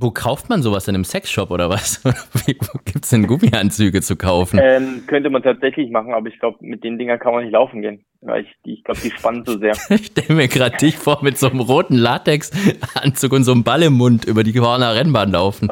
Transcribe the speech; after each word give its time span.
Wo 0.00 0.12
kauft 0.12 0.48
man 0.48 0.62
sowas 0.62 0.86
in 0.86 0.94
einem 0.94 1.02
Sexshop 1.02 1.50
oder 1.50 1.70
was? 1.70 2.00
Gibt 2.46 3.04
es 3.04 3.10
denn 3.10 3.26
Gummianzüge 3.26 4.00
zu 4.00 4.14
kaufen? 4.14 4.60
Ähm, 4.62 5.02
könnte 5.08 5.28
man 5.28 5.42
tatsächlich 5.42 5.90
machen, 5.90 6.14
aber 6.14 6.28
ich 6.28 6.38
glaube, 6.38 6.58
mit 6.60 6.84
den 6.84 6.98
Dingern 6.98 7.18
kann 7.18 7.32
man 7.32 7.42
nicht 7.42 7.52
laufen 7.52 7.82
gehen. 7.82 8.04
Weil 8.20 8.42
ich, 8.42 8.56
ich 8.64 8.84
glaube, 8.84 9.00
die 9.02 9.10
spannen 9.10 9.44
so 9.44 9.58
sehr. 9.58 9.72
ich 9.88 10.06
stelle 10.06 10.34
mir 10.34 10.46
gerade 10.46 10.76
dich 10.76 10.96
vor 10.96 11.18
mit 11.22 11.36
so 11.36 11.50
einem 11.50 11.60
roten 11.60 11.96
Latexanzug 11.96 13.32
und 13.32 13.42
so 13.42 13.50
einem 13.50 13.64
Ball 13.64 13.82
im 13.82 13.94
Mund 13.94 14.24
über 14.24 14.44
die 14.44 14.58
Horner 14.60 14.94
Rennbahn 14.94 15.32
laufen. 15.32 15.68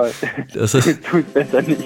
Das 0.52 0.74
ist 0.74 1.04
tut 1.08 1.32
besser 1.32 1.62
nicht. 1.62 1.84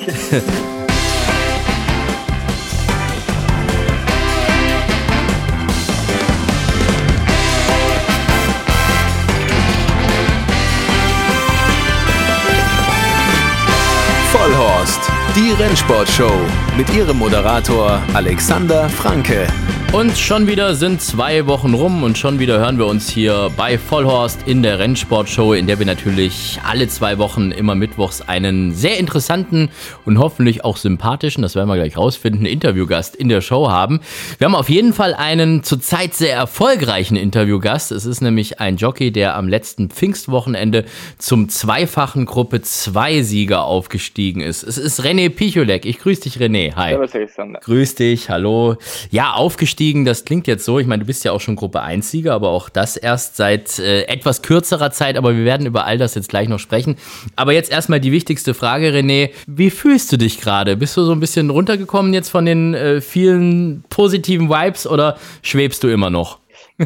Die 15.36 15.52
Rennsportshow 15.52 16.32
mit 16.76 16.92
ihrem 16.94 17.18
Moderator 17.18 18.02
Alexander 18.14 18.88
Franke. 18.88 19.46
Und 19.92 20.16
schon 20.16 20.46
wieder 20.46 20.76
sind 20.76 21.02
zwei 21.02 21.48
Wochen 21.48 21.74
rum 21.74 22.04
und 22.04 22.16
schon 22.16 22.38
wieder 22.38 22.60
hören 22.60 22.78
wir 22.78 22.86
uns 22.86 23.10
hier 23.10 23.50
bei 23.56 23.76
Vollhorst 23.76 24.46
in 24.46 24.62
der 24.62 24.78
Rennsportshow, 24.78 25.52
in 25.52 25.66
der 25.66 25.80
wir 25.80 25.86
natürlich 25.86 26.60
alle 26.64 26.86
zwei 26.86 27.18
Wochen 27.18 27.50
immer 27.50 27.74
mittwochs 27.74 28.22
einen 28.22 28.72
sehr 28.72 28.98
interessanten 28.98 29.68
und 30.06 30.20
hoffentlich 30.20 30.64
auch 30.64 30.76
sympathischen, 30.76 31.42
das 31.42 31.56
werden 31.56 31.68
wir 31.68 31.74
gleich 31.74 31.96
rausfinden, 31.96 32.46
Interviewgast 32.46 33.16
in 33.16 33.28
der 33.28 33.40
Show 33.40 33.68
haben. 33.68 33.98
Wir 34.38 34.44
haben 34.44 34.54
auf 34.54 34.68
jeden 34.68 34.92
Fall 34.92 35.12
einen 35.12 35.64
zurzeit 35.64 36.14
sehr 36.14 36.36
erfolgreichen 36.36 37.16
Interviewgast. 37.16 37.90
Es 37.90 38.06
ist 38.06 38.20
nämlich 38.20 38.60
ein 38.60 38.76
Jockey, 38.76 39.10
der 39.10 39.34
am 39.34 39.48
letzten 39.48 39.90
Pfingstwochenende 39.90 40.84
zum 41.18 41.48
zweifachen 41.48 42.26
Gruppe 42.26 42.62
2 42.62 43.22
Sieger 43.22 43.64
aufgestiegen 43.64 44.40
ist. 44.40 44.62
Es 44.62 44.78
ist 44.78 45.00
René 45.00 45.30
Picholek. 45.30 45.84
Ich 45.84 45.98
grüße 45.98 46.22
dich, 46.22 46.36
René. 46.36 46.76
Hi. 46.76 46.90
Servus, 46.90 47.12
Alexander. 47.12 47.58
Grüß 47.58 47.96
dich. 47.96 48.30
Hallo. 48.30 48.76
Ja, 49.10 49.32
aufgestiegen 49.32 49.79
aufgestiegen. 49.80 50.04
Das 50.04 50.24
klingt 50.24 50.46
jetzt 50.46 50.64
so. 50.64 50.78
Ich 50.78 50.86
meine, 50.86 51.00
du 51.00 51.06
bist 51.06 51.24
ja 51.24 51.32
auch 51.32 51.40
schon 51.40 51.56
Gruppe 51.56 51.82
1-Sieger, 51.82 52.32
aber 52.32 52.48
auch 52.50 52.68
das 52.68 52.96
erst 52.96 53.36
seit 53.36 53.78
äh, 53.78 54.02
etwas 54.02 54.42
kürzerer 54.42 54.90
Zeit. 54.90 55.16
Aber 55.16 55.34
wir 55.34 55.44
werden 55.44 55.66
über 55.66 55.86
all 55.86 55.98
das 55.98 56.14
jetzt 56.14 56.28
gleich 56.28 56.48
noch 56.48 56.58
sprechen. 56.58 56.96
Aber 57.36 57.52
jetzt 57.52 57.70
erstmal 57.70 58.00
die 58.00 58.12
wichtigste 58.12 58.52
Frage, 58.54 58.90
René. 58.90 59.30
Wie 59.46 59.70
fühlst 59.70 60.12
du 60.12 60.18
dich 60.18 60.40
gerade? 60.40 60.76
Bist 60.76 60.96
du 60.96 61.04
so 61.04 61.12
ein 61.12 61.20
bisschen 61.20 61.50
runtergekommen 61.50 62.12
jetzt 62.12 62.28
von 62.28 62.44
den 62.44 62.74
äh, 62.74 63.00
vielen 63.00 63.82
positiven 63.88 64.50
Vibes 64.50 64.86
oder 64.86 65.16
schwebst 65.42 65.82
du 65.82 65.88
immer 65.88 66.10
noch? 66.10 66.38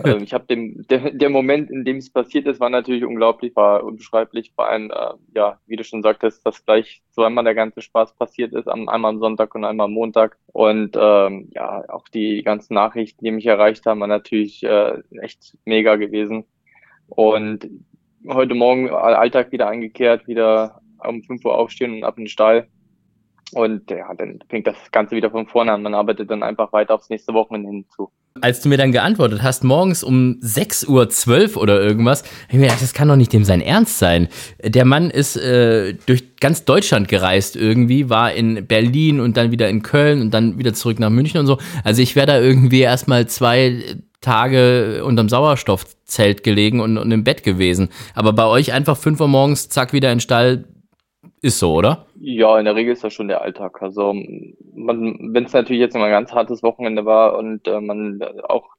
Also 0.03 0.19
ich 0.23 0.34
habe 0.34 0.47
dem 0.47 0.87
der, 0.89 1.11
der 1.12 1.31
Moment, 1.31 1.70
in 1.70 1.84
dem 1.84 1.98
es 1.98 2.11
passiert 2.11 2.47
ist, 2.47 2.61
war 2.61 2.70
natürlich 2.70 3.05
unglaublich, 3.05 3.55
war 3.55 3.84
unbeschreiblich. 3.84 4.53
Vor 4.55 4.69
allem, 4.69 4.91
äh, 4.91 5.14
ja, 5.34 5.59
wie 5.67 5.77
du 5.77 5.84
schon 5.84 6.03
sagtest, 6.03 6.45
dass 6.45 6.64
gleich 6.64 7.03
zweimal 7.11 7.45
der 7.45 7.55
ganze 7.55 7.81
Spaß 7.81 8.17
passiert 8.17 8.53
ist, 8.53 8.69
einmal 8.69 9.05
am 9.05 9.19
Sonntag 9.19 9.55
und 9.55 9.65
einmal 9.65 9.87
am 9.87 9.92
Montag. 9.92 10.37
Und 10.47 10.97
ähm, 10.98 11.50
ja, 11.55 11.84
auch 11.89 12.09
die 12.09 12.42
ganzen 12.42 12.75
Nachrichten, 12.75 13.25
die 13.25 13.31
mich 13.31 13.47
erreicht 13.47 13.87
haben, 13.87 14.00
waren 14.00 14.11
natürlich 14.11 14.62
äh, 14.65 15.03
echt 15.20 15.56
mega 15.65 15.97
gewesen. 15.97 16.45
Und 17.09 17.69
heute 18.28 18.55
Morgen 18.55 18.91
Alltag 18.91 19.53
wieder 19.53 19.69
eingekehrt, 19.69 20.27
wieder 20.27 20.81
um 21.06 21.22
5 21.22 21.45
Uhr 21.45 21.59
aufstehen 21.59 21.97
und 21.97 22.05
ab 22.05 22.17
in 22.17 22.25
den 22.25 22.28
Stall. 22.28 22.69
Und 23.53 23.91
ja, 23.91 24.12
dann 24.15 24.41
fängt 24.48 24.67
das 24.67 24.91
Ganze 24.91 25.15
wieder 25.15 25.31
von 25.31 25.47
vorne 25.47 25.72
an. 25.72 25.83
Man 25.83 25.95
arbeitet 25.95 26.31
dann 26.31 26.42
einfach 26.42 26.72
weiter 26.72 26.95
aufs 26.95 27.11
nächste 27.11 27.34
Wochenende 27.34 27.69
hinzu. 27.69 28.11
Als 28.41 28.61
du 28.61 28.69
mir 28.69 28.77
dann 28.77 28.91
geantwortet 28.91 29.45
hast, 29.45 29.63
morgens 29.63 30.03
um 30.03 30.41
6.12 30.43 31.55
Uhr 31.55 31.63
oder 31.63 31.81
irgendwas, 31.81 32.25
habe 32.25 32.33
ich 32.49 32.55
mir 32.55 32.63
gedacht, 32.63 32.83
das 32.83 32.93
kann 32.93 33.07
doch 33.07 33.15
nicht 33.15 33.33
dem 33.33 33.45
sein 33.45 33.61
Ernst 33.61 34.01
sein. 34.01 34.27
Der 34.61 34.85
Mann 34.85 35.11
ist 35.11 35.37
äh, 35.37 35.95
durch 36.07 36.35
ganz 36.41 36.65
Deutschland 36.65 37.07
gereist 37.07 37.55
irgendwie, 37.55 38.11
war 38.11 38.33
in 38.33 38.67
Berlin 38.67 39.21
und 39.21 39.37
dann 39.37 39.53
wieder 39.53 39.69
in 39.69 39.85
Köln 39.85 40.21
und 40.21 40.35
dann 40.35 40.59
wieder 40.59 40.75
zurück 40.75 40.99
nach 40.99 41.11
München 41.11 41.39
und 41.39 41.47
so. 41.47 41.59
Also 41.85 42.03
ich 42.03 42.17
wäre 42.17 42.27
da 42.27 42.41
irgendwie 42.41 42.81
erstmal 42.81 43.29
zwei 43.29 43.84
Tage 44.21 45.05
unterm 45.05 45.28
Sauerstoffzelt 45.28 46.43
gelegen 46.43 46.81
und, 46.81 46.99
und 46.99 47.12
im 47.12 47.23
Bett 47.23 47.44
gewesen. 47.44 47.89
Aber 48.17 48.33
bei 48.33 48.47
euch 48.47 48.73
einfach 48.73 48.97
5 48.97 49.21
Uhr 49.21 49.28
morgens, 49.28 49.69
zack, 49.69 49.93
wieder 49.93 50.11
in 50.11 50.17
den 50.17 50.21
Stall, 50.21 50.65
ist 51.44 51.59
so, 51.59 51.75
oder? 51.75 52.06
Ja, 52.19 52.59
in 52.59 52.65
der 52.65 52.75
Regel 52.75 52.94
ist 52.94 53.05
das 53.05 53.12
schon 53.12 53.28
der 53.28 53.43
Alltag. 53.43 53.82
Also 53.82 54.15
wenn 54.15 55.44
es 55.44 55.53
natürlich 55.53 55.81
jetzt 55.81 55.94
mal 55.94 56.05
ein 56.05 56.10
ganz 56.10 56.32
hartes 56.32 56.62
Wochenende 56.62 57.05
war 57.05 57.37
und 57.37 57.69
äh, 57.69 57.81
man 57.82 58.22
auch 58.44 58.71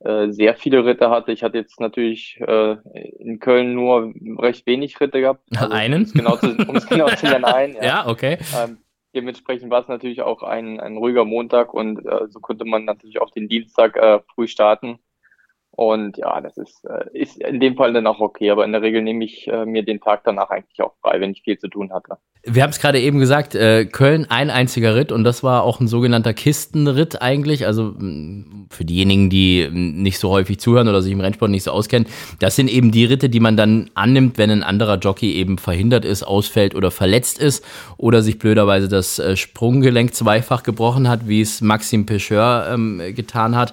äh, 0.00 0.32
sehr 0.32 0.56
viele 0.56 0.84
Ritte 0.84 1.08
hatte. 1.08 1.30
Ich 1.30 1.44
hatte 1.44 1.58
jetzt 1.58 1.78
natürlich 1.78 2.40
äh, 2.40 2.76
in 3.20 3.38
Köln 3.38 3.74
nur 3.74 4.12
recht 4.38 4.66
wenig 4.66 5.00
Ritte 5.00 5.20
gehabt. 5.20 5.44
Also, 5.56 5.72
einen? 5.72 5.94
Um 5.94 6.02
es 6.02 6.12
genau 6.12 6.36
zu, 6.36 6.56
genau 6.88 7.08
zu 7.10 7.26
nennen, 7.26 7.44
einen. 7.44 7.74
Ja, 7.76 7.82
ja 7.82 8.08
okay. 8.08 8.38
Ähm, 8.60 8.78
dementsprechend 9.14 9.70
war 9.70 9.82
es 9.82 9.88
natürlich 9.88 10.22
auch 10.22 10.42
ein, 10.42 10.80
ein 10.80 10.96
ruhiger 10.96 11.24
Montag 11.24 11.72
und 11.72 12.04
äh, 12.04 12.26
so 12.28 12.40
konnte 12.40 12.64
man 12.64 12.86
natürlich 12.86 13.20
auch 13.20 13.30
den 13.30 13.48
Dienstag 13.48 13.96
äh, 13.96 14.18
früh 14.34 14.48
starten. 14.48 14.98
Und 15.80 16.18
ja, 16.18 16.42
das 16.42 16.58
ist, 16.58 16.84
äh, 16.84 17.06
ist 17.14 17.40
in 17.40 17.58
dem 17.58 17.74
Fall 17.74 17.94
dann 17.94 18.06
auch 18.06 18.20
okay, 18.20 18.50
aber 18.50 18.66
in 18.66 18.72
der 18.72 18.82
Regel 18.82 19.00
nehme 19.00 19.24
ich 19.24 19.48
äh, 19.48 19.64
mir 19.64 19.82
den 19.82 19.98
Tag 19.98 20.20
danach 20.24 20.50
eigentlich 20.50 20.82
auch 20.82 20.92
frei, 21.00 21.22
wenn 21.22 21.30
ich 21.30 21.40
viel 21.40 21.58
zu 21.58 21.68
tun 21.68 21.90
hatte. 21.90 22.18
Wir 22.42 22.62
haben 22.62 22.70
es 22.70 22.80
gerade 22.80 23.00
eben 23.00 23.18
gesagt, 23.18 23.54
äh, 23.54 23.86
Köln 23.86 24.26
ein 24.28 24.50
einziger 24.50 24.94
Ritt 24.94 25.10
und 25.10 25.24
das 25.24 25.42
war 25.42 25.62
auch 25.62 25.80
ein 25.80 25.88
sogenannter 25.88 26.34
Kistenritt 26.34 27.22
eigentlich. 27.22 27.66
Also 27.66 27.94
für 28.70 28.84
diejenigen, 28.84 29.30
die 29.30 29.68
nicht 29.70 30.18
so 30.18 30.30
häufig 30.30 30.58
zuhören 30.58 30.88
oder 30.88 31.00
sich 31.00 31.12
im 31.12 31.20
Rennsport 31.20 31.50
nicht 31.50 31.64
so 31.64 31.70
auskennen, 31.70 32.08
das 32.38 32.56
sind 32.56 32.68
eben 32.68 32.92
die 32.92 33.04
Ritte, 33.06 33.30
die 33.30 33.40
man 33.40 33.56
dann 33.56 33.90
annimmt, 33.94 34.36
wenn 34.36 34.50
ein 34.50 34.62
anderer 34.62 34.98
Jockey 34.98 35.32
eben 35.34 35.56
verhindert 35.56 36.04
ist, 36.04 36.22
ausfällt 36.22 36.74
oder 36.74 36.90
verletzt 36.90 37.38
ist 37.38 37.64
oder 37.96 38.22
sich 38.22 38.38
blöderweise 38.38 38.88
das 38.88 39.20
Sprunggelenk 39.34 40.14
zweifach 40.14 40.62
gebrochen 40.62 41.08
hat, 41.08 41.26
wie 41.26 41.40
es 41.40 41.62
Maxim 41.62 42.04
Pecheur 42.04 42.68
ähm, 42.70 43.02
getan 43.14 43.56
hat. 43.56 43.72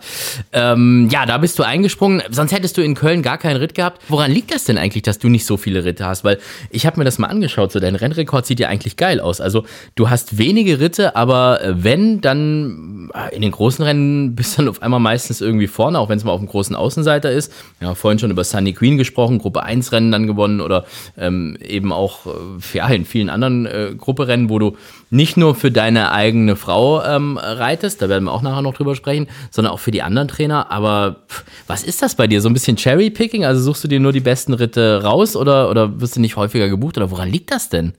Ähm, 0.52 1.10
ja, 1.12 1.26
da 1.26 1.38
bist 1.38 1.58
du 1.60 1.64
eingesprungen. 1.98 2.22
Sonst 2.30 2.52
hättest 2.52 2.78
du 2.78 2.82
in 2.82 2.96
Köln 2.96 3.22
gar 3.22 3.38
keinen 3.38 3.58
Ritt 3.58 3.76
gehabt. 3.76 4.02
Woran 4.08 4.32
liegt 4.32 4.54
das 4.54 4.64
denn 4.64 4.78
eigentlich, 4.78 5.04
dass 5.04 5.20
du 5.20 5.30
nicht 5.30 5.46
so 5.46 5.58
viele 5.58 5.84
Ritte 5.84 6.06
hast? 6.06 6.24
Weil 6.24 6.40
ich 6.70 6.86
habe 6.86 7.00
mir 7.00 7.06
das 7.06 7.18
mal 7.18 7.28
angeschaut, 7.28 7.72
so 7.72 7.80
dein 7.80 7.96
Rennrekord 7.96 8.46
sieht 8.46 8.60
ja 8.60 8.68
eigentlich 8.70 8.98
geil 8.98 9.20
aus. 9.20 9.42
Also 9.42 9.66
du 9.96 10.10
hast 10.10 10.38
wenige 10.38 10.80
Ritte, 10.80 11.16
aber 11.16 11.62
äh, 11.62 11.84
wenn, 11.84 12.22
dann 12.22 13.10
äh, 13.14 13.36
in 13.36 13.42
den 13.42 13.52
großen 13.52 13.84
Rennen 13.84 14.36
bist 14.36 14.58
du 14.58 14.62
dann 14.62 14.70
auf 14.70 14.82
einmal 14.82 15.00
meistens 15.00 15.42
irgendwie 15.42 15.68
vorne, 15.68 16.00
auch 16.00 16.10
wenn 16.10 16.18
es 16.18 16.24
mal 16.24 16.32
auf 16.32 16.40
dem 16.40 16.48
großen 16.48 16.76
Außenseiter 16.76 17.32
ist. 17.32 17.52
Ja, 17.82 17.96
vorhin 17.96 18.20
schon 18.20 18.32
über 18.32 18.44
Sunny 18.44 18.74
Queen 18.74 18.98
gesprochen, 18.98 19.40
Gruppe 19.40 19.64
1 19.64 19.92
Rennen 19.92 20.12
dann 20.12 20.28
gewonnen 20.28 20.62
oder 20.62 20.86
ähm, 21.18 21.58
eben 21.66 21.92
auch 21.92 22.26
äh, 22.26 22.78
ja, 22.78 22.88
in 22.88 23.06
vielen 23.06 23.30
anderen 23.30 23.66
äh, 23.66 23.94
Grupperennen, 23.98 24.50
wo 24.50 24.60
du 24.60 24.78
nicht 25.10 25.38
nur 25.38 25.56
für 25.56 25.72
deine 25.72 26.12
eigene 26.12 26.56
Frau 26.56 27.04
ähm, 27.04 27.38
reitest, 27.38 28.02
da 28.02 28.10
werden 28.10 28.26
wir 28.26 28.34
auch 28.34 28.42
nachher 28.42 28.62
noch 28.62 28.74
drüber 28.74 28.96
sprechen, 28.96 29.28
sondern 29.52 29.74
auch 29.74 29.80
für 29.80 29.92
die 29.92 30.02
anderen 30.02 30.28
Trainer. 30.28 30.70
Aber 30.70 31.18
pff, 31.30 31.46
was 31.66 31.77
ist 31.84 32.02
das 32.02 32.16
bei 32.16 32.28
dir? 32.28 32.42
So 32.42 32.50
ein 32.50 32.54
bisschen 32.54 32.78
Cherry-Picking? 32.78 33.46
Also 33.46 33.62
suchst 33.62 33.84
du 33.84 33.88
dir 33.88 34.00
nur 34.00 34.12
die 34.12 34.20
besten 34.20 34.54
Ritte 34.54 35.04
raus 35.04 35.36
oder, 35.36 35.70
oder 35.70 36.00
wirst 36.02 36.16
du 36.16 36.22
nicht 36.22 36.36
häufiger 36.36 36.70
gebucht? 36.70 36.98
Oder 36.98 37.12
woran 37.12 37.30
liegt 37.30 37.52
das 37.52 37.70
denn? 37.70 37.94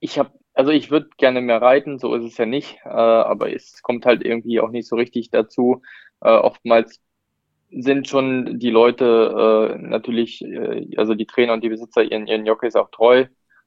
ich 0.00 0.18
habe, 0.18 0.30
also 0.54 0.70
ich 0.72 0.90
würde 0.90 1.10
gerne 1.18 1.40
mehr 1.40 1.62
reiten, 1.62 1.98
so 1.98 2.14
ist 2.14 2.24
es 2.24 2.36
ja 2.38 2.46
nicht, 2.46 2.78
äh, 2.84 2.88
aber 2.88 3.54
es 3.54 3.82
kommt 3.82 4.06
halt 4.06 4.24
irgendwie 4.24 4.60
auch 4.60 4.70
nicht 4.70 4.88
so 4.88 4.96
richtig 4.96 5.30
dazu. 5.30 5.82
Äh, 6.20 6.30
oftmals 6.30 7.00
sind 7.70 8.08
schon 8.08 8.58
die 8.58 8.70
Leute 8.70 9.74
äh, 9.76 9.78
natürlich, 9.78 10.42
äh, 10.42 10.96
also 10.96 11.14
die 11.14 11.26
Trainer 11.26 11.52
und 11.52 11.62
die 11.62 11.68
Besitzer 11.68 12.02
ihren, 12.02 12.26
ihren 12.26 12.46
Jockeys 12.46 12.76
auch 12.76 12.90
treu 12.90 13.26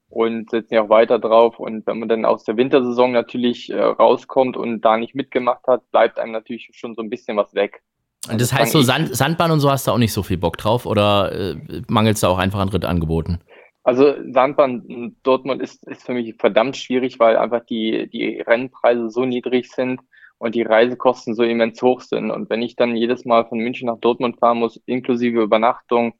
und 0.09 0.49
setzen 0.49 0.73
ja 0.75 0.83
auch 0.83 0.89
weiter 0.89 1.19
drauf. 1.19 1.59
Und 1.59 1.87
wenn 1.87 1.99
man 1.99 2.09
dann 2.09 2.25
aus 2.25 2.43
der 2.43 2.57
Wintersaison 2.57 3.11
natürlich 3.11 3.69
äh, 3.69 3.79
rauskommt 3.79 4.57
und 4.57 4.81
da 4.81 4.97
nicht 4.97 5.15
mitgemacht 5.15 5.65
hat, 5.67 5.89
bleibt 5.91 6.19
einem 6.19 6.33
natürlich 6.33 6.69
schon 6.73 6.95
so 6.95 7.01
ein 7.01 7.09
bisschen 7.09 7.37
was 7.37 7.53
weg. 7.53 7.81
Und 8.29 8.39
das 8.39 8.53
heißt, 8.53 8.71
so 8.71 8.81
Sand, 8.81 9.15
Sandbahn 9.15 9.51
und 9.51 9.59
so 9.59 9.69
hast 9.69 9.87
du 9.87 9.91
auch 9.91 9.97
nicht 9.97 10.13
so 10.13 10.23
viel 10.23 10.37
Bock 10.37 10.57
drauf 10.57 10.85
oder 10.85 11.31
äh, 11.33 11.55
mangelt 11.89 12.15
es 12.15 12.21
da 12.21 12.29
auch 12.29 12.37
einfach 12.37 12.59
an 12.59 12.69
Rittangeboten? 12.69 13.39
Also 13.83 14.13
Sandbahn 14.31 15.15
Dortmund 15.23 15.61
ist, 15.61 15.85
ist 15.87 16.05
für 16.05 16.13
mich 16.13 16.35
verdammt 16.39 16.77
schwierig, 16.77 17.19
weil 17.19 17.35
einfach 17.35 17.65
die, 17.65 18.09
die 18.09 18.39
Rennpreise 18.39 19.09
so 19.09 19.25
niedrig 19.25 19.69
sind 19.69 19.99
und 20.37 20.55
die 20.55 20.61
Reisekosten 20.61 21.35
so 21.35 21.43
immens 21.43 21.81
hoch 21.81 21.99
sind. 21.99 22.31
Und 22.31 22.49
wenn 22.49 22.61
ich 22.61 22.77
dann 22.77 22.95
jedes 22.95 23.25
Mal 23.25 23.45
von 23.45 23.59
München 23.59 23.87
nach 23.87 23.99
Dortmund 23.99 24.39
fahren 24.39 24.59
muss, 24.59 24.81
inklusive 24.85 25.41
Übernachtung, 25.41 26.13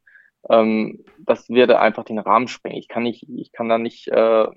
ähm, 0.49 1.05
das 1.19 1.49
würde 1.49 1.79
einfach 1.79 2.03
den 2.03 2.19
Rahmen 2.19 2.49
sprengen. 2.49 2.77
Ich 2.77 2.89
kann 2.89 3.03
nicht, 3.03 3.27
ich 3.29 3.53
kann 3.53 3.69
da 3.69 3.77
nicht 3.77 4.09
äh, 4.09 4.47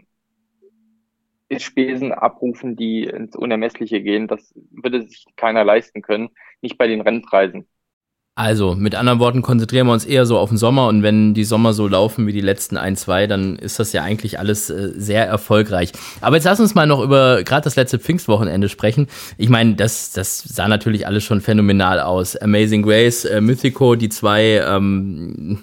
Spesen 1.58 2.12
abrufen, 2.12 2.75
die 2.75 3.04
ins 3.04 3.37
Unermessliche 3.37 4.02
gehen. 4.02 4.26
Das 4.26 4.52
würde 4.72 5.02
sich 5.02 5.26
keiner 5.37 5.64
leisten 5.64 6.02
können, 6.02 6.31
nicht 6.62 6.79
bei 6.79 6.87
den 6.87 7.00
Rennpreisen. 7.00 7.67
Also, 8.38 8.75
mit 8.75 8.94
anderen 8.94 9.19
Worten, 9.19 9.41
konzentrieren 9.41 9.87
wir 9.87 9.94
uns 9.94 10.05
eher 10.05 10.26
so 10.26 10.37
auf 10.37 10.50
den 10.50 10.58
Sommer 10.58 10.88
und 10.88 11.03
wenn 11.03 11.32
die 11.32 11.44
Sommer 11.44 11.73
so 11.73 11.88
laufen 11.88 12.26
wie 12.26 12.35
die 12.35 12.43
letzten 12.43 12.76
ein, 12.76 12.94
zwei, 12.94 13.26
dann 13.26 13.56
ist 13.56 13.79
das 13.79 13.94
ja 13.94 14.03
eigentlich 14.03 14.38
alles 14.38 14.69
äh, 14.69 14.93
sehr 14.94 15.26
erfolgreich. 15.26 15.93
Aber 16.20 16.37
jetzt 16.37 16.44
lass 16.44 16.61
uns 16.61 16.75
mal 16.75 16.87
noch 16.87 17.00
über 17.00 17.43
gerade 17.44 17.64
das 17.64 17.76
letzte 17.76 17.99
Pfingstwochenende 17.99 18.69
sprechen. 18.69 19.06
Ich 19.38 19.49
meine, 19.49 19.75
das, 19.75 20.12
das 20.12 20.41
sah 20.41 20.69
natürlich 20.69 21.06
alles 21.06 21.25
schon 21.25 21.41
phänomenal 21.41 21.99
aus. 21.99 22.37
Amazing 22.37 22.82
Grace, 22.82 23.25
äh, 23.25 23.41
Mythico, 23.41 23.94
die 23.94 24.11
zwei 24.11 24.62
ähm, 24.69 25.62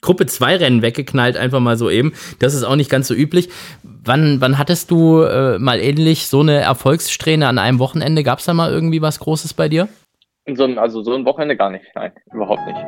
Gruppe 0.00 0.24
2 0.24 0.56
Rennen 0.56 0.82
weggeknallt, 0.82 1.36
einfach 1.36 1.60
mal 1.60 1.76
so 1.76 1.90
eben. 1.90 2.12
Das 2.38 2.54
ist 2.54 2.62
auch 2.62 2.76
nicht 2.76 2.90
ganz 2.90 3.08
so 3.08 3.14
üblich. 3.14 3.50
Wann, 3.82 4.40
wann 4.40 4.56
hattest 4.56 4.90
du 4.90 5.22
äh, 5.22 5.58
mal 5.58 5.78
ähnlich 5.78 6.26
so 6.28 6.40
eine 6.40 6.56
Erfolgssträhne 6.60 7.48
an 7.48 7.58
einem 7.58 7.78
Wochenende? 7.78 8.22
Gab 8.22 8.38
es 8.38 8.46
da 8.46 8.54
mal 8.54 8.70
irgendwie 8.70 9.02
was 9.02 9.18
Großes 9.18 9.52
bei 9.52 9.68
dir? 9.68 9.88
So 10.46 10.64
ein, 10.64 10.78
also 10.78 11.02
so 11.02 11.14
ein 11.14 11.24
Wochenende 11.24 11.56
gar 11.56 11.70
nicht. 11.70 11.86
Nein, 11.94 12.12
überhaupt 12.32 12.66
nicht. 12.66 12.78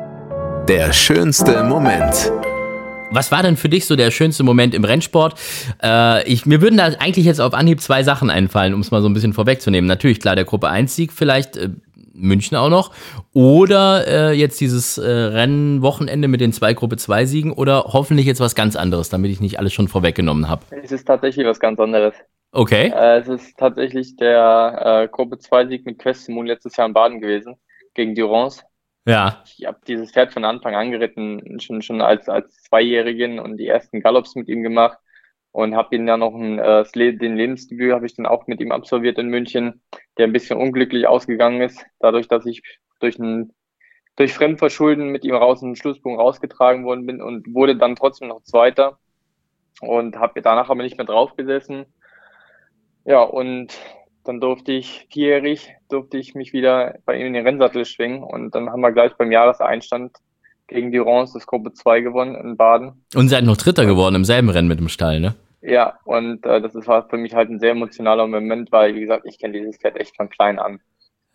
Der 0.69 0.93
schönste 0.93 1.63
Moment. 1.63 2.31
Was 3.09 3.31
war 3.31 3.41
denn 3.41 3.57
für 3.57 3.69
dich 3.69 3.85
so 3.85 3.95
der 3.95 4.11
schönste 4.11 4.43
Moment 4.43 4.75
im 4.75 4.83
Rennsport? 4.83 5.39
Äh, 5.81 6.27
ich, 6.31 6.45
mir 6.45 6.61
würden 6.61 6.77
da 6.77 6.85
eigentlich 6.99 7.25
jetzt 7.25 7.39
auf 7.39 7.53
Anhieb 7.53 7.81
zwei 7.81 8.03
Sachen 8.03 8.29
einfallen, 8.29 8.73
um 8.73 8.81
es 8.81 8.91
mal 8.91 9.01
so 9.01 9.09
ein 9.09 9.13
bisschen 9.13 9.33
vorwegzunehmen. 9.33 9.87
Natürlich, 9.87 10.19
klar, 10.19 10.35
der 10.35 10.45
Gruppe 10.45 10.67
1-Sieg 10.67 11.11
vielleicht, 11.13 11.57
äh, 11.57 11.69
München 12.13 12.57
auch 12.57 12.69
noch. 12.69 12.91
Oder 13.33 14.07
äh, 14.07 14.33
jetzt 14.33 14.59
dieses 14.59 14.97
äh, 14.97 15.09
Rennwochenende 15.09 16.27
mit 16.27 16.41
den 16.41 16.51
zwei 16.51 16.73
Gruppe 16.73 16.97
2 16.97 17.25
Siegen 17.25 17.53
oder 17.53 17.85
hoffentlich 17.87 18.25
jetzt 18.25 18.39
was 18.39 18.55
ganz 18.55 18.75
anderes, 18.75 19.09
damit 19.09 19.31
ich 19.31 19.39
nicht 19.39 19.59
alles 19.59 19.73
schon 19.73 19.87
vorweggenommen 19.87 20.49
habe. 20.49 20.63
Es 20.83 20.91
ist 20.91 21.05
tatsächlich 21.05 21.45
was 21.45 21.59
ganz 21.59 21.79
anderes. 21.79 22.13
Okay. 22.57 22.87
Äh, 22.87 23.19
es 23.19 23.27
ist 23.27 23.55
tatsächlich 23.55 24.15
der 24.15 25.03
äh, 25.03 25.07
Gruppe 25.09 25.37
2 25.37 25.67
Sieg 25.67 25.85
mit 25.85 25.99
Questemon 25.99 26.47
letztes 26.47 26.75
Jahr 26.75 26.87
in 26.87 26.93
Baden 26.93 27.21
gewesen, 27.21 27.57
gegen 27.93 28.15
Durance. 28.15 28.63
Ja. 29.05 29.43
Ich 29.45 29.63
habe 29.67 29.77
dieses 29.85 30.11
Pferd 30.11 30.33
von 30.33 30.43
Anfang 30.43 30.73
an 30.73 30.89
geritten, 30.89 31.59
schon, 31.59 31.83
schon 31.83 32.01
als, 32.01 32.27
als 32.27 32.63
Zweijährigen 32.63 33.37
und 33.37 33.57
die 33.57 33.67
ersten 33.67 34.01
Gallops 34.01 34.33
mit 34.33 34.47
ihm 34.47 34.63
gemacht 34.63 34.97
und 35.51 35.75
habe 35.75 35.95
ihn 35.95 36.07
dann 36.07 36.21
noch 36.21 36.33
ein, 36.33 36.57
äh, 36.57 36.83
den 36.93 37.37
Lebensdebüt 37.37 37.93
habe 37.93 38.07
ich 38.07 38.15
dann 38.15 38.25
auch 38.25 38.47
mit 38.47 38.59
ihm 38.59 38.71
absolviert 38.71 39.19
in 39.19 39.27
München, 39.27 39.83
der 40.17 40.25
ein 40.25 40.33
bisschen 40.33 40.59
unglücklich 40.59 41.05
ausgegangen 41.05 41.61
ist, 41.61 41.85
dadurch, 41.99 42.27
dass 42.27 42.47
ich 42.47 42.63
durch 42.99 43.19
ein 43.19 43.53
durch 44.15 44.33
Fremdverschulden 44.33 45.09
mit 45.09 45.25
ihm 45.25 45.35
raus 45.35 45.61
in 45.61 45.69
den 45.69 45.75
Schlusspunkt 45.75 46.19
rausgetragen 46.19 46.85
worden 46.85 47.05
bin 47.05 47.21
und 47.21 47.53
wurde 47.53 47.75
dann 47.75 47.95
trotzdem 47.95 48.29
noch 48.29 48.41
Zweiter 48.41 48.97
und 49.79 50.15
habe 50.15 50.41
danach 50.41 50.71
aber 50.71 50.81
nicht 50.81 50.97
mehr 50.97 51.05
draufgesessen. 51.05 51.85
Ja, 53.07 53.21
und 53.21 53.73
dann 54.25 54.41
durfte 54.41 54.73
ich 54.73 55.07
vierjährig, 55.09 55.73
durfte 55.87 56.17
ich 56.17 56.35
mich 56.35 56.51
wieder 56.51 56.95
bei 57.05 57.15
ihm 57.15 57.27
in 57.27 57.33
den 57.33 57.47
Rennsattel 57.47 57.85
schwingen 57.85 58.21
und 58.21 58.53
dann 58.53 58.69
haben 58.69 58.81
wir 58.81 58.91
gleich 58.91 59.13
beim 59.15 59.31
Jahreseinstand 59.31 60.11
gegen 60.67 60.91
Durance 60.91 61.33
das 61.33 61.47
Gruppe 61.47 61.71
2 61.71 62.01
gewonnen 62.01 62.35
in 62.35 62.57
Baden. 62.57 63.05
Und 63.15 63.29
seid 63.29 63.45
noch 63.45 63.55
Dritter 63.55 63.85
geworden 63.85 64.15
im 64.15 64.25
selben 64.25 64.49
Rennen 64.49 64.67
mit 64.67 64.79
dem 64.79 64.89
Stall, 64.89 65.21
ne? 65.21 65.35
Ja, 65.61 65.97
und 66.03 66.45
äh, 66.45 66.61
das 66.61 66.75
war 66.85 67.07
für 67.07 67.15
mich 67.15 67.33
halt 67.33 67.49
ein 67.49 67.59
sehr 67.59 67.71
emotionaler 67.71 68.27
Moment, 68.27 68.73
weil, 68.73 68.93
wie 68.93 68.99
gesagt, 68.99 69.25
ich 69.25 69.39
kenne 69.39 69.57
dieses 69.57 69.77
Pferd 69.77 69.95
echt 69.95 70.17
von 70.17 70.29
klein 70.29 70.59
an. 70.59 70.81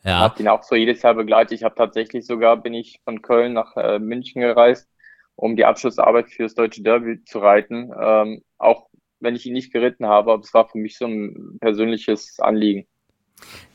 Ja. 0.05 0.21
Hab 0.21 0.39
ihn 0.39 0.49
auch 0.49 0.63
so 0.63 0.75
jedes 0.75 1.01
Jahr 1.01 1.15
begleitet. 1.15 1.53
Ich 1.53 1.65
habe 1.65 1.75
tatsächlich 1.75 2.27
sogar, 2.27 2.59
bin 2.59 2.75
ich 2.75 3.01
von 3.05 3.23
Köln 3.23 3.55
nach 3.55 3.75
äh, 3.77 3.99
München 3.99 4.43
gereist, 4.43 4.91
um 5.37 5.57
die 5.57 5.65
Abschlussarbeit 5.65 6.29
für 6.31 6.43
das 6.43 6.55
Deutsche 6.55 6.83
Derby 6.83 7.25
zu 7.25 7.39
reiten. 7.39 7.91
Ähm, 7.99 8.43
auch 8.59 8.89
wenn 9.23 9.37
ich 9.37 9.47
ihn 9.47 9.53
nicht 9.53 9.73
geritten 9.73 10.07
habe, 10.07 10.33
aber 10.33 10.43
es 10.43 10.53
war 10.53 10.69
für 10.69 10.79
mich 10.79 10.99
so 10.99 11.07
ein 11.07 11.59
persönliches 11.61 12.39
Anliegen. 12.41 12.87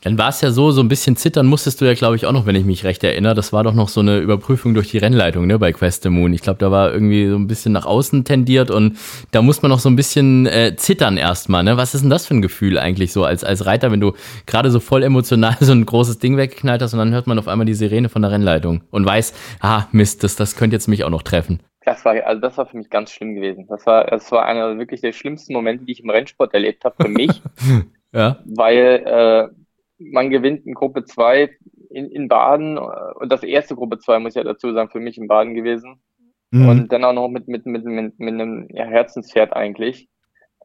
Dann 0.02 0.16
war 0.16 0.28
es 0.28 0.40
ja 0.40 0.50
so, 0.50 0.70
so 0.70 0.80
ein 0.80 0.88
bisschen 0.88 1.16
zittern 1.16 1.46
musstest 1.46 1.80
du 1.80 1.84
ja, 1.84 1.94
glaube 1.94 2.16
ich, 2.16 2.24
auch 2.24 2.32
noch, 2.32 2.46
wenn 2.46 2.54
ich 2.54 2.64
mich 2.64 2.84
recht 2.84 3.02
erinnere. 3.02 3.34
Das 3.34 3.52
war 3.52 3.64
doch 3.64 3.74
noch 3.74 3.88
so 3.88 4.00
eine 4.00 4.18
Überprüfung 4.18 4.72
durch 4.72 4.90
die 4.90 4.98
Rennleitung, 4.98 5.46
ne, 5.46 5.58
bei 5.58 5.72
Quest 5.72 6.04
the 6.04 6.08
Moon. 6.08 6.32
Ich 6.32 6.42
glaube, 6.42 6.58
da 6.58 6.70
war 6.70 6.92
irgendwie 6.92 7.28
so 7.28 7.36
ein 7.36 7.48
bisschen 7.48 7.72
nach 7.72 7.84
außen 7.84 8.24
tendiert 8.24 8.70
und 8.70 8.96
da 9.32 9.42
muss 9.42 9.60
man 9.60 9.70
noch 9.70 9.80
so 9.80 9.90
ein 9.90 9.96
bisschen 9.96 10.46
äh, 10.46 10.76
zittern 10.76 11.16
erstmal, 11.16 11.64
ne? 11.64 11.76
Was 11.76 11.94
ist 11.94 12.02
denn 12.02 12.10
das 12.10 12.26
für 12.26 12.34
ein 12.34 12.42
Gefühl 12.42 12.78
eigentlich 12.78 13.12
so 13.12 13.24
als, 13.24 13.44
als 13.44 13.66
Reiter, 13.66 13.90
wenn 13.90 14.00
du 14.00 14.12
gerade 14.46 14.70
so 14.70 14.80
voll 14.80 15.02
emotional 15.02 15.56
so 15.60 15.72
ein 15.72 15.84
großes 15.84 16.18
Ding 16.18 16.36
weggeknallt 16.36 16.80
hast 16.80 16.92
und 16.92 17.00
dann 17.00 17.12
hört 17.12 17.26
man 17.26 17.38
auf 17.38 17.48
einmal 17.48 17.66
die 17.66 17.74
Sirene 17.74 18.08
von 18.08 18.22
der 18.22 18.30
Rennleitung 18.30 18.82
und 18.90 19.04
weiß, 19.04 19.34
ah, 19.60 19.86
Mist, 19.92 20.22
das, 20.22 20.36
das 20.36 20.56
könnte 20.56 20.76
jetzt 20.76 20.88
mich 20.88 21.04
auch 21.04 21.10
noch 21.10 21.22
treffen. 21.22 21.60
Das 21.88 22.04
war, 22.04 22.12
also 22.26 22.38
das 22.38 22.58
war 22.58 22.66
für 22.66 22.76
mich 22.76 22.90
ganz 22.90 23.10
schlimm 23.10 23.34
gewesen. 23.34 23.66
Das 23.66 23.86
war, 23.86 24.04
das 24.04 24.30
war 24.30 24.44
einer 24.44 24.76
wirklich 24.76 25.00
der 25.00 25.12
schlimmsten 25.12 25.54
Momente, 25.54 25.86
die 25.86 25.92
ich 25.92 26.02
im 26.02 26.10
Rennsport 26.10 26.52
erlebt 26.52 26.84
habe 26.84 27.02
für 27.02 27.08
mich. 27.08 27.40
ja. 28.12 28.38
Weil 28.44 29.02
äh, 29.06 29.48
man 29.98 30.28
gewinnt 30.28 30.66
in 30.66 30.74
Gruppe 30.74 31.04
2 31.04 31.48
in, 31.88 32.10
in 32.10 32.28
Baden 32.28 32.76
äh, 32.76 32.80
und 33.14 33.32
das 33.32 33.42
erste 33.42 33.74
Gruppe 33.74 33.98
2 33.98 34.18
muss 34.18 34.32
ich 34.32 34.36
ja 34.36 34.44
dazu 34.44 34.70
sagen, 34.74 34.90
für 34.90 35.00
mich 35.00 35.16
in 35.16 35.28
Baden 35.28 35.54
gewesen. 35.54 36.02
Mhm. 36.50 36.68
Und 36.68 36.92
dann 36.92 37.04
auch 37.04 37.14
noch 37.14 37.28
mit, 37.28 37.48
mit, 37.48 37.64
mit, 37.64 37.86
mit, 37.86 38.18
mit 38.18 38.34
einem 38.34 38.68
ja, 38.70 38.84
Herzenspferd 38.84 39.54
eigentlich. 39.54 40.10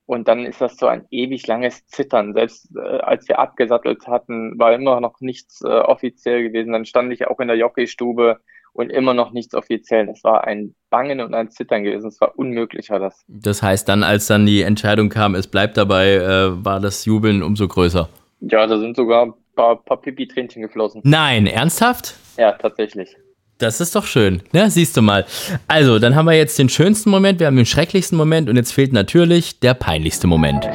Und 0.06 0.28
dann 0.28 0.46
ist 0.46 0.60
das 0.60 0.76
so 0.76 0.88
ein 0.88 1.06
ewig 1.10 1.48
langes 1.48 1.86
Zittern. 1.88 2.34
Selbst 2.34 2.76
äh, 2.76 2.82
als 2.82 3.30
wir 3.30 3.40
abgesattelt 3.40 4.08
hatten, 4.08 4.60
war 4.60 4.74
immer 4.74 5.00
noch 5.00 5.22
nichts 5.22 5.62
äh, 5.62 5.70
offiziell 5.70 6.44
gewesen. 6.44 6.74
Dann 6.74 6.84
stand 6.84 7.14
ich 7.14 7.28
auch 7.28 7.40
in 7.40 7.48
der 7.48 7.56
Jockeystube 7.56 8.42
und 8.74 8.92
immer 8.92 9.14
noch 9.14 9.32
nichts 9.32 9.56
offiziell. 9.56 10.08
Das 10.08 10.24
war 10.24 10.46
ein 10.46 10.76
Bangen 10.90 11.22
und 11.22 11.34
ein 11.34 11.50
Zittern 11.50 11.84
gewesen. 11.84 12.08
Es 12.08 12.20
war 12.20 12.38
unmöglich, 12.38 12.90
war 12.90 13.00
das. 13.00 13.24
Das 13.28 13.64
heißt, 13.64 13.88
dann, 13.88 14.04
als 14.04 14.28
dann 14.28 14.46
die 14.46 14.62
Entscheidung 14.62 15.10
kam, 15.10 15.36
es 15.36 15.48
bleibt 15.48 15.78
dabei, 15.78 16.16
äh, 16.16 16.66
war 16.66 16.80
das 16.80 17.06
Jubeln 17.06 17.44
umso 17.44 17.68
größer. 17.68 18.10
Ja, 18.42 18.68
da 18.68 18.78
sind 18.78 18.96
sogar 18.96 19.28
ein 19.28 19.34
paar, 19.56 19.84
paar 19.84 20.02
Pipi-Tränchen 20.02 20.62
geflossen. 20.62 21.02
Nein, 21.06 21.48
ernsthaft? 21.48 22.16
Ja, 22.38 22.52
tatsächlich. 22.54 23.16
Das 23.60 23.80
ist 23.80 23.96
doch 23.96 24.06
schön. 24.06 24.42
Ja, 24.52 24.70
siehst 24.70 24.98
du 24.98 25.02
mal. 25.02 25.26
Also, 25.68 26.00
dann 26.00 26.16
haben 26.16 26.26
wir 26.26 26.34
jetzt 26.34 26.58
den 26.60 26.70
schönsten 26.70 27.10
Moment, 27.10 27.40
wir 27.40 27.48
haben 27.48 27.56
den 27.56 27.66
schrecklichsten 27.66 28.18
Moment 28.18 28.50
und 28.50 28.58
jetzt 28.58 28.74
fehlt 28.74 28.92
natürlich 28.92 29.60
der 29.60 29.76
peinlichste 29.76 30.28
Moment. 30.28 30.68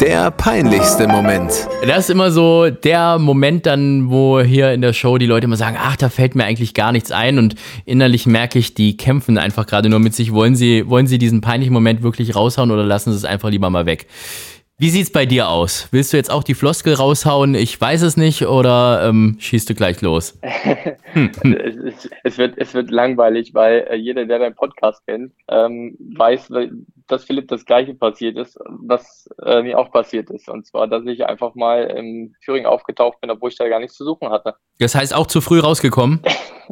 Der 0.00 0.30
peinlichste 0.30 1.06
Moment. 1.06 1.68
Das 1.86 1.98
ist 1.98 2.10
immer 2.10 2.30
so 2.30 2.70
der 2.70 3.18
Moment 3.18 3.66
dann, 3.66 4.08
wo 4.08 4.40
hier 4.40 4.72
in 4.72 4.80
der 4.80 4.94
Show 4.94 5.18
die 5.18 5.26
Leute 5.26 5.44
immer 5.44 5.58
sagen, 5.58 5.76
ach, 5.78 5.96
da 5.96 6.08
fällt 6.08 6.34
mir 6.34 6.44
eigentlich 6.44 6.72
gar 6.72 6.90
nichts 6.90 7.12
ein 7.12 7.38
und 7.38 7.54
innerlich 7.84 8.24
merke 8.24 8.58
ich, 8.58 8.72
die 8.72 8.96
kämpfen 8.96 9.36
einfach 9.36 9.66
gerade 9.66 9.90
nur 9.90 9.98
mit 9.98 10.14
sich. 10.14 10.32
Wollen 10.32 10.56
sie, 10.56 10.88
wollen 10.88 11.06
sie 11.06 11.18
diesen 11.18 11.42
peinlichen 11.42 11.74
Moment 11.74 12.02
wirklich 12.02 12.34
raushauen 12.34 12.70
oder 12.70 12.82
lassen 12.82 13.10
sie 13.10 13.18
es 13.18 13.26
einfach 13.26 13.50
lieber 13.50 13.68
mal 13.68 13.84
weg? 13.84 14.06
Wie 14.80 14.88
sieht's 14.88 15.12
bei 15.12 15.26
dir 15.26 15.50
aus? 15.50 15.88
Willst 15.90 16.14
du 16.14 16.16
jetzt 16.16 16.30
auch 16.30 16.42
die 16.42 16.54
Floskel 16.54 16.94
raushauen? 16.94 17.54
Ich 17.54 17.78
weiß 17.78 18.00
es 18.00 18.16
nicht 18.16 18.46
oder 18.46 19.06
ähm, 19.06 19.36
schießt 19.38 19.68
du 19.68 19.74
gleich 19.74 20.00
los? 20.00 20.38
es, 20.40 22.08
es, 22.24 22.38
wird, 22.38 22.54
es 22.56 22.72
wird 22.72 22.90
langweilig, 22.90 23.52
weil 23.52 23.86
äh, 23.90 23.96
jeder, 23.96 24.24
der 24.24 24.38
deinen 24.38 24.54
Podcast 24.54 25.04
kennt, 25.06 25.34
ähm, 25.50 25.98
weiß, 26.16 26.50
dass 27.08 27.24
Philipp 27.24 27.48
das 27.48 27.66
Gleiche 27.66 27.92
passiert 27.92 28.38
ist, 28.38 28.58
was 28.64 29.28
äh, 29.44 29.60
mir 29.60 29.78
auch 29.78 29.92
passiert 29.92 30.30
ist. 30.30 30.48
Und 30.48 30.66
zwar, 30.66 30.88
dass 30.88 31.04
ich 31.04 31.26
einfach 31.26 31.54
mal 31.54 31.82
im 31.82 32.34
Thüringen 32.42 32.64
aufgetaucht 32.64 33.20
bin, 33.20 33.28
obwohl 33.28 33.50
ich 33.50 33.58
da 33.58 33.68
gar 33.68 33.80
nichts 33.80 33.98
zu 33.98 34.06
suchen 34.06 34.30
hatte. 34.30 34.54
Das 34.78 34.94
heißt 34.94 35.14
auch 35.14 35.26
zu 35.26 35.42
früh 35.42 35.60
rausgekommen? 35.60 36.22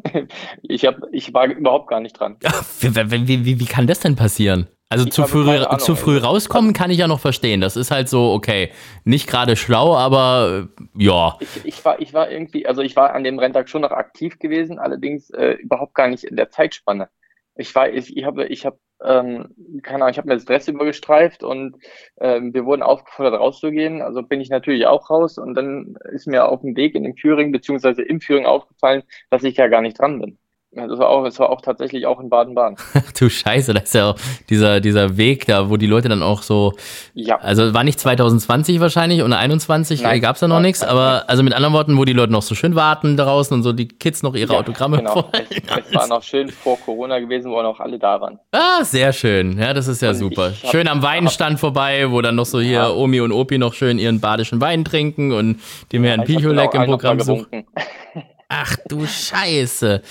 ich, 0.63 0.87
hab, 0.87 0.97
ich 1.13 1.35
war 1.35 1.45
überhaupt 1.45 1.91
gar 1.91 2.01
nicht 2.01 2.19
dran. 2.19 2.39
wie, 2.81 3.29
wie, 3.29 3.45
wie, 3.45 3.61
wie 3.61 3.67
kann 3.67 3.87
das 3.87 4.01
denn 4.01 4.17
passieren? 4.17 4.67
Also 4.91 5.05
zu 5.05 5.25
früh, 5.25 5.45
zu 5.79 5.97
früh 5.97 6.17
rauskommen 6.17 6.73
kann 6.73 6.91
ich 6.91 6.97
ja 6.97 7.09
noch 7.09 7.21
verstehen. 7.21 7.61
Das 7.61 7.77
ist 7.77 7.91
halt 7.91 8.09
so, 8.09 8.33
okay, 8.33 8.71
nicht 9.05 9.29
gerade 9.29 9.55
schlau, 9.55 9.95
aber 9.95 10.69
äh, 10.79 10.85
ja. 10.95 11.37
Ich, 11.41 11.65
ich, 11.65 11.85
war, 11.85 12.01
ich 12.01 12.15
war 12.15 12.31
irgendwie, 12.31 12.67
also 12.67 12.81
ich 12.81 12.97
war 12.97 13.13
an 13.13 13.23
dem 13.23 13.39
Renntag 13.39 13.69
schon 13.69 13.83
noch 13.83 13.91
aktiv 13.91 14.39
gewesen, 14.39 14.79
allerdings 14.79 15.29
äh, 15.31 15.53
überhaupt 15.61 15.95
gar 15.95 16.09
nicht 16.09 16.25
in 16.25 16.37
der 16.37 16.49
Zeitspanne. 16.49 17.11
Ich 17.55 17.75
war, 17.75 17.91
ich, 17.91 18.17
ich 18.17 18.25
habe, 18.25 18.47
ich 18.47 18.65
habe, 18.65 18.79
ähm, 19.05 19.55
keine 19.83 20.05
Ahnung, 20.05 20.11
ich 20.11 20.19
habe 20.19 20.29
mir 20.29 20.35
das 20.35 20.47
Dress 20.47 20.69
übergestreift 20.69 21.43
und 21.43 21.77
ähm, 22.19 22.55
wir 22.55 22.65
wurden 22.65 22.83
aufgefordert 22.83 23.39
rauszugehen. 23.39 24.01
Also 24.01 24.23
bin 24.23 24.41
ich 24.41 24.49
natürlich 24.49 24.87
auch 24.87 25.11
raus 25.11 25.37
und 25.37 25.55
dann 25.55 25.97
ist 26.13 26.27
mir 26.27 26.47
auf 26.47 26.63
dem 26.63 26.77
Weg 26.77 26.95
in 26.95 27.03
den 27.03 27.17
Führing 27.17 27.53
beziehungsweise 27.53 28.01
im 28.01 28.23
Führing 28.23 28.47
aufgefallen, 28.47 29.03
dass 29.29 29.45
ich 29.45 29.59
ja 29.59 29.67
gar 29.67 29.83
nicht 29.83 29.99
dran 29.99 30.19
bin. 30.19 30.39
Ja, 30.71 30.87
das 30.87 30.99
war 30.99 31.09
auch, 31.09 31.25
das 31.25 31.39
war 31.39 31.49
auch 31.49 31.63
tatsächlich 31.63 32.05
auch 32.05 32.21
in 32.21 32.29
Baden-Baden. 32.29 32.77
du 33.19 33.31
Scheiße, 33.31 33.73
das 33.73 33.85
ist 33.85 33.95
ja 33.95 34.11
auch 34.11 34.17
dieser, 34.51 34.81
dieser 34.81 35.17
Weg 35.17 35.47
da, 35.47 35.71
wo 35.71 35.79
die 35.79 35.87
Leute 35.87 36.11
dann 36.11 36.23
auch 36.23 36.43
so. 36.43 36.75
Ja. 37.15 37.39
Also 37.39 37.73
war 37.73 37.85
nicht 37.85 37.99
2020 37.99 38.79
wahrscheinlich 38.79 39.23
und 39.23 39.33
21 39.33 40.03
gab 40.21 40.35
es 40.35 40.41
da 40.41 40.47
noch 40.49 40.57
nein, 40.57 40.65
nichts, 40.65 40.83
nein, 40.83 40.91
aber 40.91 41.11
nein. 41.11 41.23
also 41.27 41.43
mit 41.43 41.55
anderen 41.55 41.73
Worten, 41.73 41.97
wo 41.97 42.05
die 42.05 42.13
Leute 42.13 42.33
noch 42.33 42.43
so 42.43 42.55
schön 42.55 42.75
warten 42.75 43.17
draußen 43.17 43.55
und 43.55 43.63
so 43.63 43.73
die 43.73 43.89
Kids 43.89 44.23
noch 44.23 44.35
ihre 44.35 44.53
ja, 44.53 44.59
Autogramme 44.59 44.99
genau. 44.99 45.31
Es, 45.33 45.87
es, 45.87 45.95
war 45.95 46.07
noch 46.07 46.23
schön 46.23 46.51
vor 46.51 46.79
Corona 46.79 47.19
gewesen, 47.19 47.51
wo 47.51 47.57
auch 47.57 47.63
noch 47.63 47.81
alle 47.81 47.99
da 47.99 48.21
waren. 48.21 48.39
Ah, 48.53 48.85
sehr 48.85 49.15
schön. 49.15 49.59
Ja, 49.59 49.73
das 49.73 49.89
ist 49.89 50.03
ja 50.03 50.11
und 50.11 50.17
super. 50.17 50.53
Schön 50.53 50.87
am 50.87 51.03
Weinstand 51.03 51.59
vorbei, 51.59 52.11
wo 52.11 52.21
dann 52.21 52.35
noch 52.35 52.47
so 52.47 52.61
hier 52.61 52.73
ja. 52.73 52.91
Omi 52.91 53.21
und 53.21 53.33
Opi 53.33 53.57
noch 53.57 53.73
schön 53.73 53.99
ihren 53.99 54.21
badischen 54.21 54.61
Wein 54.61 54.85
trinken 54.85 55.33
und 55.33 55.61
dem 55.93 56.05
Herrn 56.05 56.25
Picholek 56.25 56.75
im 56.75 56.85
Programm 56.85 57.21
suchen. 57.21 57.65
Ach 58.49 58.77
du 58.89 59.07
Scheiße. 59.07 60.03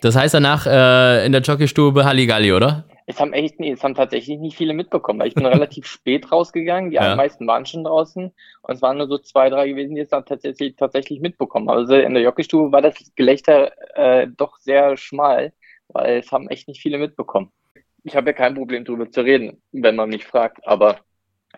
Das 0.00 0.16
heißt 0.16 0.34
danach 0.34 0.66
äh, 0.66 1.24
in 1.24 1.32
der 1.32 1.40
Jockeystube 1.40 2.04
Halligalli, 2.04 2.52
oder? 2.52 2.84
Es 3.08 3.20
haben 3.20 3.32
echt, 3.32 3.60
nee, 3.60 3.70
es 3.70 3.84
haben 3.84 3.94
tatsächlich 3.94 4.38
nicht 4.40 4.56
viele 4.56 4.74
mitbekommen, 4.74 5.20
weil 5.20 5.28
ich 5.28 5.34
bin 5.34 5.46
relativ 5.46 5.86
spät 5.86 6.30
rausgegangen. 6.32 6.90
Die 6.90 6.96
ja. 6.96 7.14
meisten 7.14 7.46
waren 7.46 7.64
schon 7.64 7.84
draußen 7.84 8.32
und 8.62 8.74
es 8.74 8.82
waren 8.82 8.98
nur 8.98 9.06
so 9.06 9.18
zwei, 9.18 9.48
drei 9.48 9.68
gewesen, 9.68 9.94
die 9.94 10.00
es 10.00 10.08
dann 10.08 10.24
tatsächlich, 10.24 10.74
tatsächlich 10.74 11.20
mitbekommen. 11.20 11.68
Also 11.68 11.94
in 11.94 12.14
der 12.14 12.24
Jockeystube 12.24 12.72
war 12.72 12.82
das 12.82 12.96
Gelächter 13.14 13.70
äh, 13.94 14.26
doch 14.36 14.58
sehr 14.58 14.96
schmal, 14.96 15.52
weil 15.88 16.18
es 16.18 16.32
haben 16.32 16.48
echt 16.48 16.66
nicht 16.66 16.82
viele 16.82 16.98
mitbekommen. 16.98 17.52
Ich 18.02 18.16
habe 18.16 18.30
ja 18.30 18.32
kein 18.32 18.54
Problem 18.54 18.84
drüber 18.84 19.08
zu 19.10 19.20
reden, 19.20 19.62
wenn 19.70 19.94
man 19.94 20.08
mich 20.08 20.24
fragt, 20.24 20.66
aber 20.66 20.98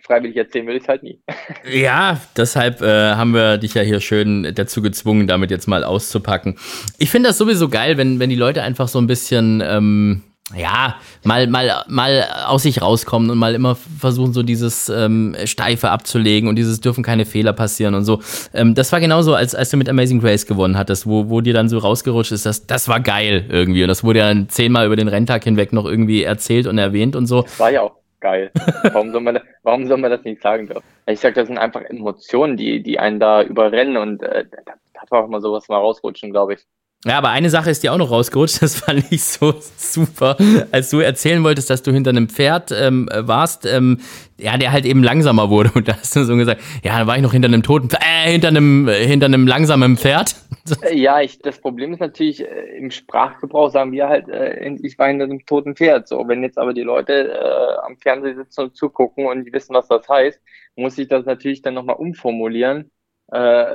freiwillig 0.02 0.36
erzählen 0.36 0.66
will 0.66 0.76
ich 0.76 0.82
es 0.82 0.88
halt 0.88 1.02
nie. 1.02 1.20
Ja, 1.70 2.20
deshalb 2.36 2.80
äh, 2.82 3.14
haben 3.14 3.34
wir 3.34 3.58
dich 3.58 3.74
ja 3.74 3.82
hier 3.82 4.00
schön 4.00 4.52
dazu 4.54 4.80
gezwungen, 4.82 5.26
damit 5.26 5.50
jetzt 5.50 5.66
mal 5.66 5.84
auszupacken. 5.84 6.56
Ich 6.98 7.10
finde 7.10 7.28
das 7.28 7.38
sowieso 7.38 7.68
geil, 7.68 7.96
wenn, 7.96 8.18
wenn 8.20 8.30
die 8.30 8.36
Leute 8.36 8.62
einfach 8.62 8.88
so 8.88 8.98
ein 8.98 9.06
bisschen, 9.06 9.62
ähm, 9.64 10.22
ja, 10.56 10.96
mal, 11.24 11.46
mal, 11.46 11.84
mal 11.88 12.26
aus 12.46 12.62
sich 12.62 12.80
rauskommen 12.80 13.28
und 13.28 13.36
mal 13.36 13.54
immer 13.54 13.76
versuchen, 13.76 14.32
so 14.32 14.42
dieses 14.42 14.88
ähm, 14.88 15.36
Steife 15.44 15.90
abzulegen 15.90 16.48
und 16.48 16.56
dieses 16.56 16.80
dürfen 16.80 17.04
keine 17.04 17.26
Fehler 17.26 17.52
passieren 17.52 17.94
und 17.94 18.04
so. 18.04 18.22
Ähm, 18.54 18.74
das 18.74 18.90
war 18.92 19.00
genauso, 19.00 19.34
als, 19.34 19.54
als 19.54 19.70
du 19.70 19.76
mit 19.76 19.88
Amazing 19.90 20.20
Grace 20.20 20.46
gewonnen 20.46 20.78
hattest, 20.78 21.06
wo, 21.06 21.28
wo 21.28 21.42
dir 21.42 21.52
dann 21.52 21.68
so 21.68 21.78
rausgerutscht 21.78 22.32
ist, 22.32 22.46
das, 22.46 22.66
das 22.66 22.88
war 22.88 23.00
geil 23.00 23.44
irgendwie. 23.50 23.82
Und 23.82 23.88
das 23.88 24.02
wurde 24.04 24.20
ja 24.20 24.28
dann 24.28 24.48
zehnmal 24.48 24.86
über 24.86 24.96
den 24.96 25.08
Renntag 25.08 25.44
hinweg 25.44 25.72
noch 25.74 25.84
irgendwie 25.84 26.22
erzählt 26.22 26.66
und 26.66 26.78
erwähnt 26.78 27.14
und 27.14 27.26
so. 27.26 27.42
Das 27.42 27.60
war 27.60 27.70
ja 27.70 27.82
auch 27.82 27.98
geil. 28.20 28.50
Warum 28.92 29.12
soll 29.12 29.20
man, 29.20 29.34
das, 29.34 29.44
warum 29.62 29.86
soll 29.86 29.98
man 29.98 30.10
das 30.10 30.24
nicht 30.24 30.42
sagen 30.42 30.66
dürfen? 30.66 30.84
Ich 31.06 31.20
sag, 31.20 31.34
das 31.34 31.48
sind 31.48 31.58
einfach 31.58 31.82
Emotionen, 31.82 32.56
die, 32.56 32.82
die 32.82 32.98
einen 32.98 33.20
da 33.20 33.42
überrennen 33.42 33.96
und 33.96 34.22
äh, 34.22 34.44
da 34.50 34.74
darf 34.94 35.12
auch 35.12 35.28
mal 35.28 35.40
sowas 35.40 35.68
mal 35.68 35.78
rausrutschen, 35.78 36.30
glaube 36.30 36.54
ich. 36.54 36.60
Ja, 37.04 37.18
aber 37.18 37.28
eine 37.30 37.48
Sache 37.48 37.70
ist 37.70 37.84
dir 37.84 37.92
auch 37.92 37.98
noch 37.98 38.10
rausgerutscht, 38.10 38.60
das 38.62 38.80
fand 38.80 39.04
ich 39.12 39.22
so 39.22 39.54
super, 39.76 40.36
als 40.72 40.90
du 40.90 40.98
erzählen 40.98 41.44
wolltest, 41.44 41.70
dass 41.70 41.82
du 41.82 41.92
hinter 41.92 42.10
einem 42.10 42.28
Pferd 42.28 42.72
ähm, 42.72 43.08
warst, 43.12 43.66
ähm, 43.66 44.00
ja, 44.36 44.56
der 44.56 44.72
halt 44.72 44.84
eben 44.84 45.04
langsamer 45.04 45.48
wurde 45.48 45.70
und 45.74 45.86
da 45.86 45.96
hast 45.96 46.16
du 46.16 46.24
so 46.24 46.36
gesagt, 46.36 46.60
ja, 46.82 46.98
da 46.98 47.06
war 47.06 47.16
ich 47.16 47.22
noch 47.22 47.32
hinter 47.32 47.46
einem 47.46 47.62
toten, 47.62 47.88
äh, 47.92 48.30
hinter 48.30 48.48
einem, 48.48 48.88
hinter 48.88 49.26
einem 49.26 49.46
langsamen 49.46 49.96
Pferd. 49.96 50.34
Ja, 50.92 51.20
ich, 51.20 51.38
das 51.40 51.60
Problem 51.60 51.92
ist 51.92 52.00
natürlich, 52.00 52.40
äh, 52.40 52.76
im 52.76 52.90
Sprachgebrauch 52.90 53.70
sagen 53.70 53.92
wir 53.92 54.08
halt, 54.08 54.28
äh, 54.28 54.68
ich 54.82 54.98
war 54.98 55.08
hinter 55.08 55.24
einem 55.24 55.44
toten 55.44 55.76
Pferd. 55.76 56.08
So, 56.08 56.26
wenn 56.28 56.42
jetzt 56.42 56.58
aber 56.58 56.74
die 56.74 56.82
Leute 56.82 57.32
äh, 57.32 57.86
am 57.86 57.96
Fernsehen 57.98 58.36
sitzen 58.36 58.62
und 58.62 58.76
zugucken 58.76 59.26
und 59.26 59.44
die 59.44 59.52
wissen, 59.52 59.74
was 59.74 59.88
das 59.88 60.08
heißt, 60.08 60.40
muss 60.76 60.98
ich 60.98 61.08
das 61.08 61.26
natürlich 61.26 61.62
dann 61.62 61.74
nochmal 61.74 61.96
umformulieren 61.96 62.90
äh, 63.32 63.66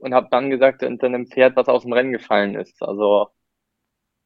und 0.00 0.14
habe 0.14 0.28
dann 0.30 0.50
gesagt, 0.50 0.82
hinter 0.82 1.06
einem 1.06 1.26
Pferd, 1.26 1.56
was 1.56 1.68
aus 1.68 1.82
dem 1.82 1.92
Rennen 1.92 2.12
gefallen 2.12 2.54
ist. 2.54 2.82
Also 2.82 3.28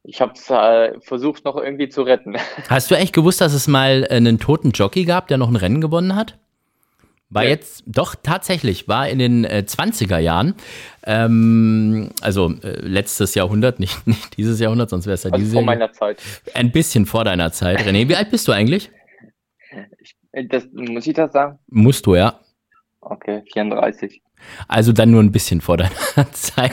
ich 0.03 0.21
habe 0.21 0.33
es 0.33 0.49
äh, 0.49 0.99
versucht 1.01 1.45
noch 1.45 1.57
irgendwie 1.57 1.89
zu 1.89 2.03
retten. 2.03 2.35
Hast 2.69 2.91
du 2.91 2.95
echt 2.95 3.13
gewusst, 3.13 3.41
dass 3.41 3.53
es 3.53 3.67
mal 3.67 4.07
einen 4.09 4.39
toten 4.39 4.71
Jockey 4.71 5.05
gab, 5.05 5.27
der 5.27 5.37
noch 5.37 5.49
ein 5.49 5.55
Rennen 5.55 5.81
gewonnen 5.81 6.15
hat? 6.15 6.37
War 7.29 7.43
ja. 7.43 7.49
jetzt, 7.49 7.83
doch 7.87 8.15
tatsächlich, 8.15 8.87
war 8.87 9.09
in 9.09 9.17
den 9.17 9.45
äh, 9.45 9.63
20er 9.65 10.19
Jahren, 10.19 10.53
ähm, 11.05 12.11
also 12.21 12.53
äh, 12.61 12.79
letztes 12.81 13.33
Jahrhundert, 13.33 13.79
nicht, 13.79 14.05
nicht 14.07 14.37
dieses 14.37 14.59
Jahrhundert, 14.59 14.91
sonst 14.91 15.07
wäre 15.07 15.15
es 15.15 15.23
ja 15.23 15.31
also 15.31 15.39
dieses 15.41 15.53
Vor 15.53 15.63
meiner 15.63 15.91
Zeit. 15.91 16.21
Ein 16.53 16.71
bisschen 16.71 17.05
vor 17.05 17.23
deiner 17.23 17.51
Zeit. 17.51 17.79
René, 17.79 18.07
wie 18.07 18.15
alt 18.15 18.29
bist 18.29 18.47
du 18.47 18.51
eigentlich? 18.51 18.91
Ich, 19.99 20.15
das, 20.49 20.67
muss 20.71 21.07
ich 21.07 21.13
das 21.13 21.33
sagen? 21.33 21.57
Musst 21.67 22.05
du, 22.05 22.15
ja. 22.15 22.39
Okay, 23.01 23.43
34. 23.51 24.21
Also 24.67 24.91
dann 24.91 25.11
nur 25.11 25.21
ein 25.21 25.31
bisschen 25.31 25.61
vor 25.61 25.77
deiner 25.77 25.91
Zeit. 26.31 26.71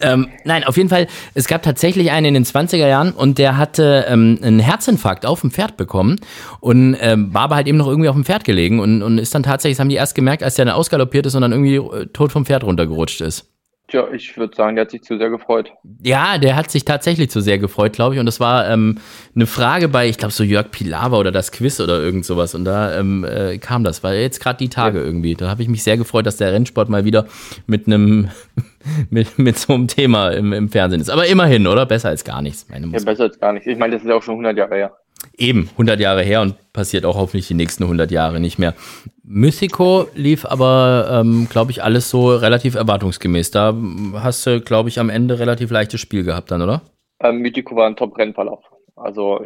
ähm, 0.00 0.28
nein, 0.44 0.64
auf 0.64 0.76
jeden 0.76 0.88
Fall, 0.88 1.06
es 1.34 1.46
gab 1.46 1.62
tatsächlich 1.62 2.10
einen 2.10 2.26
in 2.26 2.34
den 2.34 2.44
20er 2.44 2.86
Jahren 2.88 3.12
und 3.12 3.38
der 3.38 3.56
hatte 3.56 4.06
ähm, 4.08 4.38
einen 4.42 4.60
Herzinfarkt 4.60 5.26
auf 5.26 5.40
dem 5.40 5.50
Pferd 5.50 5.76
bekommen 5.76 6.16
und 6.60 6.96
ähm, 7.00 7.32
war 7.32 7.42
aber 7.42 7.56
halt 7.56 7.66
eben 7.66 7.78
noch 7.78 7.88
irgendwie 7.88 8.08
auf 8.08 8.16
dem 8.16 8.24
Pferd 8.24 8.44
gelegen 8.44 8.80
und, 8.80 9.02
und 9.02 9.18
ist 9.18 9.34
dann 9.34 9.42
tatsächlich, 9.42 9.76
das 9.76 9.80
haben 9.80 9.88
die 9.88 9.96
erst 9.96 10.14
gemerkt, 10.14 10.42
als 10.42 10.54
der 10.54 10.64
dann 10.64 10.74
ausgaloppiert 10.74 11.26
ist 11.26 11.34
und 11.34 11.42
dann 11.42 11.52
irgendwie 11.52 11.76
äh, 11.76 12.06
tot 12.06 12.32
vom 12.32 12.46
Pferd 12.46 12.64
runtergerutscht 12.64 13.20
ist. 13.20 13.46
Tja, 13.90 14.06
ich 14.12 14.36
würde 14.36 14.54
sagen, 14.54 14.76
der 14.76 14.84
hat 14.84 14.92
sich 14.92 15.02
zu 15.02 15.18
sehr 15.18 15.30
gefreut. 15.30 15.72
Ja, 16.02 16.38
der 16.38 16.54
hat 16.54 16.70
sich 16.70 16.84
tatsächlich 16.84 17.28
zu 17.28 17.40
sehr 17.40 17.58
gefreut, 17.58 17.92
glaube 17.92 18.14
ich. 18.14 18.20
Und 18.20 18.26
das 18.26 18.38
war 18.38 18.68
ähm, 18.70 18.98
eine 19.34 19.46
Frage 19.46 19.88
bei, 19.88 20.08
ich 20.08 20.16
glaube, 20.16 20.32
so 20.32 20.44
Jörg 20.44 20.70
Pilawa 20.70 21.18
oder 21.18 21.32
das 21.32 21.50
Quiz 21.50 21.80
oder 21.80 22.00
irgend 22.00 22.24
sowas. 22.24 22.54
Und 22.54 22.64
da 22.64 22.96
ähm, 22.96 23.24
äh, 23.24 23.58
kam 23.58 23.82
das. 23.82 24.04
War 24.04 24.14
jetzt 24.14 24.40
gerade 24.40 24.58
die 24.58 24.68
Tage 24.68 24.98
ja. 24.98 25.04
irgendwie. 25.04 25.34
Da 25.34 25.50
habe 25.50 25.62
ich 25.62 25.68
mich 25.68 25.82
sehr 25.82 25.96
gefreut, 25.96 26.24
dass 26.24 26.36
der 26.36 26.52
Rennsport 26.52 26.88
mal 26.88 27.04
wieder 27.04 27.26
mit 27.66 27.88
einem 27.88 28.28
mit, 29.10 29.38
mit 29.38 29.58
so 29.58 29.74
einem 29.74 29.88
Thema 29.88 30.30
im, 30.30 30.52
im 30.52 30.68
Fernsehen 30.68 31.00
ist. 31.00 31.10
Aber 31.10 31.26
immerhin, 31.26 31.66
oder? 31.66 31.84
Besser 31.84 32.10
als 32.10 32.22
gar 32.22 32.42
nichts. 32.42 32.68
Meine 32.68 32.86
ja, 32.86 33.02
besser 33.02 33.24
als 33.24 33.40
gar 33.40 33.52
nichts. 33.52 33.66
Ich 33.66 33.76
meine, 33.76 33.94
das 33.94 34.02
ist 34.02 34.08
ja 34.08 34.14
auch 34.14 34.22
schon 34.22 34.34
100 34.34 34.56
Jahre 34.56 34.74
her. 34.76 34.96
Eben, 35.36 35.68
100 35.72 36.00
Jahre 36.00 36.22
her 36.22 36.42
und 36.42 36.54
passiert 36.72 37.04
auch 37.04 37.16
hoffentlich 37.16 37.48
die 37.48 37.54
nächsten 37.54 37.84
100 37.84 38.10
Jahre 38.10 38.40
nicht 38.40 38.58
mehr. 38.58 38.74
Mythico 39.22 40.08
lief 40.14 40.44
aber, 40.44 41.22
ähm, 41.22 41.46
glaube 41.50 41.70
ich, 41.70 41.82
alles 41.82 42.10
so 42.10 42.34
relativ 42.34 42.74
erwartungsgemäß. 42.74 43.50
Da 43.50 43.74
hast 44.14 44.46
du, 44.46 44.60
glaube 44.60 44.88
ich, 44.88 44.98
am 44.98 45.08
Ende 45.08 45.38
relativ 45.38 45.70
leichtes 45.70 46.00
Spiel 46.00 46.24
gehabt 46.24 46.50
dann, 46.50 46.62
oder? 46.62 46.82
Ähm, 47.20 47.38
Mythico 47.38 47.76
war 47.76 47.86
ein 47.86 47.96
Top-Rennverlauf. 47.96 48.64
Also 48.96 49.40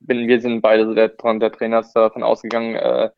bin, 0.00 0.26
wir 0.26 0.40
sind 0.40 0.60
beide, 0.60 0.94
der, 0.94 1.08
der 1.08 1.52
Trainer 1.52 1.84
davon 1.94 2.22
ausgegangen, 2.22 2.74
äh, 2.76 3.10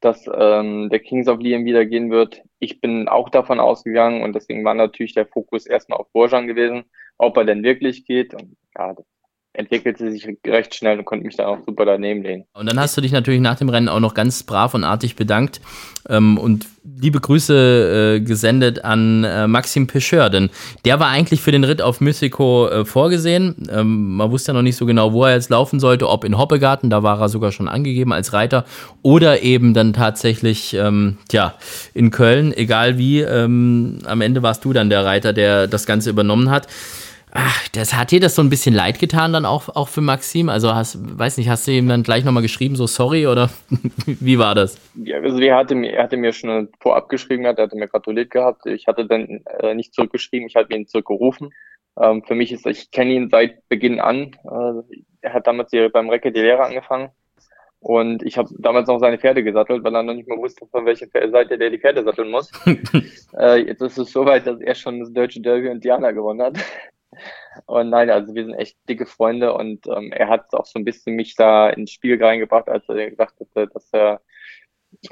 dass 0.00 0.28
ähm, 0.34 0.90
der 0.90 1.00
Kings 1.00 1.28
of 1.28 1.40
Liam 1.40 1.64
wieder 1.64 1.86
gehen 1.86 2.10
wird. 2.10 2.42
Ich 2.58 2.80
bin 2.80 3.08
auch 3.08 3.28
davon 3.28 3.60
ausgegangen 3.60 4.22
und 4.22 4.34
deswegen 4.34 4.64
war 4.64 4.74
natürlich 4.74 5.14
der 5.14 5.26
Fokus 5.26 5.66
erstmal 5.66 5.98
auf 5.98 6.10
Borjan 6.12 6.46
gewesen, 6.46 6.84
ob 7.18 7.36
er 7.36 7.44
denn 7.44 7.62
wirklich 7.62 8.04
geht. 8.04 8.34
Und 8.34 8.56
ja, 8.76 8.94
entwickelte 9.54 10.10
sich 10.10 10.26
recht 10.46 10.74
schnell 10.74 10.98
und 10.98 11.04
konnte 11.04 11.26
mich 11.26 11.36
dann 11.36 11.46
auch 11.46 11.58
super 11.66 11.84
daneben 11.84 12.22
lehnen. 12.22 12.44
Und 12.54 12.66
dann 12.66 12.80
hast 12.80 12.96
du 12.96 13.00
dich 13.00 13.12
natürlich 13.12 13.40
nach 13.40 13.56
dem 13.56 13.68
Rennen 13.68 13.88
auch 13.88 14.00
noch 14.00 14.14
ganz 14.14 14.42
brav 14.42 14.74
und 14.74 14.84
artig 14.84 15.14
bedankt 15.14 15.60
ähm, 16.08 16.38
und 16.38 16.66
liebe 16.84 17.20
Grüße 17.20 18.16
äh, 18.16 18.20
gesendet 18.20 18.84
an 18.84 19.24
äh, 19.24 19.46
Maxim 19.46 19.86
Pecheur, 19.86 20.30
denn 20.30 20.50
der 20.84 20.98
war 21.00 21.08
eigentlich 21.08 21.40
für 21.40 21.52
den 21.52 21.64
Ritt 21.64 21.82
auf 21.82 22.00
Mythico 22.00 22.68
äh, 22.68 22.84
vorgesehen. 22.84 23.68
Ähm, 23.70 24.16
man 24.16 24.30
wusste 24.30 24.52
ja 24.52 24.54
noch 24.54 24.62
nicht 24.62 24.76
so 24.76 24.86
genau, 24.86 25.12
wo 25.12 25.24
er 25.24 25.34
jetzt 25.34 25.50
laufen 25.50 25.80
sollte, 25.80 26.08
ob 26.08 26.24
in 26.24 26.38
Hoppegarten, 26.38 26.90
da 26.90 27.02
war 27.02 27.20
er 27.20 27.28
sogar 27.28 27.52
schon 27.52 27.68
angegeben 27.68 28.12
als 28.12 28.32
Reiter, 28.32 28.64
oder 29.02 29.42
eben 29.42 29.74
dann 29.74 29.92
tatsächlich, 29.92 30.74
ähm, 30.74 31.18
tja, 31.28 31.54
in 31.94 32.10
Köln, 32.10 32.56
egal 32.56 32.98
wie, 32.98 33.20
ähm, 33.20 33.98
am 34.06 34.20
Ende 34.20 34.42
warst 34.42 34.64
du 34.64 34.72
dann 34.72 34.90
der 34.90 35.04
Reiter, 35.04 35.32
der 35.32 35.66
das 35.66 35.86
Ganze 35.86 36.10
übernommen 36.10 36.50
hat. 36.50 36.66
Ach, 37.34 37.66
das 37.68 37.94
hat 37.94 38.10
dir 38.10 38.20
das 38.20 38.34
so 38.34 38.42
ein 38.42 38.50
bisschen 38.50 38.74
leid 38.74 38.98
getan 38.98 39.32
dann 39.32 39.46
auch, 39.46 39.70
auch 39.70 39.88
für 39.88 40.02
Maxim? 40.02 40.50
Also 40.50 40.74
hast, 40.74 40.98
weiß 41.18 41.38
nicht, 41.38 41.48
hast 41.48 41.66
du 41.66 41.72
ihm 41.72 41.88
dann 41.88 42.02
gleich 42.02 42.24
nochmal 42.24 42.42
geschrieben, 42.42 42.76
so 42.76 42.86
sorry 42.86 43.26
oder 43.26 43.48
wie 44.06 44.38
war 44.38 44.54
das? 44.54 44.78
Ja, 45.02 45.18
also 45.18 45.38
er 45.38 45.56
hatte 45.56 45.74
mir, 45.74 45.94
er 45.94 46.04
hatte 46.04 46.18
mir 46.18 46.34
schon 46.34 46.68
vorab 46.80 47.08
geschrieben, 47.08 47.46
er 47.46 47.56
hatte 47.56 47.74
mir 47.74 47.88
gratuliert 47.88 48.30
gehabt. 48.30 48.66
Ich 48.66 48.86
hatte 48.86 49.06
dann 49.06 49.42
äh, 49.60 49.74
nicht 49.74 49.94
zurückgeschrieben, 49.94 50.46
ich 50.46 50.56
hatte 50.56 50.74
ihn 50.74 50.86
zurückgerufen. 50.86 51.54
Ähm, 51.98 52.22
für 52.22 52.34
mich 52.34 52.52
ist, 52.52 52.66
ich 52.66 52.90
kenne 52.90 53.14
ihn 53.14 53.30
seit 53.30 53.66
Beginn 53.70 53.98
an. 53.98 54.36
Äh, 54.44 54.96
er 55.22 55.32
hat 55.32 55.46
damals 55.46 55.70
hier 55.70 55.90
beim 55.90 56.10
Recke 56.10 56.32
die 56.32 56.40
Lehre 56.40 56.64
angefangen. 56.64 57.10
Und 57.80 58.22
ich 58.22 58.36
habe 58.36 58.48
damals 58.58 58.88
noch 58.88 58.98
seine 58.98 59.18
Pferde 59.18 59.42
gesattelt, 59.42 59.82
weil 59.82 59.94
er 59.94 60.02
noch 60.02 60.14
nicht 60.14 60.28
mal 60.28 60.38
wusste, 60.38 60.66
von 60.66 60.84
welcher 60.84 61.06
Seite 61.08 61.58
der 61.58 61.70
die 61.70 61.78
Pferde 61.78 62.04
satteln 62.04 62.30
muss. 62.30 62.50
äh, 63.38 63.66
jetzt 63.66 63.80
ist 63.80 63.98
es 63.98 64.12
soweit, 64.12 64.46
dass 64.46 64.60
er 64.60 64.74
schon 64.74 65.00
das 65.00 65.12
deutsche 65.12 65.40
Derby 65.40 65.70
und 65.70 65.82
Diana 65.82 66.12
gewonnen 66.12 66.42
hat. 66.42 66.58
Und 67.66 67.90
nein, 67.90 68.10
also 68.10 68.34
wir 68.34 68.44
sind 68.44 68.54
echt 68.54 68.76
dicke 68.88 69.06
Freunde 69.06 69.54
und 69.54 69.86
ähm, 69.86 70.12
er 70.12 70.28
hat 70.28 70.54
auch 70.54 70.66
so 70.66 70.78
ein 70.78 70.84
bisschen 70.84 71.14
mich 71.14 71.34
da 71.34 71.68
ins 71.68 71.90
Spiel 71.90 72.22
reingebracht, 72.22 72.68
als 72.68 72.88
er 72.88 73.10
gesagt 73.10 73.40
hatte, 73.40 73.68
dass 73.68 73.92
er 73.92 74.20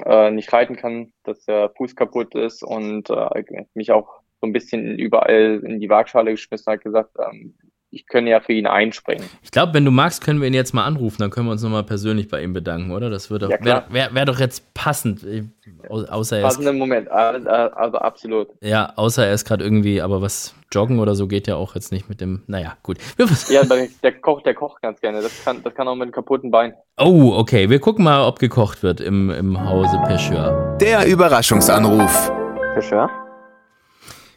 äh, 0.05 0.31
nicht 0.31 0.51
reiten 0.51 0.75
kann, 0.75 1.13
dass 1.23 1.45
der 1.45 1.69
Fuß 1.69 1.95
kaputt 1.95 2.35
ist 2.35 2.63
und 2.63 3.09
äh, 3.09 3.65
mich 3.73 3.91
auch 3.91 4.21
so 4.39 4.47
ein 4.47 4.53
bisschen 4.53 4.97
überall 4.97 5.61
in 5.63 5.79
die 5.79 5.89
Waagschale 5.89 6.31
geschmissen 6.31 6.73
hat, 6.73 6.81
gesagt, 6.81 7.15
ähm, 7.19 7.55
ich 7.91 8.07
könnte 8.07 8.31
ja 8.31 8.39
für 8.39 8.53
ihn 8.53 8.67
einspringen. 8.67 9.25
Ich 9.43 9.51
glaube, 9.51 9.73
wenn 9.73 9.83
du 9.83 9.91
magst, 9.91 10.23
können 10.23 10.39
wir 10.39 10.47
ihn 10.47 10.53
jetzt 10.53 10.73
mal 10.73 10.85
anrufen, 10.85 11.17
dann 11.19 11.29
können 11.29 11.47
wir 11.47 11.51
uns 11.51 11.61
nochmal 11.61 11.83
persönlich 11.83 12.29
bei 12.29 12.41
ihm 12.41 12.53
bedanken, 12.53 12.91
oder? 12.91 13.09
Das 13.09 13.29
würde 13.29 13.49
ja, 13.49 13.63
wäre 13.63 13.83
wär, 13.89 14.15
wär 14.15 14.25
doch 14.25 14.39
jetzt 14.39 14.73
passend, 14.73 15.25
außer 15.89 16.37
er 16.37 16.43
Passender 16.43 16.71
Moment, 16.71 17.11
also 17.11 17.97
absolut. 17.97 18.47
Ja, 18.61 18.93
außer 18.95 19.27
er 19.27 19.33
ist 19.33 19.45
gerade 19.45 19.63
irgendwie, 19.63 20.01
aber 20.01 20.21
was 20.21 20.55
joggen 20.71 20.99
oder 20.99 21.15
so 21.15 21.27
geht 21.27 21.47
ja 21.47 21.55
auch 21.55 21.75
jetzt 21.75 21.91
nicht 21.91 22.07
mit 22.07 22.21
dem, 22.21 22.43
naja, 22.47 22.77
gut. 22.81 22.97
ja, 23.49 23.63
der 23.63 24.21
kocht, 24.21 24.45
der 24.45 24.53
kocht 24.53 24.81
ganz 24.81 25.01
gerne, 25.01 25.21
das 25.21 25.43
kann, 25.43 25.61
das 25.61 25.75
kann 25.75 25.87
auch 25.89 25.95
mit 25.95 26.03
einem 26.03 26.11
kaputten 26.13 26.49
Bein. 26.49 26.73
Oh, 26.97 27.33
okay, 27.35 27.69
wir 27.69 27.79
gucken 27.79 28.05
mal, 28.05 28.25
ob 28.25 28.39
gekocht 28.39 28.83
wird 28.83 29.01
im, 29.01 29.29
im 29.31 29.69
Hause 29.69 29.99
Pecheur. 30.07 30.77
Der 30.79 31.05
Überraschungsanruf. 31.05 32.31
Pecheur? 32.73 33.09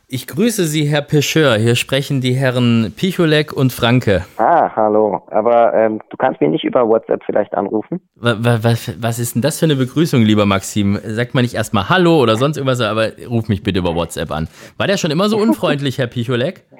Ich 0.06 0.26
grüße 0.26 0.64
Sie, 0.64 0.84
Herr 0.84 1.00
Pecheur. 1.00 1.56
Hier 1.56 1.76
sprechen 1.76 2.20
die 2.20 2.34
Herren 2.34 2.92
Picholek 2.94 3.54
und 3.54 3.72
Franke. 3.72 4.24
Ah, 4.36 4.70
hallo. 4.76 5.22
Aber 5.30 5.72
ähm, 5.72 6.00
du 6.10 6.16
kannst 6.18 6.42
mich 6.42 6.50
nicht 6.50 6.64
über 6.64 6.86
WhatsApp 6.86 7.22
vielleicht 7.24 7.54
anrufen? 7.54 8.02
Was, 8.14 8.62
was, 8.62 9.02
was, 9.02 9.18
ist 9.18 9.34
denn 9.34 9.40
das 9.40 9.58
für 9.58 9.64
eine 9.64 9.76
Begrüßung, 9.76 10.22
lieber 10.22 10.44
Maxim? 10.44 10.98
Sagt 11.02 11.34
man 11.34 11.42
nicht 11.42 11.54
erstmal 11.54 11.88
Hallo 11.88 12.20
oder 12.20 12.36
sonst 12.36 12.58
irgendwas, 12.58 12.82
aber 12.82 13.12
ruf 13.28 13.48
mich 13.48 13.62
bitte 13.62 13.78
über 13.78 13.94
WhatsApp 13.94 14.30
an. 14.30 14.48
War 14.76 14.86
der 14.86 14.98
schon 14.98 15.10
immer 15.10 15.30
so 15.30 15.38
unfreundlich, 15.38 15.98
Herr 15.98 16.06
Picholek? 16.06 16.64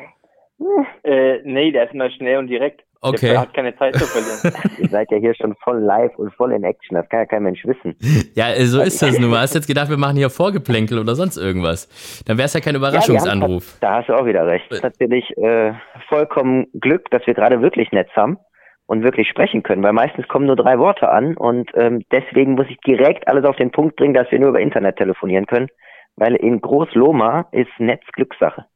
Äh, 1.07 1.43
nee, 1.45 1.71
der 1.71 1.85
ist 1.85 1.93
immer 1.93 2.11
schnell 2.11 2.39
und 2.39 2.47
direkt. 2.47 2.81
Okay. 3.05 3.29
Der 3.29 3.41
hat 3.43 3.53
keine 3.53 3.77
Zeit 3.77 3.95
zu 3.97 4.07
verlieren. 4.07 4.73
Ihr 4.79 4.89
seid 4.89 5.11
ja 5.11 5.19
hier 5.19 5.35
schon 5.35 5.55
voll 5.63 5.79
live 5.79 6.17
und 6.17 6.33
voll 6.35 6.53
in 6.53 6.65
Action. 6.65 6.97
Das 6.97 7.07
kann 7.11 7.21
ja 7.21 7.27
kein 7.27 7.43
Mensch 7.43 7.63
wissen. 7.67 7.95
Ja, 8.35 8.51
äh, 8.51 8.65
so 8.65 8.81
ist 8.81 9.03
das 9.03 9.19
nun. 9.19 9.31
Du 9.31 9.37
hast 9.37 9.55
jetzt 9.55 9.67
gedacht, 9.67 9.91
wir 9.91 9.99
machen 9.99 10.17
hier 10.17 10.31
Vorgeplänkel 10.31 10.99
oder 10.99 11.15
sonst 11.15 11.37
irgendwas. 11.37 12.23
Dann 12.27 12.39
wäre 12.39 12.47
es 12.47 12.55
ja 12.55 12.61
kein 12.61 12.75
Überraschungsanruf. 12.75 13.79
Ja, 13.83 13.89
da 13.89 13.97
hast 13.99 14.09
du 14.09 14.15
auch 14.15 14.25
wieder 14.25 14.47
recht. 14.47 14.65
Das 14.71 14.79
ist 14.79 14.85
natürlich 14.85 15.37
äh, 15.37 15.75
vollkommen 16.09 16.67
Glück, 16.81 17.11
dass 17.11 17.27
wir 17.27 17.35
gerade 17.35 17.61
wirklich 17.61 17.93
Netz 17.93 18.09
haben 18.17 18.39
und 18.87 19.03
wirklich 19.03 19.29
sprechen 19.29 19.63
können, 19.63 19.83
weil 19.83 19.93
meistens 19.93 20.27
kommen 20.29 20.47
nur 20.47 20.57
drei 20.57 20.79
Worte 20.79 21.11
an 21.11 21.37
und 21.37 21.71
ähm, 21.75 22.05
deswegen 22.11 22.55
muss 22.55 22.67
ich 22.71 22.79
direkt 22.87 23.29
alles 23.29 23.45
auf 23.45 23.57
den 23.57 23.71
Punkt 23.71 23.97
bringen, 23.97 24.15
dass 24.15 24.31
wir 24.31 24.39
nur 24.39 24.51
über 24.51 24.61
Internet 24.61 24.97
telefonieren 24.97 25.47
können 25.47 25.69
weil 26.17 26.35
in 26.37 26.61
Groß-Loma 26.61 27.47
ist 27.53 27.71
Netz 27.79 28.03
Glückssache. 28.13 28.67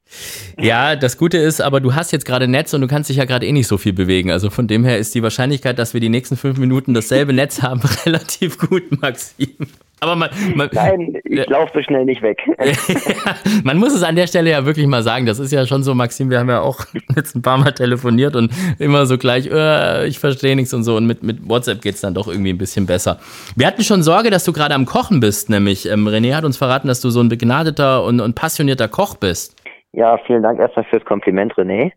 Ja, 0.58 0.96
das 0.96 1.18
Gute 1.18 1.38
ist, 1.38 1.60
aber 1.60 1.80
du 1.80 1.94
hast 1.94 2.12
jetzt 2.12 2.24
gerade 2.24 2.48
Netz 2.48 2.72
und 2.74 2.80
du 2.80 2.86
kannst 2.86 3.10
dich 3.10 3.18
ja 3.18 3.24
gerade 3.24 3.46
eh 3.46 3.52
nicht 3.52 3.68
so 3.68 3.78
viel 3.78 3.92
bewegen. 3.92 4.30
Also 4.30 4.50
von 4.50 4.66
dem 4.66 4.84
her 4.84 4.98
ist 4.98 5.14
die 5.14 5.22
Wahrscheinlichkeit, 5.22 5.78
dass 5.78 5.94
wir 5.94 6.00
die 6.00 6.08
nächsten 6.08 6.36
fünf 6.36 6.58
Minuten 6.58 6.94
dasselbe 6.94 7.32
Netz 7.32 7.62
haben, 7.62 7.80
relativ 8.06 8.58
gut, 8.58 9.00
Maxim. 9.00 9.56
Aber 10.00 10.14
man, 10.14 10.30
man 10.54 10.68
Nein, 10.72 11.20
ich 11.24 11.48
laufe 11.48 11.72
so 11.74 11.82
schnell 11.82 12.04
nicht 12.04 12.22
weg. 12.22 12.40
man 13.64 13.78
muss 13.78 13.94
es 13.94 14.02
an 14.02 14.16
der 14.16 14.26
Stelle 14.26 14.50
ja 14.50 14.64
wirklich 14.64 14.86
mal 14.86 15.02
sagen. 15.02 15.26
Das 15.26 15.38
ist 15.38 15.52
ja 15.52 15.66
schon 15.66 15.82
so, 15.82 15.94
Maxim, 15.94 16.30
wir 16.30 16.38
haben 16.38 16.48
ja 16.48 16.60
auch 16.60 16.80
jetzt 17.16 17.34
ein 17.34 17.42
paar 17.42 17.58
Mal 17.58 17.72
telefoniert 17.72 18.36
und 18.36 18.52
immer 18.78 19.06
so 19.06 19.18
gleich, 19.18 19.50
äh, 19.50 20.06
ich 20.06 20.18
verstehe 20.18 20.54
nichts 20.54 20.72
und 20.72 20.84
so. 20.84 20.96
Und 20.96 21.06
mit, 21.06 21.22
mit 21.22 21.48
WhatsApp 21.48 21.82
geht's 21.82 22.00
dann 22.00 22.14
doch 22.14 22.28
irgendwie 22.28 22.50
ein 22.50 22.58
bisschen 22.58 22.86
besser. 22.86 23.18
Wir 23.56 23.66
hatten 23.66 23.82
schon 23.82 24.02
Sorge, 24.02 24.30
dass 24.30 24.44
du 24.44 24.52
gerade 24.52 24.74
am 24.74 24.86
Kochen 24.86 25.20
bist, 25.20 25.50
nämlich. 25.50 25.90
Ähm, 25.90 26.06
René 26.06 26.34
hat 26.34 26.44
uns 26.44 26.56
verraten, 26.56 26.88
dass 26.88 27.00
du 27.00 27.10
so 27.10 27.20
ein 27.20 27.28
begnadeter 27.28 28.04
und, 28.04 28.20
und 28.20 28.34
passionierter 28.34 28.88
Koch 28.88 29.16
bist. 29.16 29.56
Ja, 29.92 30.18
vielen 30.26 30.42
Dank 30.42 30.60
erstmal 30.60 30.84
fürs 30.84 31.04
Kompliment, 31.04 31.54
René. 31.54 31.92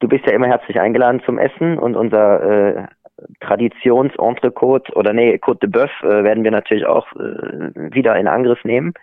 Du 0.00 0.08
bist 0.08 0.26
ja 0.26 0.32
immer 0.32 0.48
herzlich 0.48 0.78
eingeladen 0.80 1.22
zum 1.24 1.38
Essen 1.38 1.78
und 1.78 1.96
unser 1.96 2.42
äh, 2.42 2.86
Traditions-Entrecote 3.40 4.92
oder 4.94 5.12
nee, 5.12 5.36
Côte 5.36 5.60
de 5.60 5.70
Boeuf 5.70 5.90
äh, 6.02 6.24
werden 6.24 6.44
wir 6.44 6.50
natürlich 6.50 6.86
auch 6.86 7.06
äh, 7.14 7.70
wieder 7.74 8.16
in 8.16 8.28
Angriff 8.28 8.62
nehmen. 8.64 8.94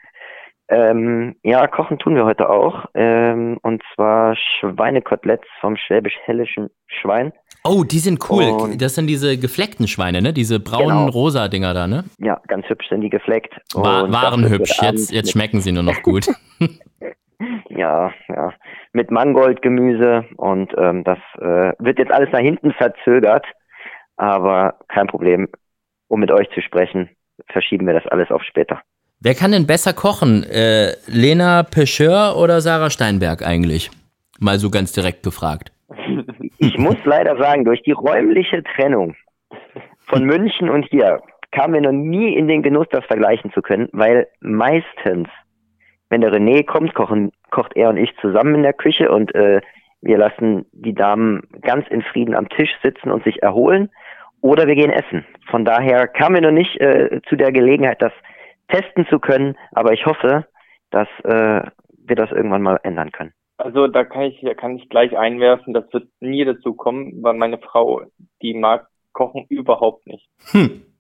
Ähm, 0.70 1.36
ja, 1.44 1.68
kochen 1.68 2.00
tun 2.00 2.16
wir 2.16 2.26
heute 2.26 2.50
auch. 2.50 2.86
Ähm, 2.94 3.58
und 3.62 3.84
zwar 3.94 4.36
Schweinekoteletts 4.36 5.48
vom 5.60 5.76
schwäbisch-hellischen 5.76 6.70
Schwein. 6.88 7.34
Oh, 7.66 7.84
die 7.84 8.00
sind 8.00 8.30
cool. 8.30 8.44
Und 8.50 8.82
das 8.82 8.96
sind 8.96 9.08
diese 9.08 9.38
gefleckten 9.38 9.88
Schweine, 9.88 10.22
ne? 10.22 10.34
Diese 10.34 10.60
braunen 10.60 11.06
genau. 11.06 11.10
rosa 11.10 11.48
Dinger 11.48 11.74
da, 11.74 11.88
ne? 11.88 12.06
Ja, 12.18 12.42
ganz 12.48 12.68
hübsch 12.68 12.90
sind 12.90 13.02
die 13.02 13.10
gefleckt. 13.10 13.54
War, 13.74 14.12
waren 14.12 14.50
hübsch. 14.50 14.82
Jetzt, 14.82 15.12
jetzt 15.12 15.32
schmecken 15.32 15.62
sie 15.62 15.72
nur 15.72 15.84
noch 15.84 16.02
gut. 16.02 16.28
ja, 17.70 18.12
ja. 18.28 18.54
Mit 18.94 19.12
Mangoldgemüse 19.12 20.26
und 20.38 20.74
ähm, 20.78 21.04
das 21.04 21.18
äh, 21.40 21.74
wird 21.80 22.00
jetzt 22.00 22.12
alles 22.12 22.30
nach 22.32 22.40
hinten 22.40 22.72
verzögert. 22.74 23.46
Aber 24.18 24.76
kein 24.88 25.08
Problem, 25.08 25.48
um 26.08 26.20
mit 26.20 26.32
euch 26.32 26.50
zu 26.52 26.62
sprechen, 26.62 27.10
verschieben 27.48 27.88
wir 27.88 27.94
das 27.94 28.08
alles 28.08 28.30
auf 28.32 28.44
später. 28.44 28.82
Wer 29.20 29.36
kann 29.36 29.52
denn 29.52 29.68
besser 29.68 29.94
kochen? 29.94 30.44
Äh, 30.44 30.94
Lena 31.08 31.64
Pecheur 31.64 32.36
oder 32.38 32.62
Sarah 32.62 32.90
Steinberg 32.90 33.42
eigentlich? 33.42 33.90
Mal 34.40 34.60
so 34.60 34.70
ganz 34.70 34.92
direkt 34.92 35.24
gefragt. 35.24 35.72
Ich 36.60 36.78
muss 36.78 36.96
leider 37.04 37.36
sagen, 37.38 37.66
durch 37.66 37.82
die 37.82 37.92
räumliche 37.92 38.64
Trennung 38.64 39.16
von 40.06 40.24
München 40.26 40.70
und 40.70 40.86
hier 40.86 41.20
kamen 41.52 41.74
wir 41.74 41.82
noch 41.82 41.92
nie 41.92 42.36
in 42.36 42.48
den 42.48 42.64
Genuss, 42.64 42.88
das 42.90 43.04
vergleichen 43.06 43.52
zu 43.52 43.62
können, 43.62 43.90
weil 43.92 44.28
meistens, 44.40 45.28
wenn 46.10 46.22
der 46.22 46.32
René 46.32 46.66
kommt, 46.66 46.94
kochen, 46.94 47.32
kocht 47.52 47.76
er 47.76 47.90
und 47.90 47.98
ich 47.98 48.16
zusammen 48.22 48.56
in 48.56 48.64
der 48.64 48.74
Küche 48.74 49.12
und 49.12 49.36
äh, 49.36 49.60
wir 50.02 50.18
lassen 50.18 50.66
die 50.72 50.94
Damen 50.94 51.42
ganz 51.62 51.86
in 51.90 52.02
Frieden 52.02 52.34
am 52.34 52.48
Tisch 52.48 52.72
sitzen 52.82 53.12
und 53.12 53.24
sich 53.24 53.44
erholen 53.44 53.90
oder 54.44 54.68
wir 54.68 54.76
gehen 54.76 54.92
essen. 54.92 55.26
Von 55.50 55.66
daher 55.66 56.08
kamen 56.08 56.36
wir 56.36 56.42
noch 56.42 56.52
nicht 56.52 56.80
äh, 56.80 57.22
zu 57.30 57.36
der 57.36 57.52
Gelegenheit, 57.52 58.02
das 58.02 58.12
testen 58.68 59.08
zu 59.08 59.20
können, 59.20 59.58
aber 59.72 59.94
ich 59.94 60.06
hoffe, 60.06 60.46
dass 60.92 61.08
äh, 61.24 61.62
wir 62.06 62.16
das 62.16 62.30
irgendwann 62.32 62.62
mal 62.62 62.80
ändern 62.84 63.12
können. 63.12 63.34
Also 63.58 63.88
da 63.88 64.04
kann 64.04 64.24
ich, 64.24 64.42
da 64.42 64.54
kann 64.54 64.76
ich 64.76 64.90
gleich 64.90 65.18
einwerfen, 65.18 65.74
das 65.74 65.86
wird 65.94 66.08
nie 66.20 66.44
dazu 66.44 66.74
kommen, 66.74 67.24
weil 67.24 67.36
meine 67.36 67.58
Frau, 67.58 68.02
die 68.42 68.54
mag 68.54 68.88
Kochen 69.14 69.46
überhaupt 69.50 70.06
nicht. 70.06 70.30
Hm. 70.52 70.82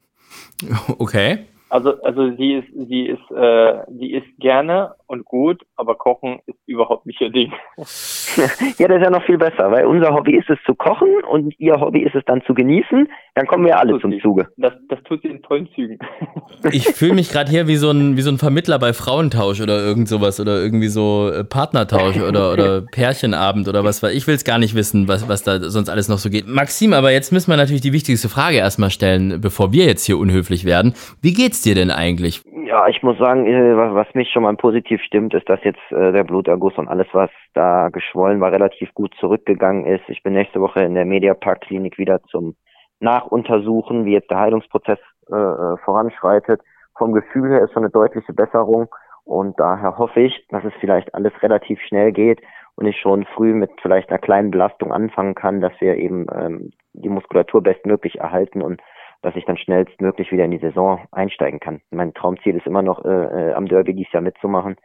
Okay. 0.97 1.39
Also, 1.73 1.99
also 2.03 2.29
sie 2.37 2.53
ist, 2.53 2.67
sie 2.87 3.07
ist, 3.07 3.31
äh, 3.31 3.79
sie 3.97 4.11
isst 4.11 4.27
gerne 4.37 4.93
und 5.07 5.25
gut, 5.25 5.59
aber 5.75 5.95
Kochen 5.95 6.37
ist 6.45 6.59
überhaupt 6.67 7.07
nicht 7.07 7.19
ihr 7.19 7.31
Ding. 7.31 7.51
ja, 7.77 8.87
das 8.87 8.97
ist 8.97 9.03
ja 9.03 9.09
noch 9.09 9.23
viel 9.25 9.39
besser, 9.39 9.71
weil 9.71 9.87
unser 9.87 10.13
Hobby 10.13 10.37
ist 10.37 10.51
es 10.51 10.59
zu 10.67 10.75
kochen 10.75 11.09
und 11.27 11.51
ihr 11.59 11.73
Hobby 11.81 12.03
ist 12.03 12.13
es 12.13 12.23
dann 12.27 12.43
zu 12.45 12.53
genießen. 12.53 13.09
Dann 13.33 13.47
kommen 13.47 13.65
wir 13.65 13.79
alle 13.79 13.99
zum 13.99 14.11
sie. 14.11 14.19
Zuge. 14.19 14.49
Das, 14.57 14.73
das 14.87 15.01
tut 15.05 15.23
sie 15.23 15.29
in 15.29 15.41
vollen 15.41 15.67
Zügen. 15.73 15.97
ich 16.71 16.85
fühle 16.89 17.15
mich 17.15 17.31
gerade 17.31 17.49
hier 17.49 17.67
wie 17.67 17.77
so 17.77 17.89
ein 17.89 18.17
wie 18.17 18.21
so 18.21 18.29
ein 18.29 18.37
Vermittler 18.37 18.77
bei 18.77 18.93
Frauentausch 18.93 19.59
oder 19.59 19.79
irgend 19.79 20.07
sowas 20.07 20.39
oder 20.39 20.61
irgendwie 20.61 20.89
so 20.89 21.31
äh, 21.31 21.43
Partnertausch 21.43 22.21
oder 22.21 22.53
oder 22.53 22.81
Pärchenabend 22.91 23.67
oder 23.67 23.83
was. 23.83 24.03
Ich 24.03 24.27
will 24.27 24.35
es 24.35 24.43
gar 24.43 24.59
nicht 24.59 24.75
wissen, 24.75 25.07
was 25.07 25.27
was 25.27 25.41
da 25.41 25.59
sonst 25.59 25.89
alles 25.89 26.07
noch 26.07 26.19
so 26.19 26.29
geht. 26.29 26.47
Maxim, 26.47 26.93
aber 26.93 27.11
jetzt 27.11 27.31
müssen 27.31 27.49
wir 27.49 27.57
natürlich 27.57 27.81
die 27.81 27.93
wichtigste 27.93 28.29
Frage 28.29 28.57
erstmal 28.57 28.91
stellen, 28.91 29.41
bevor 29.41 29.71
wir 29.71 29.85
jetzt 29.85 30.05
hier 30.05 30.19
unhöflich 30.19 30.65
werden. 30.65 30.93
Wie 31.21 31.33
geht's 31.33 31.62
dir 31.63 31.75
denn 31.75 31.91
eigentlich? 31.91 32.43
Ja, 32.65 32.87
ich 32.87 33.03
muss 33.03 33.17
sagen, 33.17 33.45
äh, 33.45 33.75
was 33.75 34.07
mich 34.13 34.29
schon 34.31 34.43
mal 34.43 34.55
positiv 34.55 35.01
stimmt, 35.01 35.33
ist, 35.33 35.47
dass 35.49 35.63
jetzt 35.63 35.81
äh, 35.91 36.11
der 36.11 36.23
Bluterguss 36.23 36.77
und 36.77 36.87
alles, 36.87 37.07
was 37.11 37.29
da 37.53 37.89
geschwollen 37.89 38.39
war, 38.41 38.51
relativ 38.51 38.93
gut 38.93 39.13
zurückgegangen 39.19 39.85
ist. 39.85 40.03
Ich 40.07 40.23
bin 40.23 40.33
nächste 40.33 40.61
Woche 40.61 40.81
in 40.81 40.95
der 40.95 41.05
Mediapark-Klinik 41.05 41.97
wieder 41.97 42.21
zum 42.23 42.55
Nachuntersuchen, 42.99 44.05
wie 44.05 44.13
jetzt 44.13 44.31
der 44.31 44.39
Heilungsprozess 44.39 44.99
äh, 45.31 45.35
äh, 45.35 45.77
voranschreitet. 45.83 46.61
Vom 46.97 47.13
Gefühl 47.13 47.49
her 47.49 47.63
ist 47.63 47.73
schon 47.73 47.83
eine 47.83 47.91
deutliche 47.91 48.33
Besserung 48.33 48.87
und 49.25 49.59
daher 49.59 49.97
hoffe 49.97 50.21
ich, 50.21 50.45
dass 50.49 50.63
es 50.63 50.73
vielleicht 50.79 51.13
alles 51.13 51.33
relativ 51.41 51.79
schnell 51.81 52.11
geht 52.11 52.41
und 52.75 52.85
ich 52.85 52.99
schon 52.99 53.25
früh 53.35 53.53
mit 53.53 53.71
vielleicht 53.81 54.09
einer 54.09 54.19
kleinen 54.19 54.51
Belastung 54.51 54.91
anfangen 54.91 55.35
kann, 55.35 55.61
dass 55.61 55.73
wir 55.79 55.95
eben 55.95 56.25
ähm, 56.33 56.71
die 56.93 57.09
Muskulatur 57.09 57.61
bestmöglich 57.61 58.19
erhalten 58.19 58.61
und 58.61 58.81
dass 59.23 59.35
ich 59.37 59.45
dann 59.45 59.57
schnellstmöglich 59.57 60.31
wieder 60.31 60.45
in 60.45 60.51
die 60.51 60.59
Saison 60.59 60.99
einsteigen 61.11 61.59
kann. 61.59 61.81
Mein 61.91 62.13
Traumziel 62.13 62.57
ist 62.57 62.67
immer 62.67 62.81
noch, 62.81 63.03
äh, 63.05 63.09
äh, 63.09 63.53
am 63.53 63.67
Derby 63.67 63.95
dieses 63.95 64.11
Jahr 64.11 64.21
mitzumachen. 64.21 64.75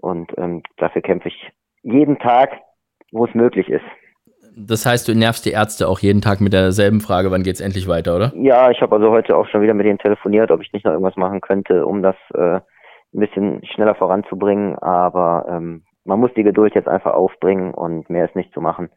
Und 0.00 0.32
ähm, 0.38 0.62
dafür 0.76 1.02
kämpfe 1.02 1.28
ich 1.28 1.50
jeden 1.82 2.18
Tag, 2.18 2.52
wo 3.12 3.26
es 3.26 3.34
möglich 3.34 3.68
ist. 3.68 3.84
Das 4.56 4.86
heißt, 4.86 5.08
du 5.08 5.14
nervst 5.14 5.44
die 5.44 5.50
Ärzte 5.50 5.88
auch 5.88 5.98
jeden 5.98 6.22
Tag 6.22 6.40
mit 6.40 6.52
derselben 6.52 7.00
Frage, 7.00 7.30
wann 7.30 7.42
geht 7.42 7.54
es 7.54 7.60
endlich 7.60 7.88
weiter, 7.88 8.16
oder? 8.16 8.32
Ja, 8.36 8.70
ich 8.70 8.80
habe 8.80 8.94
also 8.94 9.10
heute 9.10 9.36
auch 9.36 9.46
schon 9.48 9.62
wieder 9.62 9.74
mit 9.74 9.86
denen 9.86 9.98
telefoniert, 9.98 10.50
ob 10.50 10.62
ich 10.62 10.72
nicht 10.72 10.84
noch 10.84 10.92
irgendwas 10.92 11.16
machen 11.16 11.40
könnte, 11.40 11.84
um 11.84 12.02
das 12.02 12.16
äh, 12.34 12.60
ein 13.12 13.20
bisschen 13.20 13.64
schneller 13.66 13.96
voranzubringen. 13.96 14.78
Aber 14.78 15.46
ähm, 15.48 15.84
man 16.04 16.20
muss 16.20 16.30
die 16.36 16.44
Geduld 16.44 16.74
jetzt 16.74 16.88
einfach 16.88 17.14
aufbringen 17.14 17.74
und 17.74 18.08
mehr 18.08 18.24
ist 18.24 18.36
nicht 18.36 18.54
zu 18.54 18.60
machen. 18.60 18.90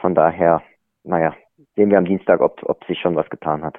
Von 0.00 0.14
daher, 0.14 0.62
naja, 1.02 1.34
sehen 1.76 1.90
wir 1.90 1.98
am 1.98 2.04
Dienstag, 2.04 2.40
ob, 2.40 2.62
ob 2.64 2.84
sich 2.84 2.98
schon 3.00 3.16
was 3.16 3.28
getan 3.30 3.64
hat. 3.64 3.78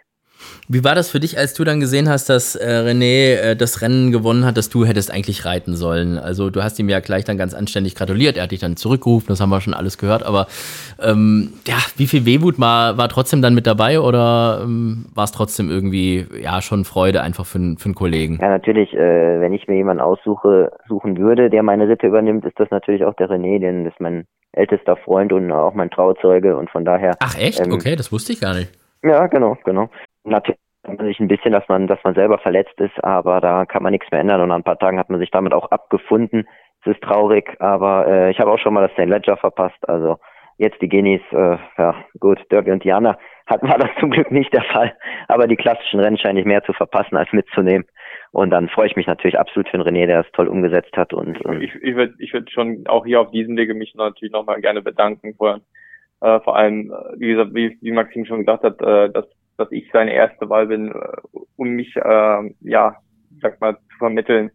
Wie 0.67 0.84
war 0.84 0.95
das 0.95 1.12
für 1.12 1.19
dich, 1.19 1.38
als 1.38 1.54
du 1.54 1.63
dann 1.63 1.80
gesehen 1.80 2.10
hast, 2.10 2.28
dass 2.28 2.56
äh, 2.56 2.65
René 2.65 3.36
äh, 3.36 3.56
das 3.56 3.82
Rennen 3.82 4.12
gewonnen 4.12 4.45
hat, 4.45 4.58
dass 4.58 4.69
du 4.69 4.84
hättest 4.84 5.12
eigentlich 5.13 5.45
reiten 5.45 5.76
sollen? 5.76 6.17
Also 6.17 6.50
du 6.50 6.63
hast 6.63 6.80
ihm 6.80 6.89
ja 6.89 7.00
gleich 7.02 7.24
dann 7.24 7.38
ganz 7.38 7.54
anständig 7.54 7.95
gratuliert, 7.95 8.38
er 8.38 8.43
hat 8.43 8.52
dich 8.52 8.62
dann 8.62 8.76
zurückgerufen, 8.76 9.28
das 9.28 9.39
haben 9.41 9.50
wir 9.50 9.62
schon 9.62 9.76
alles 9.76 9.98
gehört, 10.00 10.26
aber 10.26 10.48
ähm, 11.00 11.54
ja, 11.67 11.76
wie 11.98 12.08
viel 12.08 12.26
Wehmut 12.26 12.60
war, 12.60 12.98
war 12.98 13.10
trotzdem 13.10 13.43
dann 13.43 13.54
mit 13.54 13.67
dabei 13.67 14.00
oder 14.00 14.62
ähm, 14.63 15.06
war 15.13 15.26
es 15.26 15.32
trotzdem 15.32 15.69
irgendwie 15.69 16.26
ja 16.41 16.62
schon 16.62 16.84
Freude 16.84 17.21
einfach 17.21 17.45
für, 17.45 17.60
für 17.78 17.86
einen 17.86 17.95
Kollegen? 17.95 18.39
Ja, 18.41 18.50
natürlich, 18.50 18.93
äh, 18.93 19.39
wenn 19.39 19.54
ich 19.54 19.67
mir 19.67 19.76
jemanden 19.76 20.02
aussuche, 20.02 20.71
suchen 20.88 21.17
würde, 21.17 21.52
der 21.52 21.62
meine 21.62 21.88
Ritte 21.88 22.08
übernimmt, 22.08 22.43
ist 22.43 22.60
das 22.60 22.71
natürlich 22.71 23.06
auch 23.06 23.13
der 23.13 23.30
René, 23.30 23.60
denn 23.60 23.84
das 23.84 23.93
ist 23.93 24.02
mein 24.02 24.26
ältester 24.54 24.95
Freund 24.98 25.32
und 25.32 25.52
auch 25.52 25.76
mein 25.76 25.91
Trauzeuge 25.91 26.58
und 26.58 26.69
von 26.71 26.86
daher. 26.86 27.12
Ach 27.19 27.38
echt? 27.38 27.60
Ähm, 27.60 27.71
okay, 27.71 27.95
das 27.95 28.12
wusste 28.12 28.34
ich 28.34 28.39
gar 28.39 28.56
nicht. 28.56 28.71
Ja, 29.04 29.28
genau, 29.28 29.56
genau. 29.63 29.89
Natürlich 30.26 30.60
sich 31.00 31.20
ein 31.20 31.28
bisschen, 31.28 31.52
dass 31.52 31.68
man, 31.68 31.88
dass 31.88 32.04
man 32.04 32.14
selber 32.14 32.38
verletzt 32.38 32.80
ist, 32.80 33.04
aber 33.04 33.42
da 33.42 33.66
kann 33.66 33.84
man 33.84 33.92
nichts 33.92 34.10
mehr 34.12 34.22
ändern 34.22 34.42
und 34.42 34.50
nach 34.50 34.56
ein 34.56 34.64
paar 34.64 34.80
Tagen 34.80 35.00
hat 35.00 35.10
man 35.10 35.20
sich 35.20 35.32
damit 35.32 35.54
auch 35.54 35.72
abgefunden. 35.72 36.48
Es 36.82 36.94
ist 36.94 37.02
traurig, 37.02 37.56
aber 37.60 38.08
äh, 38.08 38.32
ich 38.32 38.40
habe 38.40 38.52
auch 38.52 38.60
schon 38.60 38.74
mal 38.74 38.88
das 38.88 38.92
St. 38.92 39.10
Ledger 39.10 39.38
verpasst, 39.38 39.78
also 39.90 40.18
jetzt 40.58 40.82
die 40.82 40.90
Guineas, 40.90 41.22
äh, 41.32 41.58
ja 41.78 41.96
gut, 42.20 42.40
Derby 42.52 42.72
und 42.72 42.84
Diana 42.84 43.18
hat 43.48 43.62
war 43.64 43.78
das 43.78 43.90
zum 44.00 44.12
Glück 44.12 44.32
nicht 44.32 44.54
der 44.54 44.64
Fall, 44.64 44.96
aber 45.28 45.48
die 45.48 45.56
klassischen 45.56 46.00
Rennen 46.00 46.18
scheine 46.18 46.40
ich 46.40 46.46
mehr 46.46 46.64
zu 46.64 46.74
verpassen 46.74 47.18
als 47.18 47.32
mitzunehmen 47.34 47.86
und 48.32 48.52
dann 48.52 48.70
freue 48.70 48.88
ich 48.88 48.96
mich 48.96 49.08
natürlich 49.08 49.40
absolut 49.40 49.68
für 49.70 49.78
den 49.78 49.88
René, 49.88 50.06
der 50.06 50.22
es 50.22 50.32
toll 50.34 50.48
umgesetzt 50.48 50.96
hat 50.96 51.14
und, 51.14 51.42
und 51.46 51.62
ich, 51.62 51.74
ich 51.76 51.96
würde 51.96 52.14
ich 52.20 52.32
würd 52.34 52.52
schon 52.52 52.84
auch 52.88 53.06
hier 53.06 53.22
auf 53.22 53.32
diesem 53.32 53.58
Wege 53.58 53.74
mich 53.74 53.96
natürlich 53.96 54.32
nochmal 54.32 54.62
gerne 54.62 54.82
bedanken 54.82 55.34
vor, 55.36 55.60
äh, 56.22 56.40
vor 56.42 56.56
allem, 56.56 56.92
äh, 56.92 57.20
wie 57.20 57.30
gesagt, 57.30 57.54
wie, 57.54 57.78
wie 57.82 57.92
Maxim 57.92 58.26
schon 58.26 58.46
gesagt 58.46 58.64
hat, 58.64 58.82
äh, 58.82 59.10
dass 59.12 59.26
dass 59.58 59.72
ich 59.72 59.89
seine 59.91 60.13
erste 60.13 60.50
Wahl 60.50 60.68
bin, 60.68 60.91
äh, 60.91 61.39
um 61.56 61.70
mich, 61.70 61.96
äh, 61.96 62.54
ja, 62.62 62.96
sag 63.41 63.60
mal, 63.62 63.76
zu 63.76 63.98
vermitteln, 63.98 64.52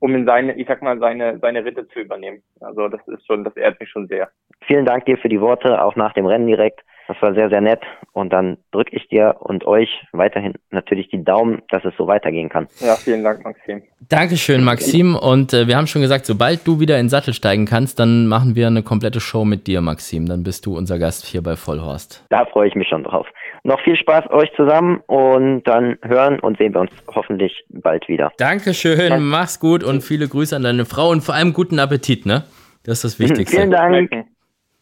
um 0.00 0.14
in 0.14 0.26
seine, 0.26 0.54
ich 0.54 0.66
sag 0.68 0.82
mal, 0.82 0.98
seine, 0.98 1.38
seine 1.40 1.64
Ritte 1.64 1.86
zu 1.88 2.00
übernehmen. 2.00 2.42
Also 2.60 2.88
das 2.88 3.00
ist 3.08 3.26
schon, 3.26 3.44
das 3.44 3.56
ehrt 3.56 3.80
mich 3.80 3.90
schon 3.90 4.06
sehr. 4.06 4.28
Vielen 4.66 4.84
Dank 4.84 5.06
dir 5.06 5.18
für 5.18 5.28
die 5.28 5.40
Worte, 5.40 5.82
auch 5.82 5.96
nach 5.96 6.12
dem 6.12 6.26
Rennen 6.26 6.46
direkt. 6.46 6.80
Das 7.08 7.16
war 7.22 7.32
sehr, 7.32 7.48
sehr 7.48 7.62
nett. 7.62 7.80
Und 8.12 8.34
dann 8.34 8.58
drücke 8.70 8.94
ich 8.94 9.08
dir 9.08 9.36
und 9.40 9.66
euch 9.66 9.88
weiterhin 10.12 10.52
natürlich 10.70 11.08
die 11.08 11.24
Daumen, 11.24 11.62
dass 11.70 11.82
es 11.86 11.94
so 11.96 12.06
weitergehen 12.06 12.50
kann. 12.50 12.68
Ja, 12.80 12.96
vielen 12.96 13.24
Dank, 13.24 13.42
Maxim. 13.44 13.82
Dankeschön, 14.10 14.62
Maxim. 14.62 15.16
Und 15.16 15.54
äh, 15.54 15.66
wir 15.66 15.78
haben 15.78 15.86
schon 15.86 16.02
gesagt, 16.02 16.26
sobald 16.26 16.66
du 16.66 16.80
wieder 16.80 16.96
in 16.96 17.04
den 17.04 17.08
Sattel 17.08 17.32
steigen 17.32 17.64
kannst, 17.64 17.98
dann 17.98 18.26
machen 18.26 18.56
wir 18.56 18.66
eine 18.66 18.82
komplette 18.82 19.20
Show 19.20 19.46
mit 19.46 19.66
dir, 19.66 19.80
Maxim. 19.80 20.26
Dann 20.26 20.42
bist 20.42 20.66
du 20.66 20.76
unser 20.76 20.98
Gast 20.98 21.24
hier 21.24 21.42
bei 21.42 21.56
Vollhorst. 21.56 22.26
Da 22.28 22.44
freue 22.44 22.68
ich 22.68 22.74
mich 22.74 22.88
schon 22.88 23.04
drauf. 23.04 23.26
Noch 23.68 23.80
viel 23.82 23.96
Spaß 23.96 24.30
euch 24.30 24.50
zusammen 24.56 25.00
und 25.06 25.62
dann 25.64 25.98
hören 26.02 26.40
und 26.40 26.58
sehen 26.58 26.74
wir 26.74 26.80
uns 26.80 26.90
hoffentlich 27.14 27.64
bald 27.68 28.08
wieder. 28.08 28.32
Dankeschön, 28.38 29.10
ja. 29.10 29.18
mach's 29.18 29.60
gut 29.60 29.84
und 29.84 30.02
viele 30.02 30.26
Grüße 30.26 30.56
an 30.56 30.62
deine 30.62 30.84
Frau 30.84 31.10
und 31.10 31.22
vor 31.22 31.34
allem 31.34 31.52
guten 31.52 31.78
Appetit, 31.78 32.26
ne? 32.26 32.44
Das 32.84 33.04
ist 33.04 33.04
das 33.04 33.20
Wichtigste. 33.20 33.56
Vielen 33.56 33.70
Dank. 33.70 34.10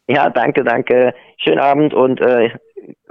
Ja, 0.09 0.31
danke, 0.31 0.63
danke. 0.63 1.13
Schönen 1.39 1.59
Abend 1.59 1.93
und 1.93 2.21
äh, 2.21 2.51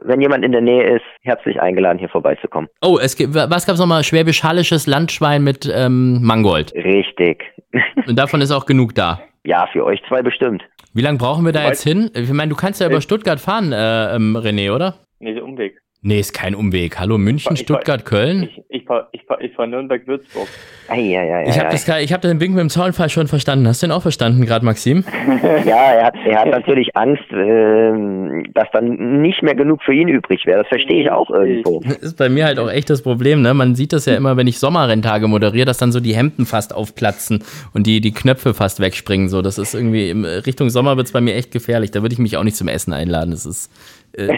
wenn 0.01 0.21
jemand 0.21 0.45
in 0.45 0.53
der 0.53 0.61
Nähe 0.61 0.95
ist, 0.95 1.03
herzlich 1.21 1.61
eingeladen, 1.61 1.99
hier 1.99 2.09
vorbeizukommen. 2.09 2.69
Oh, 2.81 2.97
es 3.01 3.17
gibt, 3.17 3.35
was 3.35 3.65
gab's 3.65 3.79
nochmal? 3.79 4.03
Schwäbisch-Hallisches 4.03 4.88
Landschwein 4.88 5.43
mit 5.43 5.69
ähm, 5.73 6.23
Mangold. 6.23 6.73
Richtig. 6.73 7.43
Und 8.07 8.17
davon 8.17 8.39
ist 8.39 8.51
auch 8.51 8.65
genug 8.65 8.95
da. 8.95 9.19
Ja, 9.43 9.67
für 9.73 9.83
euch 9.83 10.01
zwei 10.07 10.21
bestimmt. 10.21 10.63
Wie 10.93 11.01
lange 11.01 11.17
brauchen 11.17 11.45
wir 11.45 11.51
da 11.51 11.67
jetzt 11.67 11.83
hin? 11.83 12.09
Ich 12.15 12.31
meine, 12.31 12.49
du 12.49 12.55
kannst 12.55 12.79
ja 12.79 12.88
über 12.88 13.01
Stuttgart 13.01 13.39
fahren, 13.39 13.73
äh, 13.73 14.15
ähm, 14.15 14.38
René, 14.38 14.73
oder? 14.73 14.95
Nee, 15.19 15.34
der 15.34 15.43
Umweg. 15.43 15.82
Nee, 16.08 16.19
ist 16.19 16.34
kein 16.34 16.54
Umweg. 16.54 16.99
Hallo, 16.99 17.17
München, 17.17 17.56
ich 17.56 17.62
Stuttgart, 17.62 18.01
ich, 18.01 18.06
Köln. 18.06 18.43
Ich, 18.43 18.62
ich, 18.69 18.86
fahr, 18.86 19.10
ich, 19.12 19.23
fahr, 19.23 19.41
ich 19.41 19.51
fahr 19.56 19.65
Nürnberg-Würzburg. 19.65 20.47
Ja, 20.89 20.95
ja, 20.95 21.23
ja, 21.23 21.41
ich 21.47 21.58
habe 21.58 21.71
das, 21.71 21.88
hab 21.89 22.21
den 22.21 22.39
Wink 22.39 22.54
mit 22.54 22.62
dem 22.62 22.69
Zaunfall 22.69 23.10
schon 23.10 23.28
verstanden. 23.28 23.67
Hast 23.67 23.82
du 23.82 23.88
den 23.88 23.91
auch 23.91 24.04
verstanden, 24.04 24.45
gerade 24.45 24.63
Maxim? 24.63 25.04
ja, 25.65 25.93
er 25.93 26.06
hat, 26.06 26.13
er 26.23 26.41
hat 26.41 26.49
natürlich 26.49 26.95
Angst, 26.95 27.23
äh, 27.32 28.43
dass 28.54 28.67
dann 28.71 29.23
nicht 29.23 29.41
mehr 29.41 29.56
genug 29.56 29.82
für 29.82 29.95
ihn 29.95 30.08
übrig 30.08 30.45
wäre. 30.45 30.60
Das 30.60 30.67
verstehe 30.67 31.01
ich 31.01 31.10
auch 31.10 31.32
irgendwo. 31.32 31.80
Das 31.80 31.97
ist 31.97 32.19
bei 32.19 32.30
mir 32.30 32.45
halt 32.45 32.60
auch 32.60 32.69
echt 32.69 32.91
das 32.91 33.01
Problem. 33.01 33.41
Ne? 33.41 33.56
Man 33.56 33.73
sieht 33.73 33.91
das 33.91 34.06
ja 34.06 34.15
immer, 34.15 34.38
wenn 34.38 34.45
ich 34.45 34.60
Sommerrenntage 34.60 35.28
moderiere, 35.28 35.65
dass 35.65 35.80
dann 35.80 35.91
so 35.91 35.99
die 35.99 36.15
Hemden 36.15 36.45
fast 36.45 36.75
aufplatzen 36.75 37.43
und 37.73 37.88
die, 37.88 37.99
die 37.99 38.13
Knöpfe 38.13 38.54
fast 38.54 38.80
wegspringen. 38.80 39.28
So, 39.28 39.41
das 39.41 39.58
ist 39.58 39.73
irgendwie 39.73 40.12
in 40.12 40.23
Richtung 40.23 40.69
Sommer 40.69 40.97
wird 40.97 41.08
es 41.08 41.13
bei 41.13 41.21
mir 41.21 41.34
echt 41.34 41.49
gefährlich. 41.49 41.89
Da 41.89 42.04
würde 42.04 42.13
ich 42.13 42.19
mich 42.19 42.38
auch 42.38 42.43
nicht 42.43 42.58
zum 42.58 42.67
Essen 42.67 42.93
einladen. 42.93 43.32
Das 43.32 43.47
ist 43.47 43.71
äh, 44.17 44.38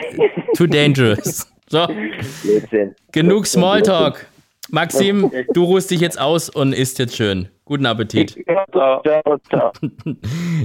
too 0.56 0.68
dangerous. 0.68 1.48
So. 1.70 1.88
Genug 3.12 3.46
Smalltalk. 3.46 4.26
Maxim, 4.70 5.32
du 5.54 5.64
ruhst 5.64 5.92
dich 5.92 6.00
jetzt 6.02 6.20
aus 6.20 6.50
und 6.50 6.74
isst 6.74 7.00
jetzt 7.00 7.16
schön. 7.16 7.50
Guten 7.68 7.86
Appetit. 7.86 8.38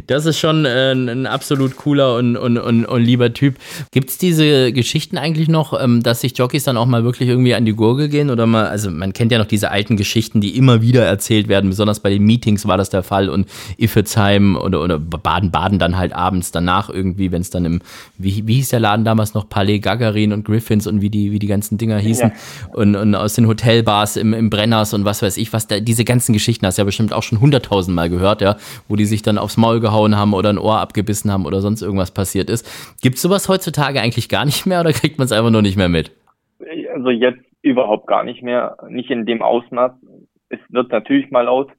Das 0.07 0.27
ist 0.27 0.39
schon 0.39 0.65
äh, 0.65 0.93
ein 0.93 1.27
absolut 1.27 1.77
cooler 1.77 2.17
und, 2.17 2.37
und, 2.37 2.59
und, 2.59 2.87
und 2.87 3.03
lieber 3.03 3.35
Typ. 3.35 3.57
Gibt 3.91 4.11
es 4.11 4.19
diese 4.19 4.73
Geschichten 4.73 5.19
eigentlich 5.19 5.49
noch, 5.49 5.79
ähm, 5.79 6.03
dass 6.03 6.21
sich 6.21 6.37
Jockeys 6.37 6.65
dann 6.65 6.77
auch 6.77 6.87
mal 6.87 7.05
wirklich 7.05 7.29
irgendwie 7.29 7.55
an 7.55 7.65
die 7.65 7.75
Gurgel 7.75 8.09
gehen? 8.09 8.31
Oder 8.31 8.47
mal, 8.47 8.67
also 8.67 8.91
man 8.91 9.13
kennt 9.13 9.33
ja 9.33 9.39
noch 9.39 9.47
diese 9.47 9.71
alten 9.71 9.97
Geschichten, 9.97 10.41
die 10.41 10.57
immer 10.57 10.81
wieder 10.81 11.05
erzählt 11.05 11.49
werden, 11.49 11.71
besonders 11.71 12.01
bei 12.01 12.11
den 12.11 12.25
Meetings 12.25 12.67
war 12.67 12.77
das 12.77 12.91
der 12.91 13.03
Fall 13.03 13.29
und 13.29 13.49
Iffezheim 13.77 14.57
oder, 14.57 14.81
oder 14.81 14.99
Baden-Baden 14.99 15.79
dann 15.79 15.99
halt 15.99 16.13
abends 16.13 16.53
danach 16.53 16.89
irgendwie, 16.89 17.33
wenn 17.33 17.43
es 17.43 17.51
dann 17.51 17.65
im, 17.65 17.83
wie, 18.17 18.47
wie 18.47 18.55
hieß 18.55 18.71
der 18.71 18.81
Laden 18.81 19.05
damals 19.05 19.35
noch, 19.35 19.49
Palais 19.49 19.81
Gagarin 19.81 20.33
und 20.33 20.45
Griffins 20.45 20.87
und 20.87 21.01
wie 21.01 21.11
die, 21.11 21.33
wie 21.33 21.39
die 21.39 21.49
ganzen 21.49 21.79
Dinger 21.79 21.99
hießen 21.99 22.31
ja. 22.31 22.75
und, 22.75 22.95
und 22.95 23.15
aus 23.15 23.35
den 23.35 23.47
Hotelbars 23.47 24.17
im, 24.17 24.33
im 24.33 24.51
Brenners 24.51 24.95
und 24.95 25.05
was 25.05 25.23
weiß 25.23 25.37
ich, 25.37 25.53
was 25.53 25.67
da, 25.67 25.81
diese 25.81 26.05
ganzen 26.05 26.33
Geschichten 26.33 26.67
hast 26.67 26.79
du 26.79 26.83
ja 26.83 26.87
bestimmt 26.93 27.15
auch 27.15 27.23
schon 27.23 27.41
hunderttausend 27.41 27.97
Mal 27.97 28.11
gehört, 28.11 28.43
ja, 28.43 28.57
wo 28.87 28.97
die 28.97 29.07
sich 29.07 29.23
dann 29.23 29.39
aufs 29.39 29.57
Maul 29.57 29.81
gehauen 29.81 30.17
haben 30.17 30.35
oder 30.35 30.51
ein 30.51 30.59
Ohr 30.59 30.79
abgebissen 30.79 31.33
haben 31.33 31.47
oder 31.47 31.61
sonst 31.61 31.81
irgendwas 31.81 32.13
passiert 32.13 32.51
ist. 32.51 32.69
Gibt 33.03 33.17
es 33.17 33.23
sowas 33.23 33.49
heutzutage 33.49 34.01
eigentlich 34.01 34.29
gar 34.29 34.45
nicht 34.45 34.67
mehr 34.67 34.81
oder 34.81 34.93
kriegt 34.93 35.17
man 35.19 35.25
es 35.25 35.33
einfach 35.33 35.51
nur 35.51 35.63
nicht 35.63 35.79
mehr 35.79 35.89
mit? 35.89 36.13
Also 36.95 37.09
jetzt 37.09 37.41
überhaupt 37.63 38.07
gar 38.07 38.25
nicht 38.25 38.43
mehr, 38.43 38.77
nicht 38.89 39.11
in 39.11 39.25
dem 39.25 39.41
Ausmaß. 39.41 39.93
Es 40.51 40.61
wird 40.69 40.93
natürlich 40.93 41.31
mal 41.31 41.47
laut, 41.47 41.71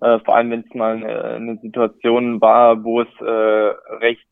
äh, 0.00 0.20
vor 0.20 0.36
allem 0.36 0.50
wenn 0.50 0.60
es 0.60 0.74
mal 0.74 0.96
eine, 0.96 1.24
eine, 1.24 1.56
Situation 1.56 2.40
war, 2.40 2.84
wo 2.84 3.00
es 3.00 3.08
äh, 3.20 3.96
recht, 4.00 4.26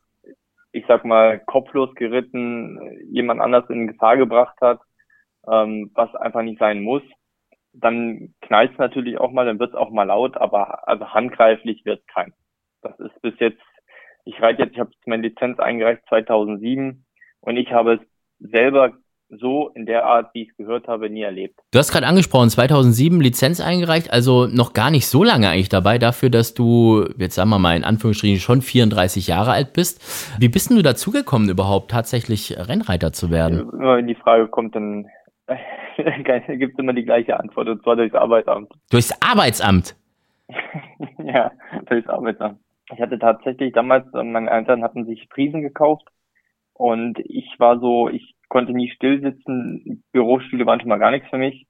ich 0.70 0.84
sag 0.86 1.04
mal, 1.04 1.40
kopflos 1.40 1.92
geritten 1.96 2.78
jemand 3.10 3.40
anders 3.40 3.68
in 3.68 3.88
Gefahr 3.88 4.16
gebracht 4.16 4.56
hat, 4.60 4.78
ähm, 5.50 5.90
was 5.94 6.14
einfach 6.14 6.42
nicht 6.42 6.60
sein 6.60 6.82
muss 6.82 7.02
dann 7.74 8.34
knallt 8.40 8.72
es 8.72 8.78
natürlich 8.78 9.18
auch 9.18 9.30
mal, 9.30 9.46
dann 9.46 9.58
wird 9.58 9.70
es 9.70 9.76
auch 9.76 9.90
mal 9.90 10.04
laut, 10.04 10.36
aber 10.36 10.88
also 10.88 11.08
handgreiflich 11.08 11.84
wird 11.84 12.06
kein. 12.06 12.32
Das 12.82 12.98
ist 13.00 13.20
bis 13.22 13.34
jetzt, 13.38 13.60
ich 14.24 14.40
reite 14.40 14.62
jetzt, 14.62 14.72
ich 14.72 14.80
habe 14.80 14.90
meine 15.06 15.28
Lizenz 15.28 15.58
eingereicht 15.58 16.02
2007 16.08 17.04
und 17.40 17.56
ich 17.56 17.72
habe 17.72 17.94
es 17.94 18.00
selber 18.50 18.92
so 19.30 19.70
in 19.74 19.86
der 19.86 20.04
Art, 20.04 20.32
wie 20.34 20.42
ich 20.42 20.50
es 20.50 20.56
gehört 20.56 20.86
habe, 20.86 21.10
nie 21.10 21.22
erlebt. 21.22 21.58
Du 21.72 21.78
hast 21.78 21.90
gerade 21.90 22.06
angesprochen, 22.06 22.50
2007 22.50 23.20
Lizenz 23.20 23.60
eingereicht, 23.60 24.12
also 24.12 24.46
noch 24.46 24.74
gar 24.74 24.90
nicht 24.90 25.08
so 25.08 25.24
lange 25.24 25.48
eigentlich 25.48 25.70
dabei, 25.70 25.98
dafür, 25.98 26.30
dass 26.30 26.54
du, 26.54 27.04
jetzt 27.18 27.34
sagen 27.34 27.50
wir 27.50 27.58
mal 27.58 27.76
in 27.76 27.84
Anführungsstrichen, 27.84 28.38
schon 28.38 28.62
34 28.62 29.26
Jahre 29.26 29.52
alt 29.52 29.72
bist. 29.72 30.38
Wie 30.38 30.48
bist 30.48 30.70
denn 30.70 30.76
du 30.76 30.82
dazugekommen, 30.82 31.48
überhaupt 31.48 31.90
tatsächlich 31.90 32.56
Rennreiter 32.56 33.12
zu 33.12 33.30
werden? 33.30 33.68
Wenn 33.72 34.06
die 34.06 34.14
Frage 34.14 34.46
kommt, 34.46 34.76
dann 34.76 35.06
gibt 36.58 36.74
es 36.74 36.78
immer 36.78 36.92
die 36.92 37.04
gleiche 37.04 37.38
Antwort, 37.38 37.68
und 37.68 37.82
zwar 37.82 37.96
durchs 37.96 38.14
Arbeitsamt. 38.14 38.72
Durchs 38.90 39.12
Arbeitsamt? 39.22 39.96
ja, 41.24 41.50
durchs 41.86 42.08
Arbeitsamt. 42.08 42.58
Ich 42.92 43.00
hatte 43.00 43.18
tatsächlich 43.18 43.72
damals, 43.72 44.12
äh, 44.14 44.22
meine 44.22 44.50
Eltern 44.50 44.82
hatten 44.82 45.06
sich 45.06 45.26
Friesen 45.32 45.62
gekauft 45.62 46.06
und 46.74 47.18
ich 47.20 47.54
war 47.58 47.78
so, 47.78 48.08
ich 48.08 48.34
konnte 48.48 48.72
nie 48.72 48.90
still 48.90 49.20
sitzen, 49.20 50.04
Bürostühle 50.12 50.66
waren 50.66 50.80
schon 50.80 50.88
mal 50.88 50.98
gar 50.98 51.10
nichts 51.10 51.28
für 51.30 51.38
mich. 51.38 51.66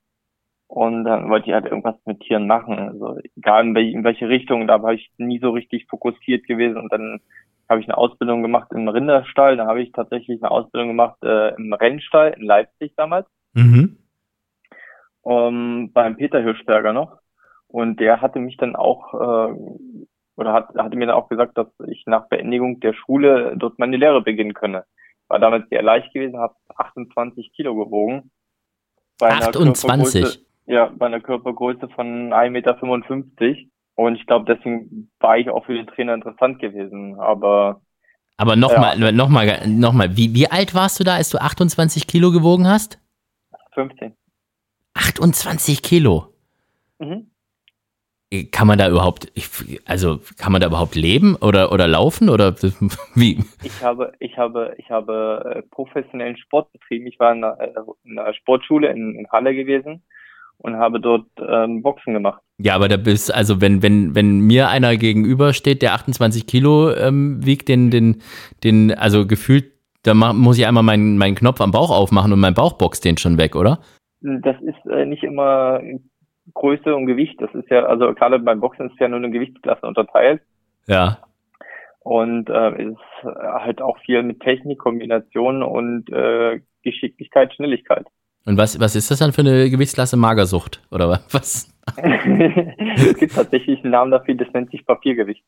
Und 0.67 1.05
dann 1.05 1.31
wollte 1.31 1.49
ich 1.49 1.53
halt 1.53 1.67
irgendwas 1.67 1.97
mit 2.05 2.21
Tieren 2.21 2.47
machen. 2.47 2.79
Also 2.79 3.19
egal 3.37 3.67
in, 3.67 3.75
welche, 3.75 3.93
in 3.93 4.03
welche 4.03 4.29
Richtung, 4.29 4.67
da 4.67 4.83
war 4.83 4.93
ich 4.93 5.11
nie 5.19 5.39
so 5.39 5.51
richtig 5.51 5.87
fokussiert 5.89 6.47
gewesen. 6.47 6.79
Und 6.79 6.93
dann 6.93 7.21
habe 7.69 7.81
ich 7.81 7.87
eine 7.87 7.97
Ausbildung 7.97 8.43
gemacht 8.43 8.73
im 8.73 8.89
Rinderstall, 8.89 9.57
da 9.57 9.67
habe 9.67 9.83
ich 9.83 9.93
tatsächlich 9.93 10.43
eine 10.43 10.51
Ausbildung 10.51 10.89
gemacht 10.89 11.17
äh, 11.23 11.55
im 11.55 11.73
Rennstall 11.73 12.35
in 12.37 12.45
Leipzig 12.45 12.93
damals. 12.97 13.27
Mhm. 13.55 13.99
Um, 15.25 15.91
beim 15.93 16.17
Peter 16.17 16.41
Hirschberger 16.41 16.93
noch. 16.93 17.19
Und 17.67 17.99
der 17.99 18.21
hatte 18.21 18.39
mich 18.39 18.57
dann 18.57 18.77
auch, 18.77 19.15
äh, 19.15 19.55
oder 20.37 20.53
hat, 20.53 20.69
hatte 20.77 20.97
mir 20.97 21.07
dann 21.07 21.17
auch 21.17 21.29
gesagt, 21.29 21.57
dass 21.57 21.67
ich 21.87 22.05
nach 22.07 22.29
Beendigung 22.29 22.81
der 22.81 22.93
Schule 22.93 23.55
dort 23.57 23.79
meine 23.79 23.97
Lehre 23.97 24.23
beginnen 24.23 24.55
könne. 24.55 24.85
War 25.29 25.39
damals 25.39 25.69
sehr 25.71 25.83
leicht 25.83 26.13
gewesen, 26.13 26.39
habe 26.39 26.55
28 26.77 27.53
Kilo 27.53 27.75
gewogen. 27.75 28.31
Bei 29.19 29.31
28? 29.31 30.45
ja, 30.67 30.93
bei 30.95 31.07
einer 31.07 31.21
Körpergröße 31.21 31.89
von 31.89 32.33
1,55 32.33 32.51
Meter. 32.51 32.77
Und 33.97 34.17
ich 34.17 34.27
glaube, 34.27 34.45
deswegen 34.53 35.11
war 35.21 35.39
ich 35.39 35.49
auch 35.49 35.65
für 35.65 35.75
den 35.75 35.87
Trainer 35.87 36.15
interessant 36.15 36.59
gewesen. 36.59 37.19
Aber 37.19 37.81
aber 38.37 38.57
nochmal, 38.57 39.01
ja. 39.01 39.13
nochmal, 39.13 39.63
nochmal, 39.67 40.17
wie, 40.17 40.35
wie 40.35 40.51
alt 40.51 40.75
warst 40.75 40.99
du 40.99 41.05
da, 41.05 41.15
als 41.15 41.31
du 41.31 41.39
28 41.39 42.07
Kilo 42.07 42.33
gewogen 42.33 42.67
hast? 42.67 42.99
15. 43.75 44.15
28 44.95 45.83
Kilo. 45.83 46.29
Mhm. 46.99 47.31
Kann 48.51 48.67
man 48.67 48.79
da 48.79 48.89
überhaupt, 48.89 49.31
also 49.85 50.19
kann 50.39 50.51
man 50.51 50.61
da 50.61 50.67
überhaupt 50.67 50.97
leben 50.97 51.37
oder, 51.37 51.71
oder 51.71 51.87
laufen 51.87 52.29
oder 52.29 52.55
wie? 53.15 53.45
Ich 53.63 53.83
habe, 53.83 54.13
ich 54.19 54.37
habe, 54.37 54.75
ich 54.79 54.91
habe 54.91 55.55
äh, 55.57 55.63
professionellen 55.71 56.37
Sport 56.37 56.73
betrieben. 56.73 57.07
Ich 57.07 57.21
war 57.21 57.33
in 57.33 57.45
einer, 57.45 57.61
äh, 57.61 57.73
in 58.05 58.19
einer 58.19 58.35
Sportschule 58.35 58.91
in, 58.91 59.15
in, 59.15 59.29
Halle 59.31 59.55
gewesen 59.55 60.03
und 60.59 60.77
habe 60.77 61.01
dort 61.01 61.27
ähm, 61.39 61.83
Boxen 61.83 62.15
gemacht. 62.15 62.43
Ja, 62.59 62.75
aber 62.75 62.89
da 62.89 62.97
bist, 62.97 63.33
also 63.33 63.61
wenn, 63.61 63.83
wenn, 63.83 64.17
wenn 64.17 64.41
mir 64.41 64.69
einer 64.69 64.97
gegenübersteht, 64.97 65.83
der 65.83 65.95
28 65.95 66.47
Kilo 66.47 66.93
ähm, 66.93 67.45
wiegt, 67.45 67.69
den, 67.69 67.91
den, 67.91 68.23
den, 68.65 68.93
also 68.93 69.27
gefühlt, 69.29 69.73
da 70.03 70.15
muss 70.15 70.59
ich 70.59 70.67
einmal 70.67 70.83
meinen, 70.83 71.19
meinen 71.19 71.37
Knopf 71.37 71.61
am 71.61 71.71
Bauch 71.71 71.91
aufmachen 71.91 72.33
und 72.33 72.41
mein 72.41 72.55
Bauch 72.55 72.73
boxt 72.75 73.05
den 73.05 73.17
schon 73.17 73.39
weg, 73.39 73.55
oder? 73.55 73.79
Das 74.25 74.57
ist 74.63 74.87
äh, 74.91 75.05
nicht 75.05 75.23
immer 75.23 75.81
Größe 76.55 76.95
und 76.95 77.07
Gewicht. 77.07 77.41
Das 77.41 77.55
ist 77.55 77.69
ja, 77.71 77.85
also 77.85 78.15
gerade 78.15 78.39
beim 78.39 78.61
Boxen 78.61 78.91
ist 78.91 78.99
ja 78.99 79.09
nur 79.09 79.19
eine 79.19 79.31
Gewichtsklasse 79.31 79.87
unterteilt. 79.87 80.41
Ja. 80.87 81.19
Und 82.01 82.51
äh, 82.51 82.83
ist 82.83 82.99
halt 83.23 83.81
auch 83.81 83.99
viel 83.99 84.23
mit 84.23 84.41
Technik, 84.41 84.79
Kombination 84.79 85.63
und 85.63 86.11
äh, 86.11 86.61
Geschicklichkeit, 86.83 87.55
Schnelligkeit. 87.55 88.07
Und 88.47 88.59
was, 88.59 88.79
was 88.79 88.95
ist 88.95 89.11
das 89.11 89.19
dann 89.19 89.33
für 89.33 89.41
eine 89.41 89.71
Gewichtsklasse 89.71 90.17
Magersucht? 90.17 90.83
Oder 90.91 91.23
was? 91.31 91.71
es 91.97 93.19
gibt 93.19 93.35
tatsächlich 93.35 93.83
einen 93.83 93.93
Namen 93.93 94.11
dafür, 94.11 94.35
das 94.35 94.49
nennt 94.53 94.71
sich 94.71 94.85
Papiergewicht. 94.85 95.45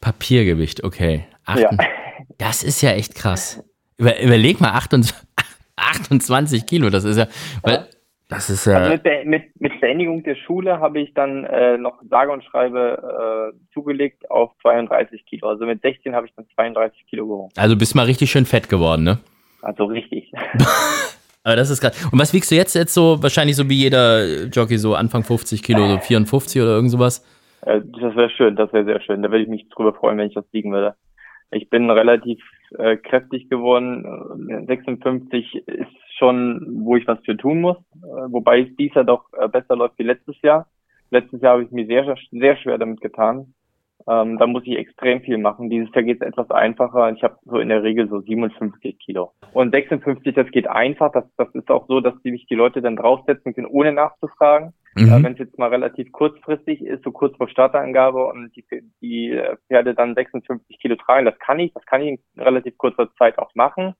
Papiergewicht, 0.00 0.84
okay. 0.84 1.26
Achten. 1.44 1.78
Ja. 1.78 1.86
Das 2.38 2.62
ist 2.62 2.82
ja 2.82 2.90
echt 2.90 3.14
krass. 3.14 3.64
Über, 3.96 4.20
überleg 4.20 4.60
mal, 4.60 4.72
28, 4.72 5.14
28 5.76 6.66
Kilo, 6.66 6.90
das 6.90 7.04
ist 7.04 7.16
ja, 7.16 7.26
weil 7.62 7.88
das 8.28 8.50
ist 8.50 8.66
ja. 8.66 8.78
Also 8.78 8.90
mit, 8.92 9.26
mit, 9.26 9.60
mit 9.60 9.80
Beendigung 9.80 10.22
der 10.24 10.34
Schule 10.34 10.80
habe 10.80 11.00
ich 11.00 11.14
dann 11.14 11.44
äh, 11.44 11.78
noch 11.78 12.02
sage 12.10 12.32
und 12.32 12.42
schreibe 12.42 13.52
äh, 13.54 13.72
zugelegt 13.72 14.28
auf 14.30 14.50
32 14.62 15.24
Kilo. 15.26 15.48
Also 15.48 15.64
mit 15.64 15.80
16 15.82 16.14
habe 16.14 16.26
ich 16.26 16.34
dann 16.34 16.46
32 16.54 17.06
Kilo 17.08 17.26
gewogen. 17.26 17.48
Also 17.56 17.76
bist 17.76 17.94
mal 17.94 18.06
richtig 18.06 18.30
schön 18.30 18.44
fett 18.44 18.68
geworden, 18.68 19.04
ne? 19.04 19.18
Also 19.62 19.84
richtig. 19.84 20.32
Aber 21.44 21.54
das 21.54 21.70
ist 21.70 21.80
gerade. 21.80 21.94
Und 22.10 22.18
was 22.18 22.34
wiegst 22.34 22.50
du 22.50 22.56
jetzt 22.56 22.74
jetzt 22.74 22.92
so? 22.92 23.22
Wahrscheinlich 23.22 23.54
so 23.54 23.68
wie 23.70 23.82
jeder 23.82 24.46
Jockey 24.46 24.78
so 24.78 24.96
Anfang 24.96 25.22
50 25.22 25.62
Kilo, 25.62 25.86
so 25.86 25.98
54 25.98 26.60
oder 26.60 26.72
irgend 26.72 26.90
sowas? 26.90 27.24
Äh, 27.62 27.80
das 28.00 28.16
wäre 28.16 28.30
schön, 28.30 28.56
das 28.56 28.72
wäre 28.72 28.84
sehr 28.84 29.00
schön. 29.02 29.22
Da 29.22 29.30
würde 29.30 29.44
ich 29.44 29.48
mich 29.48 29.68
drüber 29.68 29.94
freuen, 29.94 30.18
wenn 30.18 30.26
ich 30.26 30.34
das 30.34 30.52
wiegen 30.52 30.72
würde. 30.72 30.96
Ich 31.52 31.70
bin 31.70 31.88
relativ 31.88 32.40
äh, 32.76 32.96
kräftig 32.96 33.48
geworden. 33.48 34.66
56 34.66 35.54
ist 35.68 35.86
schon, 36.18 36.80
wo 36.84 36.96
ich 36.96 37.06
was 37.06 37.18
für 37.24 37.36
tun 37.36 37.60
muss, 37.60 37.78
äh, 37.96 38.30
wobei 38.30 38.62
es 38.62 38.76
dies 38.76 38.94
Jahr 38.94 39.04
doch 39.04 39.24
äh, 39.38 39.48
besser 39.48 39.76
läuft 39.76 39.98
wie 39.98 40.04
letztes 40.04 40.40
Jahr. 40.42 40.66
Letztes 41.10 41.40
Jahr 41.40 41.54
habe 41.54 41.64
ich 41.64 41.70
mir 41.70 41.86
sehr, 41.86 42.16
sehr 42.32 42.56
schwer 42.56 42.78
damit 42.78 43.00
getan. 43.00 43.54
Ähm, 44.08 44.38
da 44.38 44.46
muss 44.46 44.62
ich 44.66 44.76
extrem 44.76 45.20
viel 45.20 45.38
machen. 45.38 45.68
Dieses 45.68 45.92
Jahr 45.94 46.04
geht 46.04 46.20
es 46.20 46.26
etwas 46.28 46.50
einfacher. 46.50 47.10
Ich 47.12 47.22
habe 47.24 47.38
so 47.44 47.58
in 47.58 47.68
der 47.68 47.82
Regel 47.82 48.08
so 48.08 48.20
57 48.20 48.98
Kilo. 48.98 49.32
Und 49.52 49.74
56, 49.74 50.34
das 50.34 50.48
geht 50.50 50.68
einfach. 50.68 51.10
Das, 51.12 51.24
das 51.36 51.48
ist 51.54 51.70
auch 51.70 51.88
so, 51.88 52.00
dass 52.00 52.14
die 52.22 52.30
mich 52.30 52.46
die 52.46 52.54
Leute 52.54 52.82
dann 52.82 52.96
draufsetzen 52.96 53.52
können, 53.54 53.66
ohne 53.66 53.92
nachzufragen. 53.92 54.74
Mhm. 54.94 55.08
Äh, 55.08 55.22
Wenn 55.24 55.32
es 55.32 55.38
jetzt 55.40 55.58
mal 55.58 55.70
relativ 55.70 56.12
kurzfristig 56.12 56.82
ist, 56.82 57.02
so 57.02 57.10
kurz 57.10 57.36
vor 57.36 57.48
Starterangabe 57.48 58.26
und 58.26 58.54
die, 58.54 58.64
die 59.00 59.30
äh, 59.32 59.56
Pferde 59.66 59.94
dann 59.94 60.14
56 60.14 60.78
Kilo 60.78 60.94
tragen, 60.94 61.26
das 61.26 61.38
kann 61.40 61.58
ich, 61.58 61.72
das 61.74 61.84
kann 61.86 62.02
ich 62.02 62.20
in 62.36 62.42
relativ 62.42 62.78
kurzer 62.78 63.12
Zeit 63.18 63.38
auch 63.38 63.54
machen. 63.54 63.94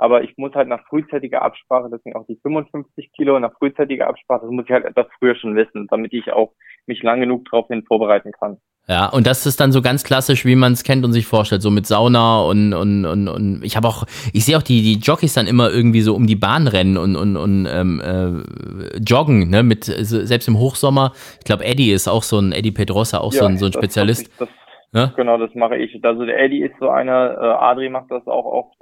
Aber 0.00 0.22
ich 0.22 0.36
muss 0.36 0.54
halt 0.54 0.68
nach 0.68 0.86
frühzeitiger 0.88 1.42
Absprache, 1.42 1.88
deswegen 1.92 2.14
auch 2.14 2.24
die 2.26 2.38
55 2.40 3.10
Kilo, 3.16 3.36
nach 3.40 3.52
frühzeitiger 3.58 4.06
Absprache, 4.06 4.42
das 4.42 4.50
muss 4.50 4.64
ich 4.66 4.70
halt 4.70 4.84
etwas 4.84 5.06
früher 5.18 5.34
schon 5.34 5.56
wissen, 5.56 5.88
damit 5.90 6.12
ich 6.12 6.32
auch 6.32 6.52
mich 6.86 7.02
lang 7.02 7.20
genug 7.20 7.46
darauf 7.50 7.66
hin 7.66 7.82
vorbereiten 7.82 8.30
kann. 8.30 8.58
Ja, 8.86 9.08
und 9.08 9.26
das 9.26 9.44
ist 9.44 9.58
dann 9.60 9.72
so 9.72 9.82
ganz 9.82 10.04
klassisch, 10.04 10.44
wie 10.44 10.54
man 10.54 10.72
es 10.72 10.84
kennt 10.84 11.04
und 11.04 11.12
sich 11.12 11.26
vorstellt, 11.26 11.62
so 11.62 11.70
mit 11.70 11.86
Sauna 11.86 12.42
und 12.42 12.72
und 12.74 13.04
und, 13.06 13.28
und 13.28 13.62
ich 13.64 13.76
habe 13.76 13.88
auch, 13.88 14.04
ich 14.32 14.44
sehe 14.44 14.56
auch 14.56 14.62
die 14.62 14.82
die 14.82 15.00
Jockeys 15.00 15.34
dann 15.34 15.48
immer 15.48 15.68
irgendwie 15.68 16.00
so 16.00 16.14
um 16.14 16.28
die 16.28 16.36
Bahn 16.36 16.68
rennen 16.68 16.96
und 16.96 17.16
und 17.16 17.36
und 17.36 17.66
ähm, 17.66 18.00
äh, 18.00 18.98
joggen, 18.98 19.50
ne, 19.50 19.64
mit 19.64 19.84
selbst 19.84 20.46
im 20.46 20.58
Hochsommer. 20.58 21.12
Ich 21.40 21.44
glaube, 21.44 21.64
Eddie 21.64 21.90
ist 21.90 22.08
auch 22.08 22.22
so 22.22 22.38
ein 22.38 22.52
Eddie 22.52 22.70
Pedrosa, 22.70 23.18
auch 23.18 23.34
ja, 23.34 23.40
so 23.40 23.46
ein 23.46 23.58
so 23.58 23.66
ein 23.66 23.72
Spezialist. 23.72 24.30
Das, 24.38 24.48
ja? 24.92 25.12
Genau, 25.16 25.36
das 25.36 25.54
mache 25.54 25.76
ich. 25.76 26.02
Also 26.02 26.24
der 26.24 26.40
Eddie 26.40 26.62
ist 26.62 26.74
so 26.80 26.88
einer, 26.88 27.36
äh, 27.38 27.64
Adri 27.64 27.90
macht 27.90 28.10
das 28.10 28.26
auch 28.26 28.46
oft 28.46 28.77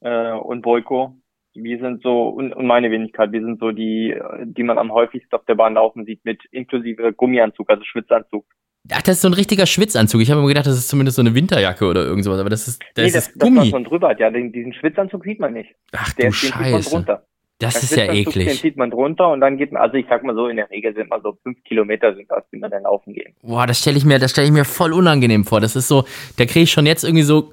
äh, 0.00 0.32
und 0.32 0.62
Boyko. 0.62 1.16
Wir 1.54 1.78
sind 1.78 2.02
so 2.02 2.28
und, 2.28 2.52
und 2.52 2.66
meine 2.66 2.90
Wenigkeit, 2.90 3.32
wir 3.32 3.40
sind 3.40 3.58
so 3.58 3.72
die, 3.72 4.14
die 4.44 4.62
man 4.62 4.78
am 4.78 4.92
häufigsten 4.92 5.34
auf 5.34 5.44
der 5.46 5.56
Bahn 5.56 5.74
laufen 5.74 6.04
sieht 6.04 6.24
mit 6.24 6.40
inklusive 6.52 7.12
Gummianzug, 7.12 7.68
also 7.68 7.82
Schwitzanzug. 7.84 8.44
Ach, 8.92 9.02
das 9.02 9.16
ist 9.16 9.22
so 9.22 9.28
ein 9.28 9.34
richtiger 9.34 9.66
Schwitzanzug. 9.66 10.20
Ich 10.20 10.30
habe 10.30 10.40
immer 10.40 10.48
gedacht, 10.48 10.66
das 10.66 10.78
ist 10.78 10.88
zumindest 10.88 11.16
so 11.16 11.22
eine 11.22 11.34
Winterjacke 11.34 11.84
oder 11.84 12.04
irgend 12.04 12.24
sowas, 12.24 12.38
aber 12.38 12.50
das 12.50 12.68
ist, 12.68 12.82
das 12.94 13.04
nee, 13.04 13.12
das, 13.12 13.28
ist 13.28 13.38
Gummi. 13.38 13.56
Das, 13.56 13.66
was 13.66 13.72
man 13.72 13.84
drüber 13.84 14.08
hat, 14.10 14.20
ja, 14.20 14.30
den, 14.30 14.52
diesen 14.52 14.72
Schwitzanzug 14.72 15.24
sieht 15.24 15.40
man 15.40 15.52
nicht. 15.52 15.74
Ach 15.92 16.12
der, 16.14 16.26
du 16.26 16.32
Scheiße. 16.32 17.22
Das 17.60 17.82
ist 17.82 17.96
ja 17.96 18.12
eklig. 18.12 18.46
Den 18.46 18.56
zieht 18.56 18.76
man 18.76 18.90
drunter 18.90 19.30
und 19.30 19.40
dann 19.40 19.56
geht 19.56 19.72
man, 19.72 19.82
also 19.82 19.96
ich 19.96 20.06
sag 20.08 20.22
mal 20.22 20.34
so, 20.34 20.46
in 20.46 20.56
der 20.56 20.70
Regel 20.70 20.94
sind 20.94 21.10
mal 21.10 21.20
so 21.22 21.36
fünf 21.42 21.62
Kilometer 21.64 22.14
sind 22.14 22.30
das, 22.30 22.44
die 22.52 22.58
man 22.58 22.70
dann 22.70 22.84
laufen 22.84 23.12
gehen. 23.12 23.34
Boah, 23.42 23.66
das 23.66 23.80
stelle 23.80 23.96
ich 23.98 24.04
mir, 24.04 24.20
das 24.20 24.30
stelle 24.30 24.46
ich 24.46 24.52
mir 24.52 24.64
voll 24.64 24.92
unangenehm 24.92 25.44
vor. 25.44 25.60
Das 25.60 25.74
ist 25.74 25.88
so, 25.88 26.04
da 26.36 26.44
kriege 26.44 26.62
ich 26.62 26.70
schon 26.70 26.86
jetzt 26.86 27.02
irgendwie 27.02 27.24
so, 27.24 27.52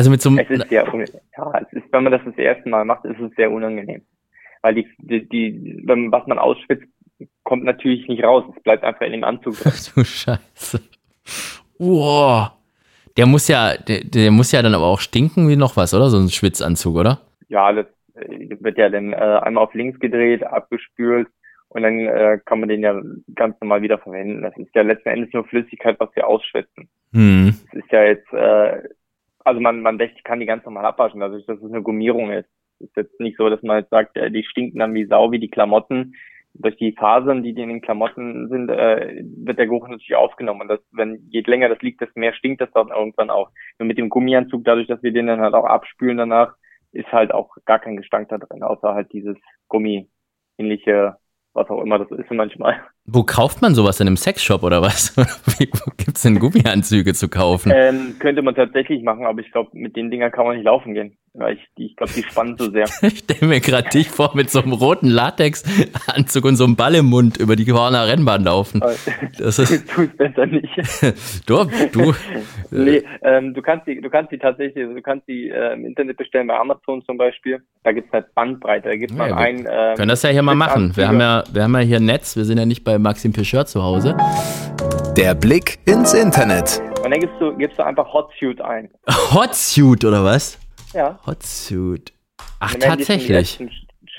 also 0.00 0.10
mit 0.10 0.22
so 0.22 0.30
einem. 0.30 0.38
Es 0.38 0.48
ist 0.48 0.68
sehr, 0.70 0.86
ja, 1.36 1.60
es 1.60 1.72
ist, 1.74 1.92
wenn 1.92 2.04
man 2.04 2.12
das 2.12 2.22
das 2.24 2.38
erste 2.38 2.70
Mal 2.70 2.86
macht, 2.86 3.04
ist 3.04 3.20
es 3.20 3.30
sehr 3.36 3.50
unangenehm. 3.50 4.00
Weil 4.62 4.74
die, 4.74 4.88
die, 4.98 5.28
die 5.28 5.82
was 5.84 6.26
man 6.26 6.38
ausschwitzt, 6.38 6.88
kommt 7.42 7.64
natürlich 7.64 8.08
nicht 8.08 8.24
raus. 8.24 8.44
Es 8.56 8.62
bleibt 8.62 8.82
einfach 8.82 9.02
in 9.02 9.12
dem 9.12 9.24
Anzug 9.24 9.58
drin. 9.58 9.72
du 9.94 10.02
Scheiße. 10.02 10.80
Wow. 11.78 12.52
Der 13.18 13.26
muss 13.26 13.46
ja, 13.48 13.76
der, 13.76 14.04
der, 14.04 14.30
muss 14.30 14.52
ja 14.52 14.62
dann 14.62 14.74
aber 14.74 14.86
auch 14.86 15.00
stinken 15.00 15.50
wie 15.50 15.56
noch 15.56 15.76
was, 15.76 15.92
oder? 15.92 16.08
So 16.08 16.18
ein 16.18 16.30
Schwitzanzug, 16.30 16.96
oder? 16.96 17.20
Ja, 17.48 17.70
das 17.74 17.86
äh, 18.14 18.56
wird 18.58 18.78
ja 18.78 18.88
dann 18.88 19.12
äh, 19.12 19.16
einmal 19.16 19.64
auf 19.64 19.74
links 19.74 20.00
gedreht, 20.00 20.42
abgespült 20.44 21.28
und 21.68 21.82
dann 21.82 21.98
äh, 22.06 22.38
kann 22.46 22.60
man 22.60 22.70
den 22.70 22.80
ja 22.80 22.98
ganz 23.34 23.60
normal 23.60 23.82
wieder 23.82 23.98
verwenden. 23.98 24.40
Das 24.40 24.56
ist 24.56 24.74
ja 24.74 24.80
letzten 24.80 25.10
Endes 25.10 25.30
nur 25.34 25.44
Flüssigkeit, 25.44 26.00
was 26.00 26.08
wir 26.14 26.26
ausschwitzen. 26.26 26.88
Hm. 27.12 27.54
Das 27.66 27.82
ist 27.82 27.92
ja 27.92 28.04
jetzt, 28.04 28.32
äh, 28.32 28.82
also 29.50 29.60
man, 29.60 29.82
man 29.82 29.98
kann 30.24 30.40
die 30.40 30.46
ganz 30.46 30.64
normal 30.64 30.86
abwaschen, 30.86 31.20
dadurch, 31.20 31.44
dass 31.46 31.58
es 31.58 31.72
eine 31.72 31.82
Gummierung 31.82 32.30
ist. 32.30 32.48
Ist 32.78 32.96
jetzt 32.96 33.20
nicht 33.20 33.36
so, 33.36 33.50
dass 33.50 33.62
man 33.62 33.80
jetzt 33.80 33.90
sagt, 33.90 34.16
äh, 34.16 34.30
die 34.30 34.44
stinken 34.44 34.78
dann 34.78 34.94
wie 34.94 35.04
Sau, 35.06 35.32
wie 35.32 35.38
die 35.38 35.50
Klamotten 35.50 36.14
durch 36.54 36.76
die 36.76 36.92
Fasern, 36.92 37.42
die 37.42 37.50
in 37.50 37.68
den 37.68 37.80
Klamotten 37.80 38.48
sind, 38.48 38.70
äh, 38.70 39.22
wird 39.22 39.58
der 39.58 39.66
Geruch 39.66 39.86
natürlich 39.86 40.14
aufgenommen. 40.16 40.62
Und 40.62 40.68
das, 40.68 40.80
wenn 40.92 41.28
je 41.30 41.42
länger 41.42 41.68
das 41.68 41.80
liegt, 41.80 42.00
desto 42.00 42.18
mehr 42.18 42.32
stinkt 42.32 42.60
das 42.60 42.70
dann 42.72 42.88
irgendwann 42.88 43.30
auch. 43.30 43.50
Nur 43.78 43.86
mit 43.86 43.98
dem 43.98 44.08
Gummianzug, 44.08 44.64
dadurch, 44.64 44.86
dass 44.86 45.02
wir 45.02 45.12
den 45.12 45.26
dann 45.26 45.40
halt 45.40 45.54
auch 45.54 45.64
abspülen 45.64 46.16
danach, 46.16 46.54
ist 46.92 47.10
halt 47.12 47.32
auch 47.32 47.54
gar 47.66 47.78
kein 47.78 47.96
Gestank 47.96 48.28
da 48.30 48.38
drin, 48.38 48.62
außer 48.62 48.94
halt 48.94 49.12
dieses 49.12 49.36
Gummi-ähnliche 49.68 51.16
was 51.52 51.68
auch 51.68 51.82
immer 51.82 51.98
das 51.98 52.10
ist 52.10 52.30
manchmal. 52.30 52.80
Wo 53.06 53.24
kauft 53.24 53.62
man 53.62 53.74
sowas 53.74 53.98
in 54.00 54.06
einem 54.06 54.16
Sexshop 54.16 54.62
oder 54.62 54.82
was? 54.82 55.16
Wo 55.16 55.92
gibt 55.96 56.16
es 56.16 56.22
denn 56.22 56.38
Gummianzüge 56.38 57.14
zu 57.14 57.28
kaufen? 57.28 57.72
Ähm, 57.74 58.16
könnte 58.18 58.42
man 58.42 58.54
tatsächlich 58.54 59.02
machen, 59.02 59.26
aber 59.26 59.40
ich 59.40 59.50
glaube, 59.50 59.70
mit 59.72 59.96
den 59.96 60.10
Dingern 60.10 60.30
kann 60.30 60.46
man 60.46 60.56
nicht 60.56 60.64
laufen 60.64 60.94
gehen. 60.94 61.16
Weil 61.32 61.54
ich, 61.54 61.68
ich 61.76 61.94
glaube, 61.94 62.12
die 62.12 62.24
spannen 62.24 62.56
so 62.58 62.70
sehr. 62.70 62.86
ich 63.02 63.18
stelle 63.18 63.46
mir 63.46 63.60
gerade 63.60 63.88
dich 63.88 64.08
vor 64.08 64.32
mit 64.34 64.50
so 64.50 64.60
einem 64.60 64.72
roten 64.72 65.08
Latexanzug 65.08 66.44
und 66.44 66.56
so 66.56 66.64
einem 66.64 66.74
Ball 66.74 66.96
im 66.96 67.06
Mund 67.06 67.36
über 67.36 67.54
die 67.54 67.70
Horner 67.72 68.08
Rennbahn 68.08 68.42
laufen. 68.42 68.80
Das 69.38 69.60
ist 69.60 69.88
tu 69.94 70.02
es 70.02 70.16
besser 70.16 70.46
nicht. 70.46 70.68
du, 71.46 71.66
du. 71.92 72.14
nee, 72.72 73.04
ähm, 73.22 73.54
du 73.54 73.62
kannst 73.62 73.86
die, 73.86 74.00
du 74.00 74.10
kannst 74.10 74.32
die 74.32 74.38
tatsächlich, 74.38 74.84
du 74.84 75.00
kannst 75.02 75.28
die 75.28 75.50
äh, 75.50 75.74
im 75.74 75.84
Internet 75.84 76.16
bestellen 76.16 76.48
bei 76.48 76.58
Amazon 76.58 77.00
zum 77.04 77.16
Beispiel. 77.16 77.62
Da 77.84 77.92
gibt 77.92 78.08
es 78.08 78.12
halt 78.12 78.34
Bandbreite. 78.34 78.88
Da 78.88 78.96
gibt 78.96 79.12
ja, 79.12 79.18
man 79.18 79.32
ein. 79.32 79.58
Ähm, 79.70 79.96
können 79.96 80.08
das 80.08 80.24
ja 80.24 80.30
hier 80.30 80.42
mal 80.42 80.56
machen. 80.56 80.96
Wir 80.96 81.06
haben 81.06 81.20
ja, 81.20 81.44
wir 81.52 81.62
haben 81.62 81.74
ja 81.74 81.80
hier 81.80 81.98
ein 81.98 82.06
Netz. 82.06 82.36
Wir 82.36 82.44
sind 82.44 82.58
ja 82.58 82.66
nicht 82.66 82.82
bei 82.82 82.89
Maxim 82.98 83.32
Pecheur 83.32 83.66
zu 83.66 83.82
Hause. 83.82 84.16
Der 85.16 85.34
Blick 85.34 85.78
ins 85.86 86.14
Internet. 86.14 86.80
Und 87.04 87.10
dann 87.10 87.20
gibst 87.20 87.36
du, 87.40 87.56
gibst 87.56 87.78
du 87.78 87.84
einfach 87.84 88.12
Hotsuit 88.12 88.60
ein. 88.60 88.90
Hotsuit 89.34 90.04
oder 90.04 90.24
was? 90.24 90.58
Ja. 90.92 91.18
Hotsuit. 91.26 92.12
Ach, 92.58 92.74
tatsächlich. 92.74 93.58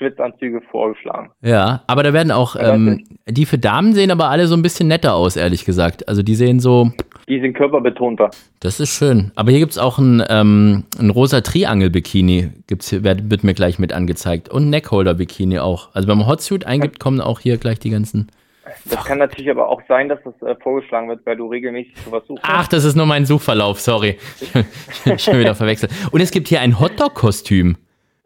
Schwitzanzüge 0.01 0.61
vorgeschlagen. 0.71 1.29
Ja, 1.43 1.83
aber 1.85 2.01
da 2.01 2.11
werden 2.11 2.31
auch, 2.31 2.55
ähm, 2.59 3.03
die 3.27 3.45
für 3.45 3.59
Damen 3.59 3.93
sehen 3.93 4.09
aber 4.09 4.29
alle 4.29 4.47
so 4.47 4.55
ein 4.55 4.63
bisschen 4.63 4.87
netter 4.87 5.13
aus, 5.13 5.35
ehrlich 5.35 5.63
gesagt. 5.63 6.07
Also 6.09 6.23
die 6.23 6.33
sehen 6.33 6.59
so. 6.59 6.91
Die 7.29 7.39
sind 7.39 7.53
körperbetonter. 7.53 8.31
Das 8.61 8.79
ist 8.79 8.89
schön. 8.89 9.31
Aber 9.35 9.51
hier 9.51 9.59
gibt 9.59 9.73
es 9.73 9.77
auch 9.77 9.99
ein, 9.99 10.23
ähm, 10.27 10.85
ein 10.99 11.11
rosa 11.11 11.41
Triangel-Bikini, 11.41 12.49
gibt's 12.65 12.89
hier, 12.89 13.03
wird, 13.03 13.29
wird 13.29 13.43
mir 13.43 13.53
gleich 13.53 13.77
mit 13.77 13.93
angezeigt. 13.93 14.49
Und 14.49 14.71
Neckholder-Bikini 14.71 15.59
auch. 15.59 15.89
Also 15.93 16.07
wenn 16.07 16.17
man 16.17 16.27
Hotsuit 16.27 16.65
eingibt, 16.65 16.99
kommen 16.99 17.21
auch 17.21 17.39
hier 17.39 17.57
gleich 17.57 17.77
die 17.77 17.91
ganzen. 17.91 18.31
Das 18.85 19.03
kann 19.05 19.17
natürlich 19.17 19.49
aber 19.49 19.67
auch 19.67 19.81
sein, 19.87 20.09
dass 20.09 20.19
das 20.23 20.33
äh, 20.41 20.55
vorgeschlagen 20.61 21.09
wird, 21.09 21.25
weil 21.25 21.37
du 21.37 21.47
regelmäßig 21.47 21.93
sowas 22.05 22.23
suchst. 22.27 22.43
Ach, 22.45 22.67
das 22.67 22.83
ist 22.83 22.95
nur 22.95 23.05
mein 23.05 23.25
Suchverlauf, 23.25 23.79
sorry. 23.79 24.17
Ich 24.39 24.51
bin 25.03 25.19
schon 25.19 25.39
wieder 25.39 25.55
verwechselt. 25.55 25.91
Und 26.11 26.21
es 26.21 26.31
gibt 26.31 26.47
hier 26.47 26.61
ein 26.61 26.79
Hotdog-Kostüm. 26.79 27.77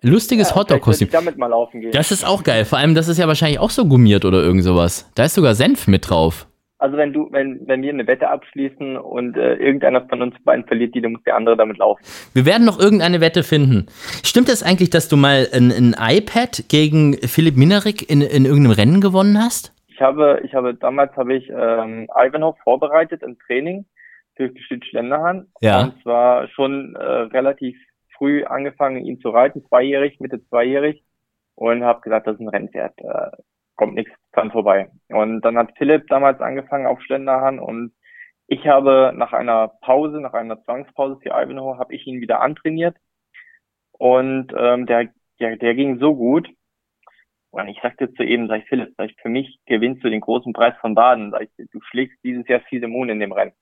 Lustiges 0.01 0.51
ja, 0.51 0.55
Hotdog-Kostüm. 0.55 1.10
damit 1.12 1.38
mal 1.38 1.47
laufen 1.47 1.81
gehen. 1.81 1.91
Das 1.91 2.12
ist 2.12 2.25
auch 2.25 2.43
geil. 2.43 2.65
Vor 2.65 2.77
allem, 2.77 2.95
das 2.95 3.08
ist 3.08 3.17
ja 3.17 3.27
wahrscheinlich 3.27 3.60
auch 3.60 3.71
so 3.71 3.86
gummiert 3.86 4.25
oder 4.25 4.41
irgend 4.41 4.63
sowas. 4.63 5.12
Da 5.15 5.25
ist 5.25 5.36
sogar 5.36 5.55
Senf 5.55 5.88
mit 5.88 6.10
drauf. 6.10 6.47
Also 6.77 6.97
wenn 6.97 7.13
du, 7.13 7.29
wenn, 7.31 7.62
wenn 7.65 7.81
wir 7.81 7.91
eine 7.91 8.05
Wette 8.05 8.29
abschließen 8.29 8.97
und 8.97 9.38
äh, 9.38 9.55
irgendeiner 9.55 10.05
von 10.08 10.21
uns 10.21 10.36
beiden 10.43 10.65
verliert 10.65 10.93
die, 10.93 11.01
dann 11.01 11.13
muss 11.13 11.23
der 11.23 11.36
andere 11.36 11.55
damit 11.55 11.77
laufen. 11.77 12.03
Wir 12.34 12.45
werden 12.45 12.65
noch 12.65 12.79
irgendeine 12.79 13.21
Wette 13.21 13.43
finden. 13.43 13.88
Stimmt 14.23 14.49
es 14.49 14.60
das 14.60 14.69
eigentlich, 14.69 14.89
dass 14.89 15.08
du 15.08 15.17
mal 15.17 15.47
ein, 15.53 15.71
ein 15.71 15.95
iPad 15.97 16.65
gegen 16.67 17.13
Philipp 17.13 17.55
Minerik 17.55 18.08
in, 18.08 18.21
in 18.21 18.45
irgendeinem 18.45 18.71
Rennen 18.73 19.01
gewonnen 19.01 19.41
hast? 19.41 19.75
Ich 19.95 20.01
habe, 20.01 20.41
ich 20.43 20.53
habe 20.53 20.75
damals 20.75 21.15
habe 21.15 21.36
ich 21.36 21.49
ähm, 21.49 22.10
Ivanhoe 22.13 22.55
vorbereitet 22.63 23.23
im 23.23 23.39
Training 23.39 23.86
für 24.36 24.49
die 24.49 24.81
Länderhand. 24.91 25.47
Ja. 25.62 25.84
Und 25.84 26.01
zwar 26.03 26.49
schon 26.49 26.95
äh, 26.95 27.01
relativ 27.01 27.77
früh 28.17 28.43
angefangen, 28.43 29.05
ihn 29.05 29.21
zu 29.21 29.29
reiten, 29.29 29.63
zweijährig, 29.69 30.19
Mitte 30.19 30.45
zweijährig, 30.49 31.01
und 31.55 31.86
habe 31.86 32.01
gesagt, 32.01 32.27
das 32.27 32.36
ist 32.36 32.41
ein 32.41 32.49
Rennpferd, 32.49 32.99
äh, 32.99 33.31
kommt 33.77 33.95
nichts 33.95 34.12
dran 34.34 34.51
vorbei. 34.51 34.89
Und 35.08 35.39
dann 35.41 35.58
hat 35.58 35.77
Philipp 35.77 36.08
damals 36.10 36.41
angefangen 36.41 36.88
auf 36.88 37.01
Ständerhand 37.01 37.62
und 37.62 37.93
ich 38.47 38.67
habe 38.67 39.13
nach 39.15 39.31
einer 39.31 39.69
Pause, 39.79 40.19
nach 40.19 40.34
einer 40.34 40.62
Zwangspause 40.63 41.21
für 41.21 41.29
Ivanhoe, 41.29 41.77
habe 41.77 41.95
ich 41.95 42.05
ihn 42.05 42.19
wieder 42.19 42.41
antrainiert 42.41 42.97
und 43.93 44.53
ähm, 44.58 44.88
der, 44.88 45.08
der, 45.39 45.55
der 45.55 45.73
ging 45.73 45.99
so 45.99 46.15
gut, 46.15 46.49
und 47.62 47.70
ich 47.70 47.80
sagte 47.82 48.13
zu 48.13 48.24
ihm, 48.24 48.48
sag 48.48 48.63
ich, 48.63 48.65
Philipp, 48.68 48.94
sag 48.98 49.10
ich, 49.10 49.15
für 49.22 49.30
mich 49.30 49.60
gewinnst 49.65 50.04
du 50.04 50.10
den 50.10 50.20
großen 50.20 50.52
Preis 50.52 50.74
von 50.82 50.94
Baden. 50.94 51.32
Sag 51.32 51.44
ich, 51.44 51.70
du 51.72 51.80
schlägst 51.82 52.18
dieses 52.24 52.46
Jahr 52.48 52.62
Cide 52.68 52.88
Moon 52.88 53.10
in 53.10 53.22
dem 53.22 53.32
Rennen. 53.32 53.54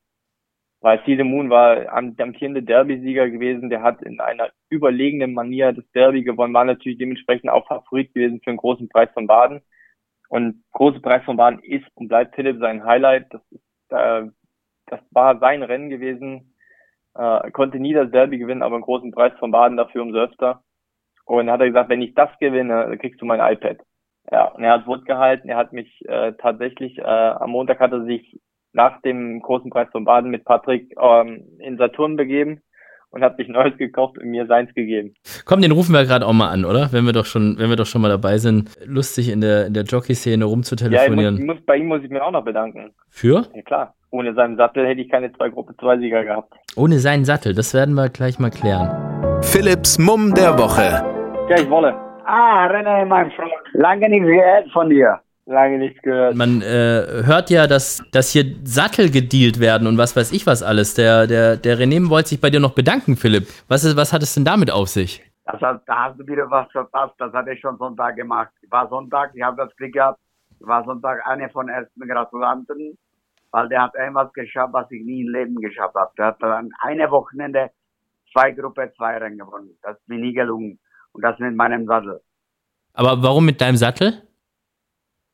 Weil 0.82 1.04
Cide 1.06 1.24
Moon 1.24 1.50
war 1.50 1.88
amtierende 1.94 2.64
Derby-Sieger 2.64 3.30
gewesen, 3.30 3.70
der 3.70 3.84
hat 3.84 4.02
in 4.02 4.20
einer 4.20 4.50
überlegenen 4.70 5.34
Manier 5.34 5.74
das 5.74 5.90
Derby 5.92 6.24
gewonnen, 6.24 6.54
war 6.54 6.66
natürlich 6.66 6.98
dementsprechend 6.98 7.52
auch 7.52 7.68
Favorit 7.68 8.14
gewesen 8.14 8.42
für 8.44 8.50
den 8.50 8.58
großen 8.58 8.90
Preis 8.90 9.10
von 9.14 9.28
Baden. 9.28 9.62
Und 10.28 10.64
große 10.72 11.00
Preis 11.00 11.24
von 11.24 11.38
Baden 11.38 11.60
ist 11.60 11.86
und 11.94 12.08
bleibt 12.08 12.34
Philipp 12.36 12.60
sein 12.60 12.84
Highlight. 12.84 13.32
Das, 13.32 13.42
ist, 13.52 13.62
äh, 13.92 14.24
das 14.88 15.00
war 15.12 15.38
sein 15.38 15.62
Rennen 15.62 15.92
gewesen. 15.92 16.56
Äh, 17.14 17.52
konnte 17.52 17.80
nie 17.80 17.94
das 17.94 18.10
Derby 18.10 18.40
gewinnen, 18.40 18.64
aber 18.64 18.76
einen 18.76 18.84
großen 18.84 19.12
Preis 19.12 19.34
von 19.38 19.52
Baden 19.52 19.78
dafür 19.78 20.02
umso 20.02 20.18
öfter. 20.18 20.64
Und 21.26 21.50
hat 21.50 21.62
er 21.62 21.68
gesagt, 21.68 21.90
wenn 21.90 22.02
ich 22.02 22.14
das 22.16 22.30
gewinne, 22.40 22.88
dann 22.88 23.00
kriegst 23.00 23.22
du 23.22 23.26
mein 23.26 23.40
iPad. 23.40 23.78
Ja, 24.32 24.46
und 24.46 24.64
er 24.64 24.74
hat 24.74 24.88
Wort 24.88 25.06
gehalten. 25.06 25.50
Er 25.50 25.58
hat 25.58 25.74
mich 25.74 26.04
äh, 26.08 26.34
tatsächlich, 26.34 26.98
äh, 26.98 27.04
am 27.04 27.52
Montag 27.52 27.80
hat 27.80 27.92
er 27.92 28.04
sich 28.06 28.40
nach 28.72 29.02
dem 29.02 29.42
großen 29.42 29.70
Preis 29.70 29.88
von 29.92 30.06
Baden 30.06 30.32
mit 30.32 30.46
Patrick 30.46 30.96
ähm, 31.00 31.44
in 31.60 31.78
Saturn 31.78 32.16
begeben 32.16 32.62
und 33.12 33.22
hat 33.24 33.38
sich 33.38 33.48
Neues 33.48 33.78
gekauft 33.78 34.18
und 34.18 34.30
mir 34.30 34.48
seins 34.48 34.74
gegeben. 34.74 35.14
Komm, 35.46 35.62
den 35.62 35.72
rufen 35.72 35.94
wir 35.94 36.04
gerade 36.06 36.26
auch 36.26 36.34
mal 36.34 36.50
an, 36.50 36.66
oder? 36.66 36.92
Wenn 36.92 37.06
wir 37.06 37.14
doch 37.14 37.26
schon, 37.26 37.58
wenn 37.60 37.70
wir 37.70 37.76
doch 37.76 37.86
schon 37.86 38.02
mal 38.02 38.10
dabei 38.10 38.40
sind, 38.40 38.72
lustig 38.86 39.30
in 39.30 39.42
der, 39.42 39.68
in 39.68 39.74
der 39.74 39.84
Jockey-Szene 39.84 40.44
rumzutelefonieren. 40.44 41.38
Ja, 41.38 41.46
muss, 41.46 41.56
muss, 41.56 41.66
bei 41.66 41.78
ihm 41.78 41.88
muss 41.88 42.02
ich 42.04 42.10
mir 42.10 42.24
auch 42.24 42.32
noch 42.32 42.44
bedanken. 42.44 42.92
Für? 43.10 43.46
Ja 43.54 43.62
klar. 43.62 43.96
Ohne 44.10 44.34
seinen 44.34 44.58
Sattel 44.58 44.86
hätte 44.88 45.02
ich 45.02 45.10
keine 45.10 45.32
zwei 45.34 45.50
Gruppe 45.50 45.76
2 45.80 46.00
Sieger 46.00 46.24
gehabt. 46.24 46.54
Ohne 46.76 47.00
seinen 47.00 47.26
Sattel, 47.26 47.54
das 47.54 47.74
werden 47.74 47.96
wir 47.96 48.10
gleich 48.10 48.40
mal 48.40 48.52
klären. 48.52 49.33
Philips 49.52 50.00
Mumm 50.00 50.34
der 50.34 50.58
Woche. 50.58 51.04
Ja, 51.50 51.60
ich 51.60 51.70
wolle. 51.70 51.94
Ah, 52.26 52.68
René, 52.68 53.06
mein 53.06 53.30
Freund. 53.32 53.52
Lange 53.74 54.10
nichts 54.10 54.28
gehört 54.28 54.72
von 54.72 54.90
dir. 54.90 55.20
Lange 55.46 55.78
nichts 55.78 56.02
gehört. 56.02 56.36
Man 56.36 56.62
äh, 56.62 57.24
hört 57.26 57.50
ja, 57.50 57.68
dass, 57.68 58.04
dass 58.12 58.32
hier 58.32 58.46
Sattel 58.64 59.12
gedealt 59.12 59.60
werden 59.60 59.88
und 59.88 59.98
was 59.98 60.16
weiß 60.16 60.32
ich 60.32 60.48
was 60.48 60.64
alles. 60.64 60.96
Der, 60.96 61.28
der, 61.28 61.58
der 61.58 61.78
René 61.78 62.10
wollte 62.10 62.30
sich 62.30 62.42
bei 62.42 62.50
dir 62.50 62.60
noch 62.60 62.74
bedanken, 62.74 63.16
Philipp. 63.18 63.48
Was, 63.68 63.84
ist, 63.84 63.98
was 63.98 64.14
hat 64.14 64.24
es 64.24 64.34
denn 64.34 64.46
damit 64.46 64.72
auf 64.72 64.88
sich? 64.88 65.22
Das 65.46 65.60
hat, 65.62 65.82
da 65.86 66.06
hast 66.06 66.20
du 66.20 66.26
wieder 66.26 66.50
was 66.50 66.72
verpasst. 66.72 67.16
Das 67.18 67.34
hatte 67.34 67.52
ich 67.52 67.60
schon 67.60 67.78
Sonntag 67.78 68.16
gemacht. 68.16 68.52
Ich 68.62 68.72
war 68.72 68.88
Sonntag, 68.88 69.32
ich 69.36 69.44
habe 69.44 69.58
das 69.58 69.76
Glück 69.76 69.94
gehabt. 69.94 70.20
Ich 70.60 70.66
war 70.66 70.84
Sonntag 70.86 71.28
einer 71.28 71.50
von 71.50 71.68
ersten 71.68 72.08
Gratulanten, 72.08 72.98
weil 73.52 73.68
der 73.68 73.84
hat 73.84 73.96
irgendwas 73.96 74.32
geschafft, 74.32 74.72
was 74.72 74.90
ich 74.92 75.04
nie 75.04 75.22
im 75.22 75.34
Leben 75.34 75.56
geschafft 75.56 75.96
habe. 75.96 76.12
Der 76.18 76.28
hat 76.28 76.38
dann 76.42 76.70
eine 76.82 77.12
Wochenende 77.12 77.70
zwei 78.34 78.52
Gruppe 78.52 78.92
2 78.98 79.18
Rennen 79.18 79.38
gewonnen. 79.38 79.78
Das 79.82 79.98
ist 79.98 80.10
mir 80.10 80.20
nie 80.20 80.34
gelungen. 80.34 80.80
Und 81.14 81.24
das 81.24 81.40
mit 81.40 81.56
meinem 81.56 81.86
Sattel. 81.86 82.22
Aber 82.94 83.22
warum 83.24 83.46
mit 83.46 83.62
deinem 83.62 83.78
Sattel? 83.78 84.24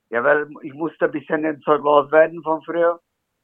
Ja, 0.09 0.23
weil 0.23 0.47
ich 0.62 0.73
musste 0.73 1.05
ein 1.05 1.12
bisschen 1.12 1.43
den 1.43 1.62
Zeug 1.62 1.81
loswerden 1.83 2.43
von 2.43 2.62
früher. 2.63 2.99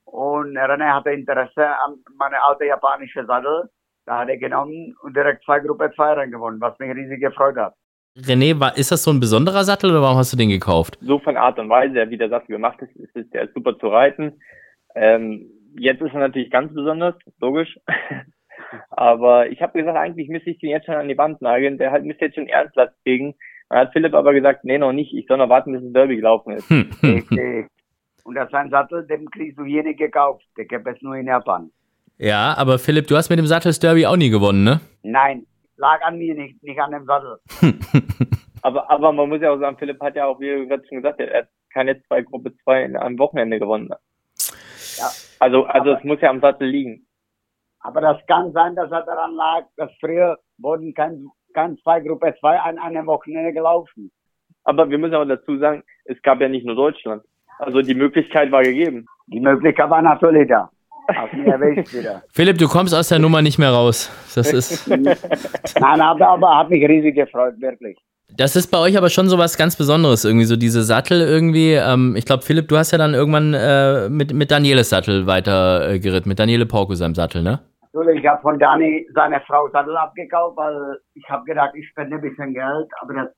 Und 0.06 0.58
René 0.58 0.94
hatte 0.94 1.12
Interesse 1.12 1.68
an 1.68 1.96
meine 2.18 2.42
alte 2.44 2.66
japanische 2.66 3.26
Sattel. 3.26 3.70
Da 4.06 4.20
hat 4.20 4.30
er 4.30 4.38
genommen 4.38 4.96
und 5.02 5.16
direkt 5.16 5.44
zwei 5.46 5.60
Gruppe 5.60 5.92
2 5.96 6.14
Rennen 6.14 6.32
gewonnen, 6.32 6.62
was 6.62 6.78
mich 6.80 6.94
riesig 6.96 7.20
gefreut 7.20 7.56
hat. 7.56 7.74
René, 8.18 8.58
war, 8.60 8.78
ist 8.78 8.92
das 8.92 9.04
so 9.04 9.12
ein 9.12 9.20
besonderer 9.20 9.64
Sattel 9.64 9.90
oder 9.92 10.02
warum 10.02 10.18
hast 10.18 10.32
du 10.32 10.38
den 10.38 10.50
gekauft? 10.50 10.98
So 11.02 11.20
von 11.20 11.36
Art 11.36 11.60
und 11.60 11.70
Weise, 11.70 12.10
wie 12.10 12.18
der 12.18 12.30
Sattel 12.30 12.48
gemacht 12.54 12.82
ist, 12.82 12.96
ist, 12.96 13.16
ist 13.16 13.34
der 13.34 13.44
ist 13.44 13.54
super 13.54 13.78
zu 13.78 13.88
reiten. 13.88 14.40
Ähm, 14.96 15.50
jetzt 15.78 16.02
ist 16.02 16.14
er 16.14 16.20
natürlich 16.20 16.50
ganz 16.50 16.74
besonders, 16.74 17.16
logisch. 17.40 17.78
aber 18.90 19.48
ich 19.50 19.62
habe 19.62 19.78
gesagt, 19.80 19.98
eigentlich 19.98 20.30
müsste 20.30 20.50
ich 20.52 20.60
den 20.60 20.70
jetzt 20.70 20.86
schon 20.86 20.96
an 20.96 21.08
die 21.08 21.18
Wand 21.18 21.42
nageln. 21.42 21.78
Der 21.78 21.92
halt 21.92 22.06
müsste 22.06 22.26
jetzt 22.26 22.36
schon 22.36 22.48
Ernstplatz 22.48 22.94
kriegen. 23.04 23.36
Dann 23.70 23.80
hat 23.80 23.94
Philipp 23.94 24.14
aber 24.14 24.34
gesagt, 24.34 24.64
nee, 24.64 24.78
noch 24.78 24.92
nicht. 24.94 25.14
Ich 25.14 25.26
soll 25.28 25.38
noch 25.38 25.50
warten, 25.50 25.72
bis 25.74 25.82
das 25.84 25.94
Derby 25.94 26.16
gelaufen 26.18 26.54
ist. 26.54 26.70
Hm. 26.70 26.90
Richtig. 27.04 27.68
Und 28.24 28.36
das 28.36 28.48
ist 28.48 28.56
ein 28.56 28.70
Sattel, 28.72 29.06
den 29.08 29.30
kriegst 29.30 29.58
du 29.60 29.64
hier 29.66 29.84
nicht 29.84 30.00
gekauft. 30.00 30.44
Der 30.58 30.66
gibt 30.66 30.88
es 30.88 31.02
nur 31.02 31.16
in 31.16 31.28
Japan. 31.28 31.70
Ja, 32.18 32.56
aber 32.58 32.80
Philipp, 32.80 33.08
du 33.08 33.16
hast 33.18 33.30
mit 33.30 33.38
dem 33.40 33.46
Sattels 33.48 33.80
Derby 33.80 34.06
auch 34.06 34.16
nie 34.16 34.30
gewonnen, 34.30 34.64
ne? 34.64 34.80
Nein, 35.04 35.46
lag 35.78 36.02
an 36.02 36.18
mir 36.18 36.34
nicht, 36.34 36.64
nicht 36.64 36.80
an 36.80 36.92
dem 36.92 37.06
Sattel. 37.06 37.38
Aber, 38.62 38.90
aber 38.90 39.12
man 39.12 39.30
muss 39.30 39.42
ja 39.42 39.52
auch 39.52 39.60
sagen, 39.60 39.78
Philipp 39.78 40.02
hat 40.02 40.16
ja 40.16 40.26
auch, 40.26 40.40
wie 40.40 40.50
du 40.50 40.68
gerade 40.68 40.82
schon 40.88 40.98
gesagt 40.98 41.20
hast, 41.22 41.28
er 41.30 41.42
hat 41.42 41.50
keine 41.72 42.02
zwei 42.08 42.24
Gruppe 42.24 42.52
2 42.64 42.84
in 42.86 42.96
einem 42.98 43.20
Wochenende 43.20 43.60
gewonnen. 43.60 43.90
Ja. 44.98 45.06
Also, 45.40 45.66
also 45.66 45.92
Aber- 45.92 46.00
es 46.00 46.04
muss 46.04 46.20
ja 46.22 46.32
am 46.32 46.40
Sattel 46.42 46.68
liegen. 46.70 47.05
Aber 47.86 48.02
das 48.02 48.18
kann 48.26 48.52
sein, 48.52 48.76
dass 48.76 48.92
er 48.92 49.04
daran 49.04 49.36
lag, 49.36 49.66
dass 49.78 49.92
früher 50.00 50.38
wurden 50.58 50.92
kein, 50.96 51.28
kein 51.54 51.78
zwei 51.78 52.00
Gruppe 52.00 52.34
2 52.40 52.60
an 52.60 52.80
einem 52.80 53.06
Wochenende 53.06 53.54
gelaufen. 53.54 54.12
Aber 54.64 54.90
wir 54.90 54.98
müssen 54.98 55.14
auch 55.14 55.26
dazu 55.26 55.60
sagen, 55.60 55.84
es 56.06 56.20
gab 56.24 56.42
ja 56.42 56.50
nicht 56.50 56.66
nur 56.66 56.76
Deutschland. 56.76 57.22
Also 57.60 57.82
die 57.84 57.94
Möglichkeit 57.94 58.52
war 58.52 58.64
gegeben. 58.64 59.06
Die 59.28 59.40
Möglichkeit 59.40 59.88
war 59.90 60.02
natürlich 60.02 60.48
da. 60.48 60.70
Wieder. 61.32 62.24
Philipp, 62.34 62.58
du 62.58 62.68
kommst 62.68 62.96
aus 62.96 63.10
der 63.10 63.20
Nummer 63.20 63.44
nicht 63.44 63.60
mehr 63.60 63.70
raus. 63.70 64.10
Das 64.34 64.52
ist, 64.52 64.88
Nein, 64.90 66.02
aber, 66.02 66.28
aber 66.28 66.58
hat 66.58 66.72
mich 66.72 66.84
riesig 66.90 67.14
gefreut, 67.14 67.54
wirklich. 67.60 67.96
das 68.36 68.56
ist 68.56 68.72
bei 68.72 68.80
euch 68.80 68.98
aber 68.98 69.12
schon 69.12 69.30
so 69.30 69.38
was 69.38 69.56
ganz 69.56 69.76
Besonderes, 69.76 70.26
irgendwie, 70.26 70.46
so 70.46 70.56
diese 70.56 70.82
Sattel 70.82 71.22
irgendwie. 71.22 71.74
Ähm, 71.74 72.16
ich 72.16 72.26
glaube, 72.26 72.42
Philipp, 72.42 72.68
du 72.70 72.78
hast 72.78 72.90
ja 72.90 72.98
dann 72.98 73.14
irgendwann 73.14 73.54
äh, 73.54 74.10
mit, 74.10 74.34
mit 74.34 74.50
Danieles 74.50 74.90
Sattel 74.90 75.28
weiter 75.28 75.88
äh, 75.88 76.00
geritten, 76.00 76.28
mit 76.28 76.40
Daniele 76.40 76.66
Porco 76.66 76.96
seinem 76.96 77.14
Sattel, 77.14 77.44
ne? 77.44 77.60
Natürlich, 77.96 78.24
ich 78.24 78.28
habe 78.28 78.42
von 78.42 78.60
Dani 78.60 79.08
seine 79.16 79.40
Frau 79.48 79.70
Sattel 79.70 79.96
abgekauft, 79.96 80.58
weil 80.58 81.00
ich 81.14 81.24
habe 81.30 81.46
gedacht, 81.46 81.72
ich 81.76 81.88
spende 81.88 82.18
ein 82.18 82.22
bisschen 82.22 82.54
Geld, 82.54 82.90
aber 83.00 83.14
das 83.14 83.30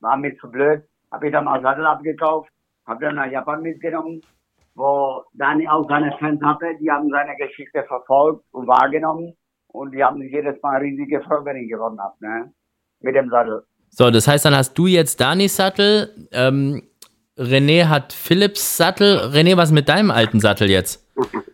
war 0.00 0.16
mir 0.16 0.36
zu 0.38 0.50
blöd. 0.50 0.82
Habe 1.12 1.26
ich 1.26 1.32
dann 1.32 1.44
mal 1.44 1.62
Sattel 1.62 1.86
abgekauft, 1.86 2.50
habe 2.88 3.04
dann 3.04 3.14
nach 3.14 3.30
Japan 3.30 3.62
mitgenommen, 3.62 4.20
wo 4.74 5.22
Dani 5.34 5.68
auch 5.68 5.88
seine 5.88 6.12
Fans 6.18 6.42
hatte, 6.42 6.74
die 6.80 6.90
haben 6.90 7.08
seine 7.08 7.36
Geschichte 7.36 7.84
verfolgt 7.84 8.44
und 8.50 8.66
wahrgenommen 8.66 9.32
und 9.68 9.92
die 9.92 10.02
haben 10.02 10.20
sich 10.20 10.32
jedes 10.32 10.60
Mal 10.60 10.78
riesig 10.78 11.08
gefreut, 11.08 11.44
wenn 11.44 11.58
ich 11.58 11.70
gewonnen 11.70 12.00
habe, 12.00 12.14
ne? 12.18 12.52
Mit 13.02 13.14
dem 13.14 13.30
Sattel. 13.30 13.62
So, 13.90 14.10
das 14.10 14.26
heißt, 14.26 14.44
dann 14.44 14.56
hast 14.56 14.74
du 14.74 14.88
jetzt 14.88 15.20
Danis 15.20 15.54
Sattel, 15.54 16.28
ähm, 16.32 16.82
René 17.38 17.88
hat 17.88 18.12
Philipps 18.12 18.76
Sattel. 18.76 19.30
René, 19.32 19.56
was 19.56 19.70
mit 19.70 19.88
deinem 19.88 20.10
alten 20.10 20.40
Sattel 20.40 20.68
jetzt? 20.68 21.08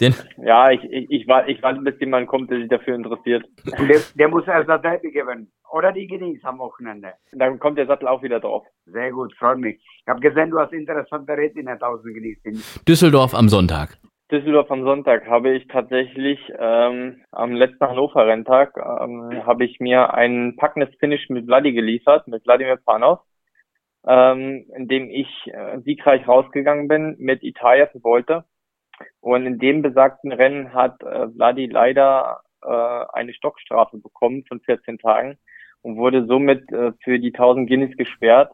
Den, 0.00 0.14
Ja, 0.42 0.70
ich, 0.70 0.82
ich, 0.84 1.10
ich, 1.10 1.28
warte, 1.28 1.50
ich 1.50 1.62
warte, 1.62 1.80
bis 1.80 1.98
jemand 2.00 2.26
kommt, 2.26 2.50
der 2.50 2.58
sich 2.58 2.68
dafür 2.68 2.94
interessiert. 2.94 3.44
Der, 3.64 4.00
der 4.14 4.28
muss 4.28 4.46
erst 4.46 4.68
das 4.68 4.82
Derby 4.82 5.10
gewinnen. 5.10 5.50
Oder 5.70 5.92
die 5.92 6.06
genießt 6.06 6.44
am 6.44 6.58
Wochenende. 6.58 7.12
Dann 7.32 7.58
kommt 7.58 7.78
der 7.78 7.86
Sattel 7.86 8.08
auch 8.08 8.22
wieder 8.22 8.40
drauf. 8.40 8.66
Sehr 8.86 9.10
gut, 9.12 9.34
freut 9.36 9.58
mich. 9.58 9.76
Ich 9.76 10.08
habe 10.08 10.20
gesehen, 10.20 10.50
du 10.50 10.58
hast 10.58 10.72
interessante 10.72 11.32
Räte 11.36 11.60
in 11.60 11.66
der 11.66 11.74
1000 11.74 12.14
genießt. 12.14 12.88
Düsseldorf 12.88 13.34
am 13.34 13.48
Sonntag. 13.48 13.98
Düsseldorf 14.30 14.70
am 14.70 14.84
Sonntag 14.84 15.26
habe 15.26 15.56
ich 15.56 15.66
tatsächlich 15.66 16.38
ähm, 16.56 17.20
am 17.32 17.52
letzten 17.52 17.84
Hannover-Renntag 17.84 18.76
ähm, 18.76 19.44
habe 19.44 19.64
ich 19.64 19.80
mir 19.80 20.14
ein 20.14 20.54
packendes 20.56 20.94
Finish 21.00 21.28
mit 21.30 21.46
Vladi 21.46 21.72
geliefert, 21.72 22.28
mit 22.28 22.44
Wladimir 22.46 22.76
Panov, 22.76 23.20
ähm, 24.06 24.66
in 24.76 24.86
dem 24.86 25.10
ich 25.10 25.28
äh, 25.46 25.80
siegreich 25.80 26.28
rausgegangen 26.28 26.86
bin 26.86 27.16
mit 27.18 27.42
Italia 27.42 27.86
für 27.86 28.00
Volte. 28.00 28.44
Und 29.20 29.46
in 29.46 29.58
dem 29.58 29.82
besagten 29.82 30.32
Rennen 30.32 30.72
hat 30.72 31.02
äh, 31.02 31.28
Vladi 31.28 31.66
leider 31.66 32.40
äh, 32.62 33.04
eine 33.12 33.34
Stockstrafe 33.34 33.98
bekommen 33.98 34.44
von 34.46 34.60
14 34.60 34.98
Tagen 34.98 35.38
und 35.82 35.96
wurde 35.96 36.26
somit 36.26 36.70
äh, 36.72 36.92
für 37.02 37.18
die 37.18 37.34
1000 37.34 37.68
Guinness 37.68 37.96
gesperrt. 37.96 38.52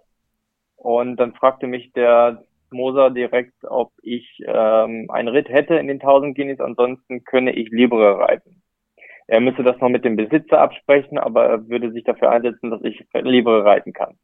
Und 0.76 1.16
dann 1.16 1.35
fragte 1.35 1.66
mich 1.66 1.92
der 1.92 2.42
Moser 2.70 3.11
direkt, 3.11 3.54
ob 3.64 3.92
ich 4.02 4.42
ähm, 4.46 5.09
einen 5.11 5.28
Ritt 5.28 5.48
hätte 5.48 5.76
in 5.76 5.88
den 5.88 6.00
1000 6.00 6.37
Guineas, 6.37 6.61
ansonsten 6.61 7.24
könne 7.24 7.52
ich 7.52 7.70
Libre 7.70 8.18
reiten. 8.18 8.62
Er 9.28 9.40
müsste 9.40 9.64
das 9.64 9.80
noch 9.80 9.88
mit 9.88 10.04
dem 10.04 10.16
Besitzer 10.16 10.61
absprechen, 10.61 11.18
aber 11.18 11.46
er 11.46 11.68
würde 11.68 11.90
sich 11.90 12.04
dafür 12.04 12.30
einsetzen, 12.30 12.70
dass 12.70 12.82
ich 12.82 13.04
Libre 13.12 13.64
reiten 13.64 13.92
kann. 13.92 14.18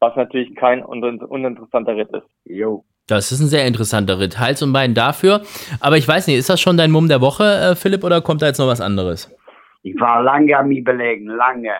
Was 0.00 0.16
natürlich 0.16 0.54
kein 0.56 0.84
un 0.84 1.02
uninteressanter 1.02 1.96
Ritt 1.96 2.10
ist. 2.10 2.28
Jo. 2.44 2.84
Das 3.08 3.32
ist 3.32 3.40
ein 3.40 3.48
sehr 3.48 3.66
interessanter 3.66 4.20
Ritt. 4.20 4.38
Hals 4.38 4.62
und 4.62 4.72
Bein 4.74 4.94
dafür. 4.94 5.40
Aber 5.80 5.96
ich 5.96 6.06
weiß 6.06 6.26
nicht, 6.26 6.36
ist 6.36 6.50
das 6.50 6.60
schon 6.60 6.76
dein 6.76 6.90
Mumm 6.90 7.08
der 7.08 7.22
Woche, 7.22 7.44
äh, 7.44 7.74
Philipp, 7.74 8.04
oder 8.04 8.20
kommt 8.20 8.42
da 8.42 8.46
jetzt 8.46 8.58
noch 8.58 8.68
was 8.68 8.82
anderes? 8.82 9.34
Ich 9.82 9.98
war 9.98 10.22
lange 10.22 10.56
an 10.56 10.68
mich 10.68 10.84
belegen, 10.84 11.26
lange. 11.26 11.72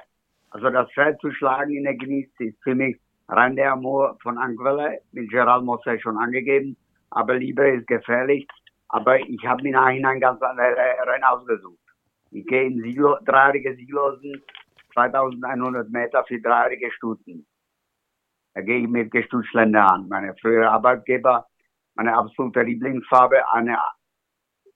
Also 0.50 0.70
das 0.70 0.90
Pferd 0.92 1.20
zu 1.20 1.30
schlagen 1.32 1.76
in 1.76 1.84
der 1.84 1.96
Genieße 1.96 2.44
ist 2.44 2.56
für 2.62 2.74
mich 2.74 2.96
rein 3.28 3.56
der 3.56 3.72
Amor 3.72 4.16
von 4.22 4.38
Anquelle, 4.38 5.00
mit 5.12 5.30
Gerald 5.30 5.64
Mosse 5.64 6.00
schon 6.00 6.16
angegeben. 6.16 6.76
Aber 7.10 7.34
Libre 7.34 7.72
ist 7.72 7.86
gefährlich. 7.86 8.46
Aber 8.88 9.20
ich 9.20 9.44
habe 9.46 9.62
mir 9.62 9.72
nachhinein 9.72 10.20
ganz 10.20 10.40
andere 10.40 10.76
Rennen 11.06 11.24
ausgesucht. 11.24 11.78
Ich 12.30 12.46
gehe 12.46 12.64
in 12.64 12.80
Sieglo, 12.82 13.18
dreijährige 13.26 13.74
Sieglosen, 13.76 14.42
2100 14.94 15.90
Meter 15.90 16.24
für 16.24 16.40
dreijährige 16.40 16.90
Stuten. 16.92 17.46
Da 18.54 18.60
gehe 18.62 18.78
ich 18.80 18.88
mit 18.88 19.10
Gestutzländer 19.10 19.92
an. 19.92 20.08
Meine 20.08 20.34
frühere 20.40 20.70
Arbeitgeber, 20.70 21.46
meine 21.94 22.16
absolute 22.16 22.62
Lieblingsfarbe, 22.62 23.36
eine, 23.52 23.78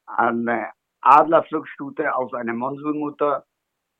eine 0.07 0.67
Adlerflugstute 1.01 2.15
aus 2.15 2.33
einer 2.35 2.55
Monsunmutter. 2.55 3.45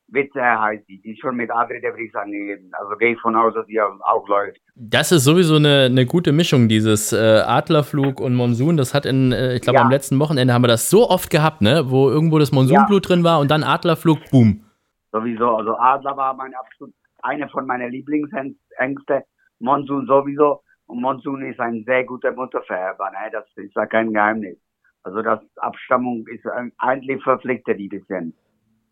Witze 0.09 0.43
heißt 0.43 0.87
die. 0.89 1.01
Die 1.01 1.17
schon 1.17 1.37
mit 1.37 1.51
Adri 1.51 1.81
de 1.81 1.91
Vries 1.93 2.15
angegeben. 2.15 2.71
Also 2.73 2.97
gehe 2.97 3.13
ich 3.15 3.21
von 3.21 3.35
aus, 3.35 3.55
dass 3.55 3.67
die 3.67 3.81
auch, 3.81 4.29
läuft. 4.29 4.61
Das 4.75 5.11
ist 5.11 5.25
sowieso 5.25 5.57
eine, 5.57 5.87
eine 5.91 6.05
gute 6.05 6.33
Mischung, 6.33 6.69
dieses 6.69 7.13
äh, 7.13 7.17
Adlerflug 7.47 8.21
und 8.21 8.35
Monsun. 8.35 8.77
Das 8.77 8.93
hat 8.93 9.07
in, 9.07 9.33
äh, 9.33 9.55
ich 9.55 9.63
glaube, 9.63 9.79
Ja. 9.79 9.85
am 9.85 9.91
letzten 9.91 10.19
Wochenende 10.19 10.53
haben 10.53 10.63
wir 10.63 10.69
das 10.69 10.91
so 10.91 11.09
oft 11.09 11.31
gehabt, 11.31 11.63
ne? 11.63 11.85
Wo 11.87 12.11
irgendwo 12.11 12.39
das 12.39 12.53
Monsunblut 12.53 13.09
drin 13.09 13.25
war 13.25 13.41
und 13.41 13.51
dann 13.51 13.63
Adlerflug, 13.65 14.19
boom. 14.31 14.65
Sowieso. 15.13 15.57
Also 15.57 15.77
Adler 15.79 16.17
war 16.17 16.35
mein 16.35 16.53
absolut, 16.55 16.93
eine 17.23 17.49
von 17.49 17.67
meinen 17.67 17.91
Lieblingsängste. 17.91 19.25
Monsun 19.63 20.07
sowieso. 20.07 20.63
Und 20.87 21.01
Monsun 21.01 21.43
ist 21.43 21.61
ein 21.61 21.85
sehr 21.87 22.05
guter 22.05 22.33
Muttervererber. 22.33 23.11
Ne? 23.11 23.31
Das 23.33 23.45
ist 23.57 23.75
ja 23.75 23.87
kein 23.87 24.13
Geheimnis. 24.13 24.59
Also 25.05 25.23
das 25.23 25.41
Abstammung 25.57 26.27
ist 26.29 26.45
eigentlich 26.79 27.23
verpflichtet, 27.23 27.79
die 27.79 27.89
bisschen. 27.89 28.35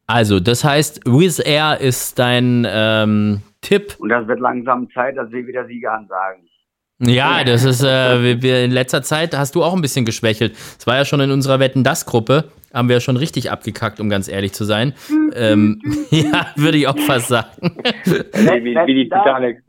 Also, 0.06 0.40
das 0.40 0.64
heißt, 0.64 1.06
Wizz 1.06 1.40
Air 1.46 1.78
ist 1.80 2.18
dein 2.18 2.66
ähm, 2.68 3.42
Tipp. 3.60 3.94
Und 4.00 4.08
das 4.08 4.26
wird 4.26 4.40
langsam 4.40 4.90
Zeit, 4.90 5.16
dass 5.16 5.30
wir 5.30 5.46
wieder 5.46 5.66
Sieger 5.66 5.92
ansagen. 5.92 6.49
Ja, 7.00 7.44
das 7.44 7.64
ist, 7.64 7.82
äh, 7.82 8.22
wir, 8.22 8.42
wir 8.42 8.64
in 8.64 8.72
letzter 8.72 9.02
Zeit 9.02 9.36
hast 9.36 9.54
du 9.54 9.64
auch 9.64 9.74
ein 9.74 9.80
bisschen 9.80 10.04
geschwächelt. 10.04 10.52
Es 10.52 10.86
war 10.86 10.96
ja 10.96 11.04
schon 11.06 11.20
in 11.20 11.30
unserer 11.30 11.58
Wetten 11.58 11.82
das 11.82 12.04
Gruppe, 12.04 12.44
haben 12.74 12.88
wir 12.88 12.96
ja 12.96 13.00
schon 13.00 13.16
richtig 13.16 13.50
abgekackt, 13.50 14.00
um 14.00 14.10
ganz 14.10 14.28
ehrlich 14.28 14.52
zu 14.52 14.64
sein. 14.64 14.92
ähm, 15.34 15.80
ja, 16.10 16.48
würde 16.56 16.76
ich 16.76 16.86
auch 16.86 16.98
fast 16.98 17.28
sagen. 17.28 17.48
Wie, 18.04 18.74
wie 18.74 18.94
die 18.94 19.08
Titanic. 19.08 19.62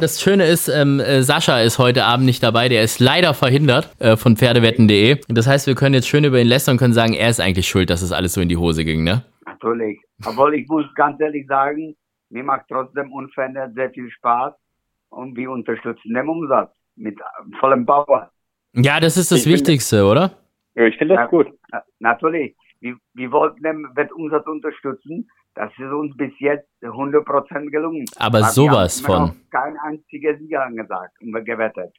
Das 0.00 0.22
Schöne 0.22 0.46
ist, 0.46 0.68
ähm, 0.68 1.00
äh, 1.00 1.22
Sascha 1.22 1.60
ist 1.60 1.78
heute 1.78 2.04
Abend 2.04 2.24
nicht 2.24 2.42
dabei, 2.42 2.68
der 2.68 2.82
ist 2.82 2.98
leider 2.98 3.34
verhindert 3.34 3.90
äh, 4.00 4.16
von 4.16 4.36
Pferdewetten.de. 4.36 5.18
Das 5.28 5.46
heißt, 5.46 5.66
wir 5.66 5.74
können 5.74 5.94
jetzt 5.94 6.08
schön 6.08 6.24
über 6.24 6.40
ihn 6.40 6.46
lästern 6.46 6.74
und 6.74 6.78
können 6.78 6.94
sagen, 6.94 7.12
er 7.12 7.28
ist 7.28 7.40
eigentlich 7.40 7.68
schuld, 7.68 7.90
dass 7.90 8.00
es 8.00 8.12
alles 8.12 8.32
so 8.32 8.40
in 8.40 8.48
die 8.48 8.56
Hose 8.56 8.84
ging, 8.84 9.04
ne? 9.04 9.24
Natürlich. 9.44 9.98
Obwohl 10.24 10.54
ich 10.54 10.66
muss 10.68 10.84
ganz 10.94 11.20
ehrlich 11.20 11.46
sagen, 11.46 11.94
mir 12.30 12.42
macht 12.42 12.66
trotzdem 12.68 13.12
unverändert 13.12 13.74
sehr 13.74 13.90
viel 13.90 14.10
Spaß 14.10 14.54
und 15.10 15.36
wir 15.36 15.50
unterstützen 15.50 16.14
den 16.14 16.28
Umsatz 16.28 16.70
mit 16.96 17.18
vollem 17.60 17.86
Power. 17.86 18.30
Ja, 18.74 19.00
das 19.00 19.16
ist 19.16 19.30
das 19.30 19.38
Ich 19.38 19.44
finde- 19.44 19.58
Wichtigste, 19.58 20.04
oder? 20.04 20.32
Ja, 20.74 20.84
ich 20.84 20.96
finde 20.96 21.14
das 21.16 21.30
gut. 21.30 21.46
Na- 21.72 21.82
Natürlich. 22.00 22.56
Wir, 22.80 22.96
wir 23.14 23.32
wollten 23.32 23.62
den 23.62 23.86
Wettumsatz 23.96 24.46
unterstützen. 24.46 25.28
Das 25.54 25.72
ist 25.78 25.90
uns 25.92 26.16
bis 26.16 26.30
jetzt 26.38 26.68
100% 26.82 27.70
gelungen. 27.70 28.04
Aber 28.18 28.38
wir 28.40 28.44
sowas 28.46 29.02
haben 29.02 29.06
immer 29.14 29.26
von. 29.28 29.36
noch 29.36 29.50
Kein 29.50 29.76
einziger 29.78 30.36
Sieger 30.38 30.64
angesagt 30.64 31.12
und 31.20 31.32
gewettet. 31.44 31.92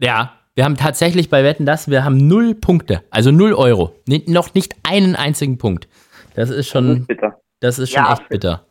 Ja, 0.00 0.32
wir 0.54 0.64
haben 0.64 0.76
tatsächlich 0.76 1.28
bei 1.28 1.44
Wetten 1.44 1.66
das, 1.66 1.90
wir 1.90 2.04
haben 2.04 2.16
null 2.16 2.54
Punkte, 2.54 3.02
also 3.10 3.30
null 3.30 3.52
Euro. 3.52 3.94
Noch 4.26 4.54
nicht 4.54 4.74
einen 4.88 5.14
einzigen 5.16 5.58
Punkt. 5.58 5.86
Das 6.34 6.48
ist 6.48 6.58
Das 6.58 6.68
schon, 6.68 6.96
ist 7.00 7.06
bitter. 7.08 7.38
das 7.60 7.78
ist 7.78 7.90
schon 7.90 8.04
Ja. 8.04 8.12
echt 8.14 8.28
bitter. 8.30 8.64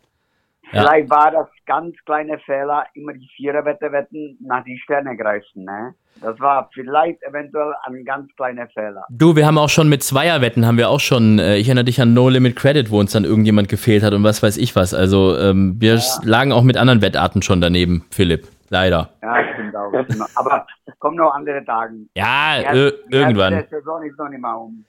Ja. 0.72 0.82
Vielleicht 0.82 1.10
war 1.10 1.32
das 1.32 1.48
ganz 1.66 1.96
kleine 2.06 2.40
Fehler, 2.40 2.86
immer 2.94 3.14
die 3.14 3.30
Viererwette 3.36 3.92
wetten, 3.92 4.38
nach 4.42 4.64
die 4.64 4.78
Sterne 4.78 5.18
greifen. 5.18 5.66
Ne? 5.66 5.94
Das 6.22 6.40
war 6.40 6.70
vielleicht 6.74 7.22
eventuell 7.24 7.74
ein 7.86 8.06
ganz 8.06 8.34
kleiner 8.36 8.68
Fehler. 8.68 9.04
Du, 9.10 9.36
wir 9.36 9.46
haben 9.46 9.58
auch 9.58 9.70
schon 9.70 9.90
mit 9.90 10.04
Zweierwetten, 10.04 10.66
haben 10.66 10.78
wir 10.78 10.90
auch 10.90 11.00
schon, 11.00 11.40
äh, 11.40 11.58
ich 11.58 11.68
erinnere 11.68 11.86
dich 11.86 12.02
an 12.02 12.14
No 12.14 12.30
Limit 12.30 12.56
Credit, 12.56 12.90
wo 12.92 13.00
uns 13.00 13.12
dann 13.12 13.26
irgendjemand 13.26 13.70
gefehlt 13.70 14.04
hat 14.04 14.14
und 14.14 14.24
was 14.24 14.44
weiß 14.44 14.58
ich 14.58 14.76
was. 14.76 14.94
Also 14.94 15.38
ähm, 15.38 15.76
wir 15.80 16.00
lagen 16.24 16.52
auch 16.52 16.64
mit 16.64 16.78
anderen 16.78 17.02
Wettarten 17.02 17.42
schon 17.42 17.60
daneben, 17.60 18.06
Philipp. 18.12 18.48
Leider. 18.70 19.10
Ja, 19.22 19.36
stimmt 19.54 19.76
auch. 19.76 19.92
Aber 20.36 20.66
es 20.86 20.98
kommen 21.00 21.18
noch 21.18 21.34
andere 21.34 21.64
Tage. 21.66 21.94
Ja, 22.16 22.60
Die 22.74 22.92
die 23.12 23.16
irgendwann. 23.16 23.52
Der 23.54 23.68
Saison 23.68 24.02
ist 24.04 24.18
noch 24.18 24.30
nicht 24.30 24.40
mal 24.40 24.54
um. 24.54 24.86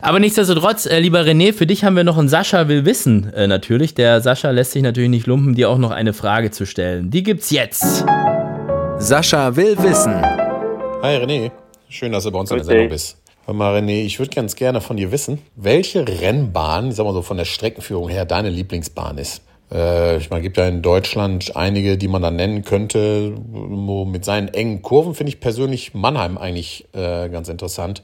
Aber 0.00 0.20
nichtsdestotrotz, 0.20 0.86
äh, 0.86 0.98
lieber 1.00 1.20
René, 1.20 1.52
für 1.52 1.66
dich 1.66 1.84
haben 1.84 1.96
wir 1.96 2.04
noch 2.04 2.18
einen 2.18 2.28
Sascha 2.28 2.68
will 2.68 2.84
wissen, 2.84 3.32
äh, 3.32 3.46
natürlich. 3.46 3.94
Der 3.94 4.20
Sascha 4.20 4.50
lässt 4.50 4.72
sich 4.72 4.82
natürlich 4.82 5.10
nicht 5.10 5.26
lumpen, 5.26 5.54
dir 5.54 5.70
auch 5.70 5.78
noch 5.78 5.90
eine 5.90 6.12
Frage 6.12 6.50
zu 6.50 6.66
stellen. 6.66 7.10
Die 7.10 7.22
gibt's 7.22 7.50
jetzt. 7.50 8.04
Sascha 8.98 9.56
will 9.56 9.76
wissen. 9.78 10.20
Hi 11.02 11.16
René, 11.16 11.50
schön, 11.88 12.12
dass 12.12 12.24
du 12.24 12.30
bei 12.30 12.38
uns 12.38 12.50
in 12.50 12.58
der 12.58 12.64
Sendung 12.64 12.88
bist. 12.88 13.16
Hör 13.44 13.54
mal 13.54 13.76
René, 13.76 14.04
ich 14.04 14.18
würde 14.18 14.32
ganz 14.32 14.54
gerne 14.54 14.80
von 14.80 14.96
dir 14.96 15.10
wissen, 15.10 15.40
welche 15.56 16.06
Rennbahn, 16.06 16.90
ich 16.90 16.94
sag 16.94 17.04
mal 17.04 17.12
so 17.12 17.22
von 17.22 17.36
der 17.36 17.44
Streckenführung 17.44 18.08
her, 18.08 18.24
deine 18.24 18.50
Lieblingsbahn 18.50 19.18
ist. 19.18 19.42
Äh, 19.72 20.18
ich 20.18 20.30
meine, 20.30 20.42
gibt 20.42 20.56
ja 20.56 20.68
in 20.68 20.82
Deutschland 20.82 21.56
einige, 21.56 21.96
die 21.96 22.08
man 22.08 22.22
da 22.22 22.30
nennen 22.30 22.62
könnte. 22.62 23.34
Wo 23.48 24.04
mit 24.04 24.24
seinen 24.24 24.48
engen 24.48 24.82
Kurven 24.82 25.14
finde 25.14 25.30
ich 25.30 25.40
persönlich 25.40 25.94
Mannheim 25.94 26.38
eigentlich 26.38 26.86
äh, 26.92 27.28
ganz 27.28 27.48
interessant. 27.48 28.02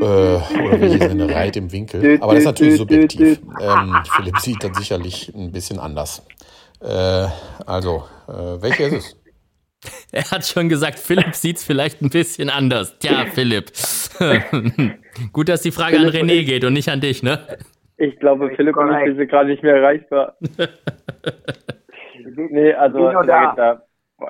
Äh, 0.00 0.04
oder 0.04 0.80
wie 0.80 0.88
hieß 0.88 1.02
eine 1.10 1.34
Reit 1.34 1.56
im 1.56 1.72
Winkel. 1.72 2.18
Aber 2.20 2.32
das 2.34 2.40
ist 2.42 2.46
natürlich 2.46 2.76
subjektiv. 2.76 3.40
Ähm, 3.60 4.02
Philipp 4.04 4.38
sieht 4.38 4.62
das 4.64 4.76
sicherlich 4.76 5.32
ein 5.34 5.52
bisschen 5.52 5.78
anders. 5.78 6.26
Äh, 6.80 7.26
also, 7.66 8.04
äh, 8.28 8.32
welche 8.62 8.84
ist 8.84 8.92
es? 8.94 9.16
Er 10.10 10.30
hat 10.30 10.44
schon 10.44 10.68
gesagt, 10.68 10.98
Philipp 10.98 11.34
sieht's 11.34 11.62
vielleicht 11.64 12.02
ein 12.02 12.10
bisschen 12.10 12.50
anders. 12.50 12.98
Tja, 12.98 13.26
Philipp. 13.32 13.70
Gut, 15.32 15.48
dass 15.48 15.62
die 15.62 15.70
Frage 15.70 15.98
an 15.98 16.10
Philipp, 16.10 16.22
René 16.24 16.32
ich- 16.40 16.46
geht 16.46 16.64
und 16.64 16.72
nicht 16.72 16.88
an 16.88 17.00
dich, 17.00 17.22
ne? 17.22 17.38
Ich 17.96 18.16
glaube, 18.20 18.50
Philipp 18.56 18.76
und 18.76 18.90
ich 18.90 19.06
wir 19.06 19.14
sind 19.16 19.28
gerade 19.28 19.48
nicht 19.50 19.62
mehr 19.62 19.74
erreichbar. 19.76 20.36
Nee, 22.50 22.72
also, 22.74 22.98
Bin 22.98 23.12
nur 23.12 23.24
da. 23.24 23.82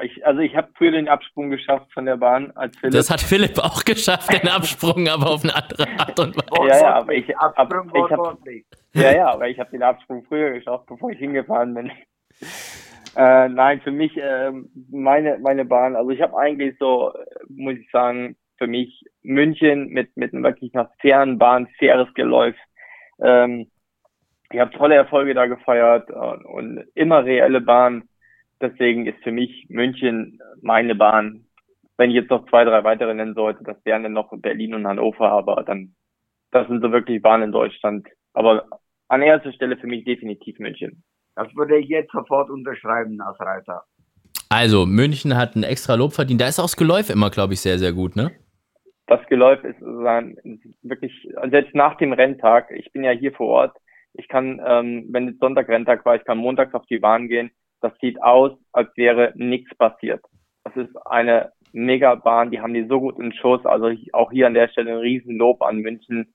Ich, 0.02 0.26
also 0.26 0.40
ich 0.40 0.54
habe 0.54 0.68
früher 0.76 0.90
den 0.90 1.08
Absprung 1.08 1.48
geschafft 1.48 1.90
von 1.94 2.04
der 2.04 2.18
Bahn 2.18 2.50
als 2.56 2.76
Philipp. 2.76 2.94
Das 2.94 3.10
hat 3.10 3.20
Philipp 3.22 3.58
auch 3.58 3.84
geschafft, 3.84 4.30
den 4.30 4.48
Absprung, 4.48 5.08
aber 5.08 5.30
auf 5.30 5.42
eine 5.44 5.54
andere 5.54 5.86
Art 5.98 6.18
und 6.20 6.36
Weise. 6.36 6.68
Ja, 6.68 6.78
ja, 6.78 6.94
aber 6.94 7.14
ich- 7.14 7.36
Absprung 7.38 7.90
ich 7.94 8.12
hab-. 8.12 8.38
Ja, 8.92 9.12
ja, 9.12 9.30
aber 9.32 9.48
ich 9.48 9.58
habe 9.58 9.70
den 9.70 9.82
Absprung 9.82 10.24
früher 10.28 10.50
geschafft, 10.52 10.86
bevor 10.86 11.10
ich 11.10 11.18
hingefahren 11.18 11.74
bin. 11.74 11.90
Äh, 13.16 13.48
nein, 13.48 13.80
für 13.80 13.90
mich 13.90 14.12
ähm, 14.16 14.70
meine 14.90 15.38
meine 15.38 15.64
Bahn. 15.64 15.96
Also 15.96 16.10
ich 16.10 16.20
habe 16.20 16.38
eigentlich 16.38 16.76
so, 16.78 17.12
äh, 17.14 17.24
muss 17.48 17.74
ich 17.74 17.90
sagen, 17.90 18.36
für 18.58 18.66
mich 18.68 19.02
München 19.22 19.88
mit 19.88 20.16
mit 20.16 20.32
einem 20.32 20.44
wirklich 20.44 20.72
einer 20.74 20.90
fairen 21.00 21.38
Bahn, 21.38 21.66
faires 21.78 22.12
Geläuf. 22.14 22.54
Ähm, 23.20 23.70
ich 24.52 24.60
habe 24.60 24.70
tolle 24.72 24.94
Erfolge 24.94 25.34
da 25.34 25.46
gefeiert 25.46 26.10
und, 26.10 26.44
und 26.44 26.84
immer 26.94 27.24
reelle 27.24 27.60
Bahn. 27.62 28.08
Deswegen 28.60 29.06
ist 29.06 29.22
für 29.22 29.32
mich 29.32 29.66
München 29.68 30.40
meine 30.60 30.94
Bahn. 30.94 31.46
Wenn 31.96 32.10
ich 32.10 32.16
jetzt 32.16 32.30
noch 32.30 32.48
zwei, 32.48 32.64
drei 32.64 32.84
weitere 32.84 33.14
nennen 33.14 33.34
sollte, 33.34 33.64
das 33.64 33.76
wären 33.84 34.02
dann 34.02 34.12
noch 34.12 34.30
Berlin 34.32 34.74
und 34.74 34.86
Hannover, 34.86 35.30
aber 35.30 35.62
dann 35.64 35.94
das 36.50 36.66
sind 36.68 36.82
so 36.82 36.92
wirklich 36.92 37.22
Bahnen 37.22 37.44
in 37.44 37.52
Deutschland. 37.52 38.06
Aber 38.32 38.66
an 39.08 39.22
erster 39.22 39.52
Stelle 39.52 39.76
für 39.76 39.86
mich 39.86 40.04
definitiv 40.04 40.58
München. 40.58 41.02
Das 41.34 41.54
würde 41.54 41.78
ich 41.78 41.88
jetzt 41.88 42.12
sofort 42.12 42.50
unterschreiben 42.50 43.20
als 43.20 43.38
Reiter. 43.40 43.84
Also, 44.50 44.86
München 44.86 45.36
hat 45.36 45.56
ein 45.56 45.62
extra 45.62 45.94
Lob 45.94 46.12
verdient. 46.12 46.40
Da 46.40 46.48
ist 46.48 46.58
auch 46.58 46.64
das 46.64 46.76
Geläuf 46.76 47.10
immer, 47.10 47.30
glaube 47.30 47.52
ich, 47.52 47.60
sehr, 47.60 47.78
sehr 47.78 47.92
gut, 47.92 48.16
ne? 48.16 48.30
Das 49.06 49.24
Geläuf 49.28 49.62
ist 49.64 49.80
wirklich, 49.80 51.12
selbst 51.50 51.74
nach 51.74 51.96
dem 51.96 52.12
Renntag, 52.12 52.70
ich 52.70 52.92
bin 52.92 53.04
ja 53.04 53.10
hier 53.10 53.32
vor 53.32 53.46
Ort, 53.46 53.76
ich 54.14 54.28
kann, 54.28 54.60
ähm, 54.66 55.06
wenn 55.10 55.28
jetzt 55.28 55.40
Sonntag 55.40 55.68
Renntag 55.68 56.04
war, 56.04 56.16
ich 56.16 56.24
kann 56.24 56.38
montags 56.38 56.74
auf 56.74 56.84
die 56.86 56.98
Bahn 56.98 57.28
gehen, 57.28 57.50
das 57.80 57.92
sieht 58.00 58.22
aus, 58.22 58.52
als 58.72 58.88
wäre 58.96 59.32
nichts 59.36 59.74
passiert. 59.76 60.20
Das 60.64 60.76
ist 60.76 60.94
eine 61.06 61.52
Megabahn, 61.72 62.50
die 62.50 62.60
haben 62.60 62.74
die 62.74 62.86
so 62.88 63.00
gut 63.00 63.18
in 63.18 63.32
Schuss, 63.32 63.64
also 63.64 63.90
auch 64.12 64.30
hier 64.30 64.46
an 64.46 64.54
der 64.54 64.68
Stelle 64.68 64.92
ein 64.92 64.98
Riesenlob 64.98 65.62
an 65.62 65.78
München. 65.78 66.32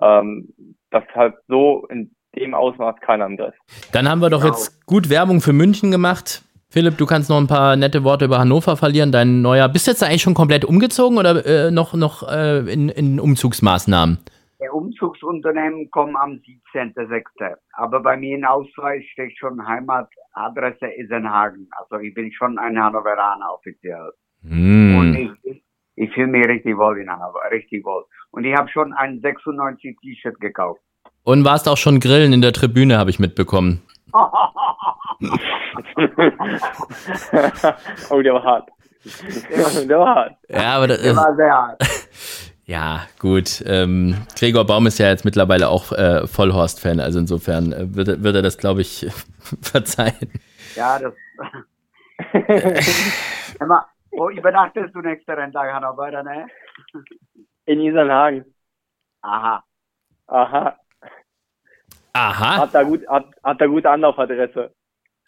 Ähm, 0.00 0.52
das 0.90 1.04
hat 1.14 1.34
so 1.48 1.86
in 1.90 2.10
dem 2.36 2.54
Ausmaß 2.54 2.96
keiner 3.00 3.26
im 3.26 3.36
Griff. 3.36 3.54
Dann 3.92 4.08
haben 4.08 4.20
wir 4.20 4.30
doch 4.30 4.42
Genau. 4.42 4.52
jetzt 4.52 4.86
gut 4.86 5.08
Werbung 5.08 5.40
für 5.40 5.52
München 5.52 5.90
gemacht. 5.90 6.42
Philipp, 6.68 6.98
du 6.98 7.06
kannst 7.06 7.30
noch 7.30 7.38
ein 7.38 7.46
paar 7.46 7.76
nette 7.76 8.02
Worte 8.02 8.24
über 8.24 8.38
Hannover 8.38 8.76
verlieren. 8.76 9.12
Dein 9.12 9.42
neuer, 9.42 9.68
bist 9.68 9.86
du 9.86 9.92
jetzt 9.92 10.02
eigentlich 10.02 10.22
schon 10.22 10.34
komplett 10.34 10.64
umgezogen 10.64 11.18
oder 11.18 11.46
äh, 11.46 11.70
noch, 11.70 11.94
noch 11.94 12.28
äh, 12.28 12.58
in, 12.72 12.88
in 12.88 13.20
Umzugsmaßnahmen? 13.20 14.18
Der 14.60 14.72
Umzugsunternehmen 14.72 15.90
kommen 15.90 16.16
am 16.16 16.40
17.06. 16.74 17.56
Aber 17.72 18.00
bei 18.00 18.16
mir 18.16 18.36
in 18.36 18.44
Ausweis 18.44 19.04
steht 19.12 19.36
schon 19.36 19.66
Heimatadresse 19.66 20.86
Isenhagen. 20.96 21.68
Also 21.78 21.98
ich 22.02 22.14
bin 22.14 22.32
schon 22.32 22.58
ein 22.58 22.80
Hannoveraner 22.80 23.52
offiziell. 23.52 24.12
Hm. 24.42 24.96
Und 24.98 25.14
ich, 25.14 25.30
ich, 25.42 25.64
ich 25.96 26.12
fühle 26.12 26.28
mich 26.28 26.46
richtig 26.46 26.76
wohl 26.76 26.98
in 26.98 27.10
Hannover, 27.10 27.40
richtig 27.50 27.84
wohl. 27.84 28.04
Und 28.30 28.44
ich 28.44 28.54
habe 28.54 28.68
schon 28.68 28.92
ein 28.92 29.20
96 29.20 29.96
T-Shirt 30.00 30.40
gekauft. 30.40 30.80
Und 31.24 31.44
warst 31.44 31.68
auch 31.68 31.76
schon 31.76 32.00
grillen 32.00 32.32
in 32.32 32.42
der 32.42 32.52
Tribüne, 32.52 32.98
habe 32.98 33.10
ich 33.10 33.18
mitbekommen. 33.18 33.82
oh, 38.10 38.22
der 38.22 38.34
war 38.34 38.44
hart. 38.44 38.68
der 39.88 39.98
war 39.98 40.14
hart. 40.14 40.36
Ja, 40.48 40.76
aber 40.76 40.86
das, 40.88 41.02
Der 41.02 41.16
war 41.16 41.34
sehr 41.34 41.52
hart. 41.52 41.82
ja, 42.66 43.06
gut. 43.18 43.62
Ähm, 43.66 44.16
Gregor 44.38 44.64
Baum 44.66 44.86
ist 44.86 44.98
ja 44.98 45.08
jetzt 45.08 45.24
mittlerweile 45.24 45.68
auch 45.68 45.92
äh, 45.92 46.26
Vollhorst-Fan, 46.26 47.00
also 47.00 47.18
insofern 47.18 47.72
äh, 47.72 47.94
wird, 47.94 48.08
er- 48.08 48.22
wird 48.22 48.36
er 48.36 48.42
das, 48.42 48.58
glaube 48.58 48.80
ich, 48.80 49.06
verzeihen. 49.62 50.30
Ja, 50.74 50.98
das. 50.98 51.12
Emma, 53.60 53.86
wo 54.10 54.30
übernachtest 54.30 54.94
du 54.94 55.00
nächsten 55.00 55.30
Renntag, 55.32 55.72
Hannover, 55.72 56.22
ne? 56.22 56.46
In 57.66 57.80
Isernhagen. 57.80 58.44
Aha. 59.22 59.62
Aha. 60.26 60.78
Aha. 62.12 62.56
Hat 62.58 62.74
da 62.74 62.82
gut, 62.82 63.06
hat, 63.08 63.26
hat 63.42 63.60
da 63.60 63.66
gute 63.66 63.90
Anlaufadresse. 63.90 64.72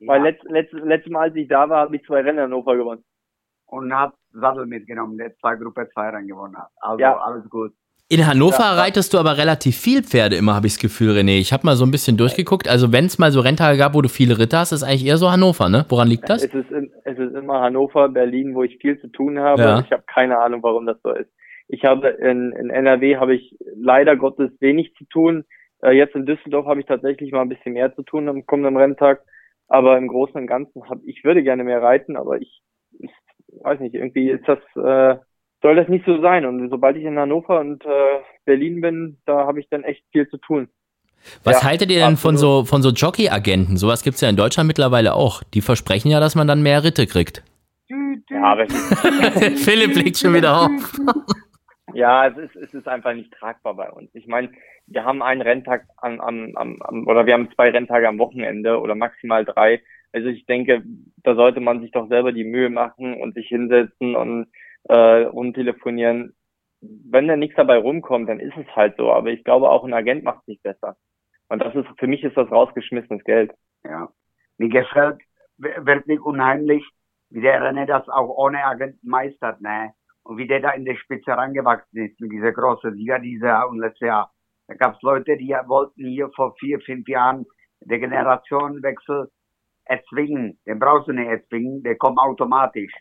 Weil 0.00 0.18
Ja. 0.18 0.24
letzt, 0.24 0.44
letzt, 0.44 0.72
letztes 0.72 1.12
Mal, 1.12 1.22
als 1.22 1.34
ich 1.36 1.48
da 1.48 1.68
war, 1.68 1.80
habe 1.82 1.96
ich 1.96 2.04
zwei 2.04 2.20
Rennen 2.20 2.38
in 2.38 2.44
Hannover 2.44 2.76
gewonnen. 2.76 3.04
Und 3.66 3.92
hat 3.96 4.14
Sattel 4.40 4.66
mitgenommen, 4.66 5.18
der 5.18 5.36
zwei 5.36 5.56
Gruppe 5.56 5.88
2 5.92 6.10
Rennen 6.10 6.28
gewonnen 6.28 6.56
hat. 6.56 6.68
Also 6.80 7.00
Ja. 7.00 7.16
alles 7.18 7.48
gut. 7.48 7.72
In 8.08 8.24
Hannover 8.24 8.60
Ja, 8.60 8.74
reitest 8.74 9.12
du 9.14 9.18
aber 9.18 9.36
relativ 9.36 9.76
viel 9.76 10.04
Pferde 10.04 10.36
immer, 10.36 10.54
habe 10.54 10.68
ich 10.68 10.74
das 10.74 10.82
Gefühl, 10.82 11.10
René. 11.10 11.40
Ich 11.40 11.52
habe 11.52 11.66
mal 11.66 11.74
so 11.74 11.84
ein 11.84 11.90
bisschen 11.90 12.16
durchgeguckt. 12.16 12.68
Also 12.68 12.92
wenn 12.92 13.06
es 13.06 13.18
mal 13.18 13.32
so 13.32 13.40
Renntage 13.40 13.78
gab, 13.78 13.94
wo 13.94 14.02
du 14.02 14.08
viele 14.08 14.38
Ritter 14.38 14.60
hast, 14.60 14.70
ist 14.70 14.84
eigentlich 14.84 15.06
eher 15.06 15.16
so 15.16 15.28
Hannover, 15.28 15.68
ne? 15.68 15.84
Woran 15.88 16.06
liegt 16.06 16.28
das? 16.28 16.44
Es 16.44 16.54
ist, 16.54 16.70
in, 16.70 16.92
es 17.02 17.18
ist 17.18 17.34
immer 17.34 17.60
Hannover, 17.60 18.08
Berlin, 18.08 18.54
wo 18.54 18.62
ich 18.62 18.78
viel 18.80 19.00
zu 19.00 19.08
tun 19.08 19.40
habe. 19.40 19.62
Ja. 19.62 19.80
Ich 19.80 19.90
habe 19.90 20.04
keine 20.06 20.38
Ahnung, 20.38 20.62
warum 20.62 20.86
das 20.86 20.98
so 21.02 21.10
ist. 21.10 21.30
Ich 21.66 21.84
habe 21.84 22.08
in, 22.10 22.52
in 22.52 22.70
NRW 22.70 23.16
habe 23.16 23.34
ich 23.34 23.56
leider 23.74 24.14
Gottes 24.16 24.52
wenig 24.60 24.94
zu 24.94 25.04
tun. 25.06 25.44
Äh, 25.82 25.96
jetzt 25.96 26.14
in 26.14 26.26
Düsseldorf 26.26 26.66
habe 26.66 26.78
ich 26.78 26.86
tatsächlich 26.86 27.32
mal 27.32 27.42
ein 27.42 27.48
bisschen 27.48 27.72
mehr 27.72 27.92
zu 27.96 28.04
tun 28.04 28.28
am 28.28 28.46
kommenden 28.46 28.76
Renntag. 28.76 29.22
Aber 29.66 29.98
im 29.98 30.06
Großen 30.06 30.36
und 30.40 30.46
Ganzen 30.46 30.88
hab, 30.88 30.98
ich 31.04 31.24
würde 31.24 31.42
gerne 31.42 31.64
mehr 31.64 31.82
reiten, 31.82 32.16
aber 32.16 32.40
ich 32.40 32.62
weiß 33.62 33.80
nicht, 33.80 33.94
irgendwie 33.94 34.30
ist 34.30 34.46
das, 34.46 34.58
äh, 34.76 35.18
soll 35.62 35.76
das 35.76 35.88
nicht 35.88 36.04
so 36.04 36.20
sein. 36.20 36.44
Und 36.46 36.68
sobald 36.70 36.96
ich 36.96 37.04
in 37.04 37.18
Hannover 37.18 37.60
und 37.60 37.84
äh, 37.84 38.20
Berlin 38.44 38.80
bin, 38.80 39.18
da 39.26 39.46
habe 39.46 39.60
ich 39.60 39.68
dann 39.68 39.84
echt 39.84 40.04
viel 40.12 40.28
zu 40.28 40.38
tun. 40.38 40.68
Was 41.44 41.62
Ja, 41.62 41.68
haltet 41.68 41.90
ihr 41.90 41.98
denn 41.98 42.16
von 42.16 42.34
absolut. 42.34 42.66
so, 42.66 42.70
von 42.70 42.82
so 42.82 42.90
Jockey-Agenten? 42.90 43.76
Sowas 43.76 44.02
gibt's 44.02 44.20
ja 44.20 44.28
in 44.28 44.36
Deutschland 44.36 44.68
mittlerweile 44.68 45.14
auch. 45.14 45.42
Die 45.54 45.60
versprechen 45.60 46.10
ja, 46.10 46.20
dass 46.20 46.34
man 46.34 46.46
dann 46.46 46.62
mehr 46.62 46.84
Ritte 46.84 47.06
kriegt. 47.06 47.42
Ja, 48.30 48.42
aber 48.42 48.64
es 48.64 48.72
Philipp 49.64 49.94
blickt 49.94 50.18
schon 50.18 50.34
wieder 50.34 50.60
auf. 50.62 50.70
ja, 51.94 52.26
es 52.28 52.36
ist, 52.36 52.56
es 52.56 52.74
ist 52.74 52.88
einfach 52.88 53.14
nicht 53.14 53.32
tragbar 53.32 53.74
bei 53.74 53.90
uns. 53.90 54.10
Ich 54.14 54.26
meine, 54.26 54.50
wir 54.86 55.04
haben 55.04 55.22
einen 55.22 55.42
Renntag 55.42 55.86
am, 55.98 56.20
am, 56.20 56.54
am, 56.56 57.06
oder 57.06 57.26
wir 57.26 57.34
haben 57.34 57.50
zwei 57.54 57.70
Renntage 57.70 58.08
am 58.08 58.18
Wochenende 58.18 58.80
oder 58.80 58.94
maximal 58.94 59.44
drei. 59.44 59.82
Also 60.16 60.28
ich 60.28 60.46
denke, 60.46 60.82
da 61.24 61.34
sollte 61.34 61.60
man 61.60 61.82
sich 61.82 61.90
doch 61.90 62.08
selber 62.08 62.32
die 62.32 62.44
Mühe 62.44 62.70
machen 62.70 63.20
und 63.20 63.34
sich 63.34 63.48
hinsetzen 63.48 64.16
und 64.16 64.46
äh, 64.84 65.24
rumtelefonieren. 65.24 66.34
Wenn 66.80 67.28
da 67.28 67.36
nichts 67.36 67.56
dabei 67.56 67.76
rumkommt, 67.76 68.26
dann 68.26 68.40
ist 68.40 68.56
es 68.56 68.66
halt 68.74 68.96
so. 68.96 69.12
Aber 69.12 69.28
ich 69.28 69.44
glaube, 69.44 69.68
auch 69.68 69.84
ein 69.84 69.92
Agent 69.92 70.24
macht 70.24 70.40
es 70.40 70.46
nicht 70.46 70.62
besser. 70.62 70.96
Und 71.50 71.60
das 71.60 71.74
ist, 71.74 71.86
für 71.98 72.06
mich 72.06 72.24
ist 72.24 72.34
das 72.34 72.50
rausgeschmissenes 72.50 73.24
Geld. 73.24 73.52
Ja. 73.84 74.08
Mir 74.56 74.70
gefällt 74.70 75.20
wirklich 75.58 76.18
unheimlich, 76.22 76.82
wie 77.28 77.42
der 77.42 77.60
René 77.60 77.84
das 77.84 78.08
auch 78.08 78.30
ohne 78.38 78.64
Agent 78.64 78.96
meistert, 79.04 79.60
ne? 79.60 79.92
Und 80.22 80.38
wie 80.38 80.46
der 80.46 80.60
da 80.60 80.70
in 80.70 80.86
der 80.86 80.96
Spitze 80.96 81.32
rangewachsen 81.32 82.06
ist 82.06 82.18
mit 82.22 82.32
dieser 82.32 82.52
großen 82.52 82.94
Liga 82.94 83.18
dieses 83.18 83.42
Jahr 83.42 83.68
und 83.68 83.80
letztes 83.80 84.08
Jahr. 84.08 84.32
Da 84.66 84.76
gab 84.76 84.94
es 84.94 85.02
Leute, 85.02 85.36
die 85.36 85.50
wollten 85.66 86.06
hier 86.06 86.30
vor 86.34 86.54
vier, 86.58 86.80
fünf 86.80 87.06
Jahren 87.06 87.44
den 87.80 88.00
Generationenwechsel 88.00 89.28
erzwingen. 89.86 90.58
Den 90.66 90.78
brauchst 90.78 91.08
du 91.08 91.12
nicht 91.12 91.28
erzwingen, 91.28 91.82
der 91.82 91.96
kommt 91.96 92.18
automatisch. 92.18 92.92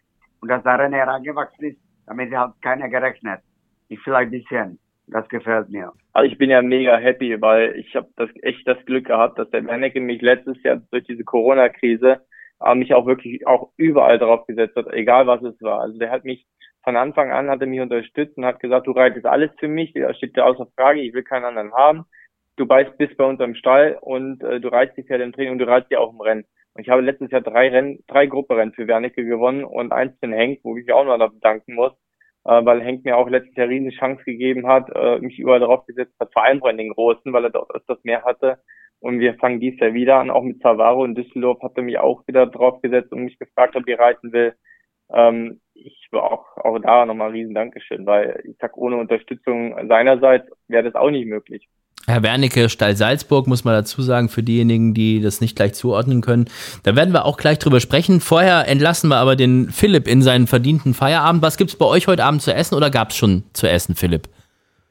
Und 0.41 0.49
dass 0.49 0.63
der 0.63 0.79
René 0.79 1.05
rangewachsen 1.05 1.71
ist, 1.71 1.79
damit 2.07 2.33
hat 2.33 2.53
keiner 2.61 2.89
gerechnet. 2.89 3.41
Ich 3.89 3.99
vielleicht 4.01 4.27
ein 4.27 4.31
bisschen. 4.31 4.79
Das 5.07 5.27
gefällt 5.29 5.69
mir. 5.69 5.91
Also 6.13 6.31
ich 6.31 6.37
bin 6.37 6.49
ja 6.49 6.61
mega 6.61 6.97
happy, 6.97 7.39
weil 7.39 7.75
ich 7.75 7.95
habe 7.95 8.07
das 8.15 8.29
echt 8.41 8.67
das 8.67 8.83
Glück 8.85 9.05
gehabt, 9.05 9.37
dass 9.37 9.49
der 9.51 9.65
Wernicke 9.65 9.99
mich 9.99 10.21
letztes 10.21 10.61
Jahr 10.63 10.81
durch 10.89 11.03
diese 11.03 11.23
Corona-Krise 11.23 12.21
äh, 12.61 12.75
mich 12.75 12.93
auch 12.93 13.05
wirklich 13.05 13.45
auch 13.45 13.71
überall 13.77 14.17
drauf 14.17 14.47
gesetzt 14.47 14.75
hat, 14.75 14.91
egal 14.93 15.27
was 15.27 15.43
es 15.43 15.61
war. 15.61 15.81
Also 15.81 15.99
der 15.99 16.09
hat 16.09 16.23
mich 16.25 16.47
von 16.83 16.95
Anfang 16.95 17.31
an 17.31 17.49
hat 17.49 17.61
er 17.61 17.67
mich 17.67 17.81
unterstützt 17.81 18.37
und 18.37 18.45
hat 18.45 18.59
gesagt, 18.59 18.87
du 18.87 18.91
reitest 18.91 19.25
alles 19.25 19.49
für 19.59 19.67
mich, 19.67 19.91
da 19.93 20.13
steht 20.13 20.37
dir 20.37 20.45
außer 20.45 20.67
Frage, 20.75 21.01
ich 21.01 21.13
will 21.13 21.23
keinen 21.23 21.45
anderen 21.45 21.73
haben. 21.73 22.05
Du 22.57 22.65
beißt 22.65 22.97
bis 22.97 23.13
bei 23.17 23.25
uns 23.25 23.41
im 23.41 23.55
Stall 23.55 23.97
und 23.99 24.41
äh, 24.43 24.61
du 24.61 24.69
reitest 24.69 24.99
die 24.99 25.03
Pferde 25.03 25.23
im 25.23 25.33
Training 25.33 25.53
und 25.53 25.59
du 25.59 25.67
reitest 25.67 25.91
die 25.91 25.97
auch 25.97 26.13
im 26.13 26.21
Rennen. 26.21 26.45
Und 26.75 26.81
ich 26.81 26.89
habe 26.89 27.01
letztes 27.01 27.31
Jahr 27.31 27.41
drei 27.41 27.69
Rennen, 27.69 28.03
drei 28.07 28.25
Grupperennen 28.25 28.73
für 28.73 28.87
Wernicke 28.87 29.23
gewonnen 29.25 29.63
und 29.63 29.93
eins 29.93 30.13
für 30.19 30.27
den 30.27 30.33
Henk, 30.33 30.59
wo 30.63 30.75
ich 30.75 30.91
auch 30.91 31.05
noch 31.05 31.31
bedanken 31.31 31.73
muss, 31.73 31.93
äh, 32.43 32.65
weil 32.65 32.81
Henk 32.81 33.05
mir 33.05 33.17
auch 33.17 33.29
letztes 33.29 33.55
Jahr 33.55 33.69
riesen 33.69 33.91
Chance 33.91 34.23
gegeben 34.25 34.67
hat, 34.67 34.89
äh, 34.93 35.19
mich 35.19 35.39
überall 35.39 35.61
drauf 35.61 35.85
gesetzt 35.85 36.13
hat, 36.19 36.33
vor 36.33 36.43
allem 36.43 36.61
in 36.69 36.77
den 36.77 36.89
Großen, 36.93 37.31
weil 37.31 37.45
er 37.45 37.49
dort 37.49 37.73
öfters 37.73 38.03
mehr 38.03 38.23
hatte. 38.23 38.59
Und 38.99 39.19
wir 39.19 39.35
fangen 39.35 39.61
dies 39.61 39.79
Jahr 39.79 39.93
wieder 39.93 40.17
an, 40.17 40.29
auch 40.29 40.43
mit 40.43 40.61
Zavaro 40.61 41.05
in 41.05 41.15
Düsseldorf 41.15 41.61
hat 41.61 41.73
er 41.77 41.83
mich 41.83 41.97
auch 41.97 42.27
wieder 42.27 42.45
drauf 42.45 42.81
gesetzt 42.81 43.11
und 43.13 43.23
mich 43.23 43.39
gefragt, 43.39 43.75
ob 43.77 43.87
ich 43.87 43.97
reiten 43.97 44.33
will. 44.33 44.53
Ähm, 45.13 45.61
ich 45.73 46.07
war 46.11 46.23
auch, 46.31 46.57
auch 46.57 46.79
da 46.79 47.05
nochmal 47.05 47.31
riesen 47.31 47.53
Dankeschön, 47.53 48.05
weil 48.05 48.41
ich 48.45 48.57
sag, 48.59 48.75
ohne 48.75 48.97
Unterstützung 48.97 49.75
seinerseits 49.87 50.49
wäre 50.67 50.83
das 50.83 50.95
auch 50.95 51.11
nicht 51.11 51.27
möglich. 51.27 51.69
Herr 52.07 52.21
Wernicke, 52.21 52.69
Stall 52.69 52.95
Salzburg, 52.95 53.47
muss 53.47 53.65
man 53.65 53.73
dazu 53.73 54.03
sagen, 54.03 54.29
für 54.29 54.43
diejenigen, 54.43 54.93
die 54.93 55.21
das 55.21 55.41
nicht 55.41 55.55
gleich 55.55 55.73
zuordnen 55.73 56.21
können. 56.21 56.45
Da 56.83 56.95
werden 56.95 57.13
wir 57.13 57.25
auch 57.25 57.37
gleich 57.37 57.57
drüber 57.57 57.79
sprechen. 57.79 58.21
Vorher 58.21 58.67
entlassen 58.67 59.09
wir 59.09 59.17
aber 59.17 59.35
den 59.35 59.69
Philipp 59.69 60.07
in 60.07 60.21
seinen 60.21 60.45
verdienten 60.45 60.93
Feierabend. 60.93 61.41
Was 61.41 61.57
gibt's 61.57 61.75
bei 61.75 61.85
euch 61.85 62.07
heute 62.07 62.23
Abend 62.23 62.43
zu 62.43 62.53
essen 62.53 62.75
oder 62.75 62.91
gab's 62.91 63.17
schon 63.17 63.43
zu 63.53 63.67
essen, 63.67 63.95
Philipp? 63.95 64.29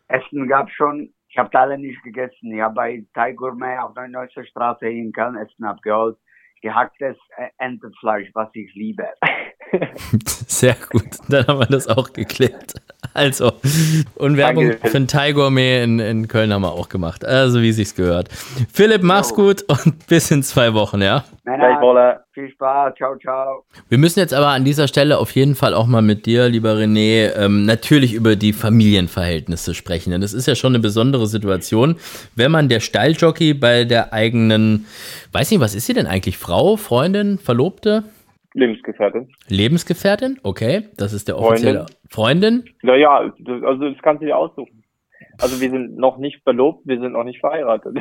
Essen 0.08 0.48
gab 0.48 0.70
schon. 0.72 1.10
Ich 1.28 1.38
habe 1.38 1.56
alle 1.56 1.78
nicht 1.78 2.02
gegessen. 2.02 2.52
Ich 2.52 2.60
habe 2.60 2.74
bei 2.74 3.04
Thai 3.14 3.32
Gourmet 3.32 3.78
auf 3.78 3.94
der 3.94 4.08
Neusser 4.08 4.44
Straße 4.44 4.88
in 4.88 5.12
Köln 5.12 5.36
Essen 5.36 5.64
abgeholt. 5.64 6.16
Gehacktes 6.62 7.16
äh, 7.36 7.48
Entenfleisch, 7.58 8.30
was 8.34 8.48
ich 8.54 8.74
liebe. 8.74 9.06
Sehr 10.46 10.76
gut, 10.90 11.04
dann 11.28 11.46
haben 11.46 11.60
wir 11.60 11.66
das 11.66 11.88
auch 11.88 12.12
geklärt. 12.12 12.74
Also, 13.12 13.52
und 14.16 14.36
Werbung 14.36 14.70
Danke. 14.70 14.88
für 14.88 14.96
ein 14.96 15.06
Thai 15.08 15.32
Gourmet 15.32 15.84
in, 15.84 15.98
in 15.98 16.26
Köln 16.28 16.52
haben 16.52 16.62
wir 16.62 16.72
auch 16.72 16.88
gemacht. 16.88 17.24
Also, 17.24 17.60
wie 17.60 17.72
sich's 17.72 17.94
gehört. 17.94 18.28
Philipp, 18.72 19.02
mach's 19.02 19.30
Jo. 19.30 19.36
gut 19.36 19.62
und 19.68 20.06
bis 20.06 20.30
in 20.30 20.42
zwei 20.42 20.74
Wochen, 20.74 21.02
ja? 21.02 21.24
Männer, 21.44 22.24
viel 22.32 22.50
Spaß. 22.50 22.94
Ciao, 22.96 23.16
ciao. 23.18 23.64
Wir 23.88 23.98
müssen 23.98 24.18
jetzt 24.18 24.34
aber 24.34 24.48
an 24.48 24.64
dieser 24.64 24.88
Stelle 24.88 25.18
auf 25.18 25.30
jeden 25.32 25.54
Fall 25.54 25.74
auch 25.74 25.86
mal 25.86 26.02
mit 26.02 26.26
dir, 26.26 26.48
lieber 26.48 26.74
René, 26.74 27.32
ähm, 27.36 27.64
natürlich 27.64 28.12
über 28.12 28.34
die 28.34 28.52
Familienverhältnisse 28.52 29.74
sprechen. 29.74 30.10
Denn 30.10 30.20
das 30.20 30.32
ist 30.32 30.46
ja 30.46 30.54
schon 30.54 30.72
eine 30.72 30.80
besondere 30.80 31.26
Situation, 31.26 31.96
wenn 32.34 32.50
man 32.50 32.68
der 32.68 32.80
Stalljockey 32.80 33.54
bei 33.54 33.84
der 33.84 34.12
eigenen, 34.12 34.86
weiß 35.32 35.50
nicht, 35.50 35.60
was 35.60 35.74
ist 35.74 35.86
sie 35.86 35.94
denn 35.94 36.06
eigentlich? 36.06 36.38
Frau, 36.38 36.76
Freundin, 36.76 37.38
Verlobte, 37.38 38.04
Lebensgefährtin. 38.54 39.28
Lebensgefährtin? 39.48 40.38
Okay, 40.42 40.88
das 40.96 41.12
ist 41.12 41.28
der 41.28 41.34
Freundin. 41.36 41.52
offizielle 41.52 41.86
Freundin. 42.08 42.64
Naja, 42.82 43.32
das, 43.40 43.62
also 43.64 43.90
das 43.90 44.00
kannst 44.02 44.22
du 44.22 44.26
dir 44.26 44.36
aussuchen. 44.36 44.84
Also 45.40 45.60
wir 45.60 45.68
sind 45.70 45.96
noch 45.96 46.16
nicht 46.18 46.42
verlobt, 46.44 46.86
wir 46.86 47.00
sind 47.00 47.12
noch 47.12 47.24
nicht 47.24 47.40
verheiratet. 47.40 47.96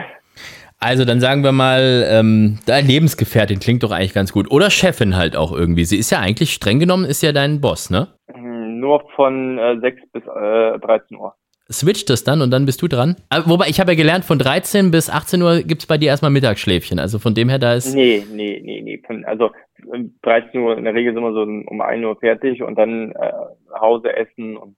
Also 0.80 1.06
dann 1.06 1.20
sagen 1.20 1.44
wir 1.44 1.52
mal, 1.54 2.06
ähm, 2.10 2.60
deine 2.66 2.88
Lebensgefährtin 2.88 3.60
klingt 3.60 3.84
doch 3.84 3.92
eigentlich 3.92 4.14
ganz 4.14 4.34
gut. 4.34 4.52
Oder 4.52 4.70
Chefin 4.70 5.16
halt 5.16 5.36
auch 5.36 5.52
irgendwie. 5.52 5.86
Sie 5.86 5.98
ist 5.98 6.12
ja 6.12 6.20
eigentlich 6.20 6.54
streng 6.54 6.80
genommen, 6.80 7.06
ist 7.06 7.24
ja 7.24 7.32
dein 7.32 7.62
Boss, 7.62 7.90
ne? 7.90 8.10
Hm, 8.32 8.80
Nur 8.80 9.04
von 9.16 9.58
äh, 9.58 9.80
6 9.80 10.02
bis 10.12 10.24
äh, 10.24 10.80
13 10.80 11.18
Uhr. 11.18 11.34
Switcht 11.72 12.10
es 12.10 12.24
dann 12.24 12.42
und 12.42 12.52
dann 12.52 12.66
bist 12.66 12.82
du 12.82 12.88
dran. 12.88 13.16
Aber, 13.30 13.50
wobei, 13.50 13.68
ich 13.68 13.80
habe 13.80 13.92
ja 13.92 13.98
gelernt, 13.98 14.26
von 14.26 14.40
13 14.40 14.92
bis 14.92 15.10
18 15.10 15.42
Uhr 15.42 15.62
gibt 15.62 15.82
es 15.82 15.88
bei 15.88 15.98
dir 15.98 16.10
erstmal 16.10 16.32
Mittagsschläfchen. 16.32 17.00
Also 17.00 17.20
von 17.20 17.34
dem 17.34 17.50
her, 17.50 17.60
da 17.60 17.74
ist. 17.74 17.94
Nee, 17.94 18.24
nee, 18.32 18.62
nee, 18.64 18.82
nee. 18.82 19.02
Von, 19.06 19.26
also 19.26 19.52
um 19.86 20.16
13 20.22 20.60
Uhr, 20.60 20.78
in 20.78 20.84
der 20.84 20.94
Regel 20.94 21.14
sind 21.14 21.24
wir 21.24 21.34
so 21.34 21.42
um 21.42 21.82
1 21.82 22.06
Uhr 22.06 22.16
fertig 22.18 22.62
und 22.62 22.76
dann 22.76 23.12
äh, 23.12 23.32
nach 23.72 23.82
Hause 23.82 24.16
essen 24.16 24.58
und 24.58 24.76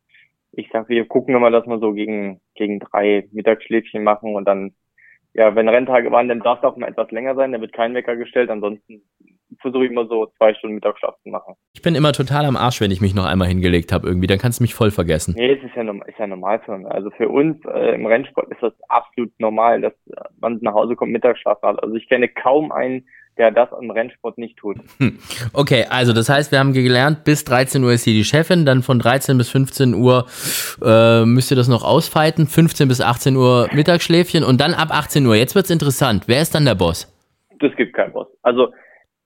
ich 0.58 0.70
sag, 0.72 0.90
wir 0.90 1.06
gucken 1.06 1.36
immer, 1.36 1.52
dass 1.52 1.66
wir 1.68 1.80
so 1.80 1.94
gegen, 1.94 2.40
gegen 2.56 2.80
drei 2.80 3.28
Mittagsschläfchen 3.32 4.04
machen 4.04 4.36
und 4.36 4.46
dann, 4.46 4.74
ja, 5.34 5.54
wenn 5.56 5.68
Renntage 5.68 6.12
waren, 6.12 6.30
dann 6.30 6.40
darf 6.40 6.60
es 6.60 6.64
auch 6.64 6.78
mal 6.78 6.88
etwas 6.88 7.12
länger 7.12 7.36
sein, 7.36 7.52
da 7.52 7.60
wird 7.60 7.74
kein 7.74 7.94
Wecker 7.94 8.16
gestellt, 8.16 8.50
ansonsten 8.50 9.02
versuche 9.62 9.86
ich 9.86 9.92
immer 9.92 10.08
so 10.08 10.32
zwei 10.38 10.54
Stunden 10.54 10.76
Mittagsschlaf 10.76 11.16
zu 11.24 11.30
machen. 11.30 11.56
Ich 11.74 11.82
bin 11.82 11.96
immer 11.96 12.14
total 12.14 12.46
am 12.46 12.58
Arsch, 12.58 12.82
wenn 12.82 12.92
ich 12.92 13.02
mich 13.02 13.16
noch 13.16 13.26
einmal 13.26 13.48
hingelegt 13.48 13.92
habe 13.92 14.08
irgendwie. 14.08 14.28
Dann 14.28 14.40
kannst 14.40 14.60
du 14.60 14.64
mich 14.64 14.76
voll 14.76 14.92
vergessen. 14.92 15.36
Nee, 15.38 15.54
es 15.54 15.64
ist 15.64 15.76
ja, 15.76 15.84
ist 15.84 16.20
ja 16.20 16.28
normal 16.28 16.60
für 16.66 16.74
uns. 16.74 16.86
Also 16.88 17.10
für 17.12 17.30
uns 17.30 17.58
äh, 17.66 17.96
im 17.96 18.06
Rennsport 18.06 18.52
ist 18.52 18.62
das 18.62 18.74
absolut 18.90 19.32
normal, 19.40 19.82
dass 19.82 19.94
man 20.40 20.60
nach 20.62 20.74
Hause 20.74 20.96
kommt, 20.96 21.12
Mittagsschlaf 21.12 21.62
hat. 21.62 21.82
Also 21.84 21.96
ich 21.96 22.08
kenne 22.08 22.28
kaum 22.28 22.72
einen, 22.72 23.06
der 23.38 23.52
das 23.52 23.70
im 23.80 23.92
Rennsport 23.92 24.38
nicht 24.38 24.58
tut. 24.58 24.78
Okay, 25.54 25.86
also 25.90 26.14
das 26.14 26.30
heißt, 26.30 26.52
wir 26.52 26.60
haben 26.60 26.74
gelernt, 26.74 27.24
bis 27.24 27.44
13 27.44 27.84
Uhr 27.84 27.92
ist 27.92 28.04
hier 28.04 28.14
die 28.14 28.24
Chefin, 28.24 28.66
dann 28.66 28.82
von 28.82 29.00
13 29.00 29.38
bis 29.38 29.50
15 29.50 29.94
Uhr 29.94 30.26
äh, 30.84 31.26
müsst 31.26 31.52
ihr 31.52 31.58
das 31.58 31.68
noch 31.68 31.84
ausfeiten, 31.84 32.48
15 32.48 32.88
bis 32.88 33.02
18 33.02 33.36
Uhr 33.36 33.70
Mittagsschläfchen 33.74 34.44
und 34.44 34.62
dann 34.62 34.74
ab 34.74 34.90
18 34.92 35.26
Uhr. 35.26 35.36
Jetzt 35.36 35.56
wird's 35.56 35.70
interessant. 35.70 36.24
Wer 36.28 36.42
ist 36.42 36.56
dann 36.56 36.66
der 36.66 36.76
Boss? 36.76 37.12
Das 37.60 37.76
gibt 37.76 37.94
keinen 37.94 38.14
Boss. 38.14 38.28
Also, 38.42 38.72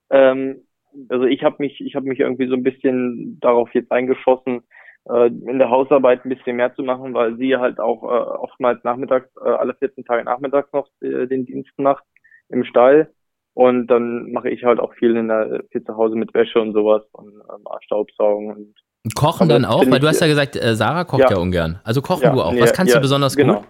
ähm, 0.10 0.64
also 1.10 1.26
ich 1.26 1.43
habe 1.43 1.57
mich, 1.60 1.80
ich 1.82 1.95
habe 1.95 2.07
mich 2.07 2.20
irgendwie 2.20 2.47
so 2.47 2.55
ein 2.55 2.64
bisschen 2.64 3.39
darauf 3.39 3.74
jetzt 3.74 3.91
eingeschossen, 3.91 4.62
äh, 5.10 5.28
in 5.28 5.60
der 5.60 5.70
Hausarbeit 5.70 6.26
ein 6.26 6.30
bisschen 6.30 6.55
mehr 6.57 6.74
zu 6.76 6.84
machen, 6.84 7.14
weil 7.14 7.38
sie 7.38 7.55
halt 7.55 7.80
auch 7.80 8.03
äh, 8.03 8.07
oftmals 8.07 8.84
nachmittags, 8.84 9.30
äh, 9.43 9.49
alle 9.49 9.74
14 9.76 10.05
Tage 10.05 10.24
nachmittags 10.24 10.72
noch 10.74 10.88
äh, 11.01 11.28
den 11.28 11.45
Dienst 11.45 11.78
macht 11.78 12.03
im 12.49 12.64
Stall. 12.64 13.14
Und 13.53 13.88
dann 13.88 14.32
mache 14.32 14.49
ich 14.49 14.64
halt 14.64 14.80
auch 14.80 14.93
viel 14.93 15.16
in 15.16 15.28
der 15.28 15.64
viel 15.72 15.84
zu 15.84 15.97
Hause 15.97 16.16
mit 16.16 16.34
Wäsche 16.34 16.62
und 16.62 16.74
sowas 16.74 17.03
und 17.12 17.34
ähm, 17.34 17.66
Staubsaugen 17.82 18.51
und 18.51 18.76
Kochen 19.16 19.47
dann 19.49 19.66
auch? 19.66 19.89
Weil 19.89 19.99
du 19.99 20.07
hast 20.07 20.20
ja 20.20 20.28
gesagt, 20.28 20.55
äh, 20.55 20.76
Sarah 20.76 21.05
kocht 21.05 21.22
ja, 21.22 21.32
Ja. 21.32 21.38
ungern. 21.38 21.80
Also 21.84 22.01
kochen 22.01 22.24
Ja, 22.24 22.32
du 22.32 22.41
auch. 22.41 22.53
Was 22.60 22.74
kannst 22.74 22.93
ja, 22.93 22.99
du 22.99 23.01
besonders 23.01 23.36
genau. 23.36 23.60
gut? 23.60 23.68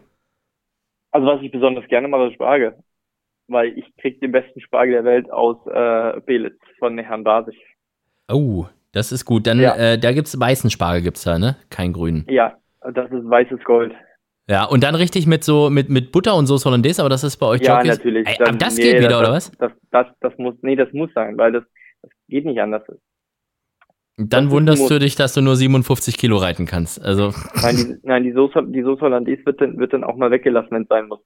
Also 1.12 1.28
was 1.28 1.42
ich 1.42 1.52
besonders 1.52 1.88
gerne 1.88 2.08
mache, 2.08 2.28
ist 2.28 2.34
Spargel. 2.34 2.76
Weil 3.50 3.78
ich 3.78 3.86
krieg 3.98 4.20
den 4.22 4.32
besten 4.32 4.62
Spargel 4.62 4.94
der 4.94 5.04
Welt 5.04 5.32
aus 5.32 5.58
äh, 5.68 6.22
Belitz 6.22 6.60
von 6.78 6.98
Herrn 6.98 7.24
Basig. 7.24 7.58
Oh, 8.32 8.66
das 8.92 9.12
ist 9.12 9.26
gut. 9.26 9.48
Dann 9.48 9.60
Ja. 9.60 9.76
äh, 9.76 9.98
da 9.98 10.12
gibt's 10.12 10.40
weißen 10.40 10.70
Spargel 10.70 11.02
gibt's 11.02 11.24
da, 11.24 11.40
ne? 11.40 11.58
Kein 11.70 11.92
grünen. 11.94 12.26
Ja, 12.30 12.58
das 12.82 13.12
ist 13.12 13.28
weißes 13.30 13.64
Gold. 13.64 13.94
Ja, 14.48 14.66
und 14.66 14.84
dann 14.84 14.96
richtig 14.96 15.28
mit 15.28 15.44
so 15.44 15.70
mit 15.70 15.90
mit 15.90 16.12
Butter 16.12 16.36
und 16.36 16.46
Soße 16.48 16.66
Hollandaise, 16.66 17.02
aber 17.02 17.10
das 17.10 17.24
ist 17.24 17.38
bei 17.38 17.46
euch 17.48 17.62
Ja, 17.62 17.78
Jockeys- 17.78 17.98
natürlich. 17.98 18.28
Ey, 18.28 18.38
aber 18.48 18.58
das 18.58 18.78
nee, 18.78 18.84
geht 18.84 18.98
wieder 19.00 19.10
das, 19.10 19.20
oder 19.20 19.32
was? 19.32 19.52
Das, 19.58 19.72
das, 19.92 20.08
das 20.22 20.38
muss, 20.38 20.56
nee, 20.62 20.76
das 20.76 20.92
muss 20.94 21.10
sein, 21.14 21.38
weil 21.38 21.52
das, 21.52 21.64
das 22.02 22.12
geht 22.28 22.46
nicht 22.46 22.60
anders. 22.62 22.84
Dann 24.18 24.46
das 24.46 24.52
wunderst 24.54 24.90
du 24.90 25.00
dich, 25.00 25.16
dass 25.16 25.34
du 25.34 25.42
nur 25.42 25.56
57 25.56 26.18
Kilo 26.18 26.38
reiten 26.38 26.66
kannst. 26.66 27.02
Also 27.02 27.32
Nein, 27.62 27.76
die, 27.78 27.96
nein, 28.08 28.24
die 28.24 28.34
Soße, 28.34 28.64
die 28.68 28.82
Soße 28.84 29.02
Hollandaise 29.02 29.46
wird 29.46 29.62
dann, 29.62 29.78
wird 29.78 29.94
dann 29.94 30.04
auch 30.04 30.18
mal 30.18 30.30
weggelassen, 30.30 30.72
wenn 30.72 30.82
es 30.84 30.88
sein 30.90 31.08
muss. 31.08 31.20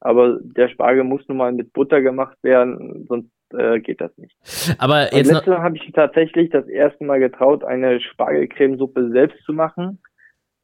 Aber 0.00 0.38
der 0.42 0.68
Spargel 0.68 1.04
muss 1.04 1.26
nun 1.28 1.38
mal 1.38 1.52
mit 1.52 1.72
Butter 1.72 2.00
gemacht 2.00 2.36
werden, 2.42 3.06
sonst 3.08 3.30
äh, 3.52 3.80
geht 3.80 4.00
das 4.00 4.16
nicht. 4.16 4.36
Aber 4.78 5.14
jetzt 5.14 5.30
Mal 5.30 5.62
habe 5.62 5.76
ich 5.76 5.92
tatsächlich 5.92 6.50
das 6.50 6.66
erste 6.66 7.04
Mal 7.04 7.20
getraut, 7.20 7.64
eine 7.64 8.00
Spargelcremesuppe 8.00 9.10
selbst 9.10 9.42
zu 9.44 9.52
machen 9.52 10.00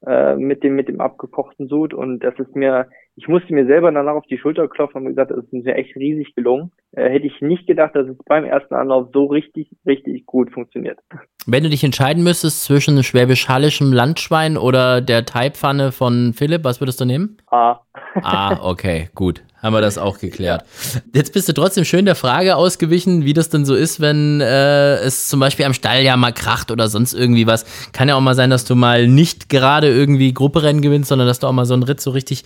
äh, 0.05 0.35
mit 0.35 0.63
dem 0.63 0.75
mit 0.75 0.87
dem 0.87 1.01
abgekochten 1.01 1.67
Sud 1.67 1.93
und 1.93 2.19
das 2.19 2.37
ist 2.39 2.55
mir 2.55 2.87
ich 3.19 3.27
musste 3.27 3.51
mir 3.51 3.65
selber 3.65 3.91
danach 3.91 4.13
auf 4.13 4.27
die 4.29 4.37
Schulter 4.37 4.67
klopfen 4.67 5.01
und 5.01 5.07
gesagt, 5.07 5.31
das 5.31 5.39
ist 5.39 5.51
mir 5.51 5.73
echt 5.73 5.95
riesig 5.95 6.35
gelungen. 6.35 6.71
Äh, 6.91 7.09
hätte 7.09 7.25
ich 7.25 7.41
nicht 7.41 7.65
gedacht, 7.65 7.95
dass 7.95 8.07
es 8.07 8.15
beim 8.25 8.45
ersten 8.45 8.75
Anlauf 8.75 9.09
so 9.11 9.25
richtig, 9.25 9.71
richtig 9.87 10.27
gut 10.27 10.51
funktioniert. 10.51 10.99
wenn 11.47 11.63
du 11.63 11.69
dich 11.69 11.83
entscheiden 11.83 12.23
müsstest 12.23 12.63
zwischen 12.63 13.01
schwäbisch-hallischem 13.01 13.91
Landschwein 13.91 14.55
oder 14.55 15.01
der 15.01 15.25
Teigpfanne 15.25 15.91
von 15.91 16.33
Philipp, 16.33 16.63
was 16.63 16.79
würdest 16.79 17.01
du 17.01 17.05
nehmen? 17.05 17.37
Ah, 17.47 17.79
Ah, 18.21 18.59
okay, 18.61 19.09
gut. 19.15 19.43
Haben 19.61 19.73
wir 19.73 19.81
das 19.81 19.97
auch 19.97 20.19
geklärt. 20.19 20.65
Jetzt 21.13 21.33
bist 21.33 21.49
du 21.49 21.53
trotzdem 21.53 21.83
schön 21.83 22.05
der 22.05 22.13
Frage 22.13 22.55
ausgewichen, 22.55 23.25
wie 23.25 23.33
das 23.33 23.49
denn 23.49 23.65
so 23.65 23.73
ist, 23.73 23.99
wenn 23.99 24.39
äh, 24.39 24.97
es 24.97 25.27
zum 25.29 25.39
Beispiel 25.39 25.65
am 25.65 25.73
Stall 25.73 26.03
ja 26.03 26.15
mal 26.15 26.31
kracht 26.31 26.69
oder 26.69 26.87
sonst 26.89 27.13
irgendwie 27.13 27.47
was. 27.47 27.65
Kann 27.91 28.07
ja 28.07 28.15
auch 28.15 28.21
mal 28.21 28.35
sein, 28.35 28.51
dass 28.51 28.65
du 28.65 28.75
mal 28.75 29.07
nicht 29.07 29.49
gerade 29.49 29.87
irgendwie 29.87 30.31
Grupperennen 30.31 30.83
gewinnst, 30.83 31.09
sondern 31.09 31.27
dass 31.27 31.39
du 31.39 31.47
auch 31.47 31.53
mal 31.53 31.65
so 31.65 31.73
einen 31.73 31.83
Ritt 31.83 32.01
so 32.01 32.11
richtig 32.11 32.43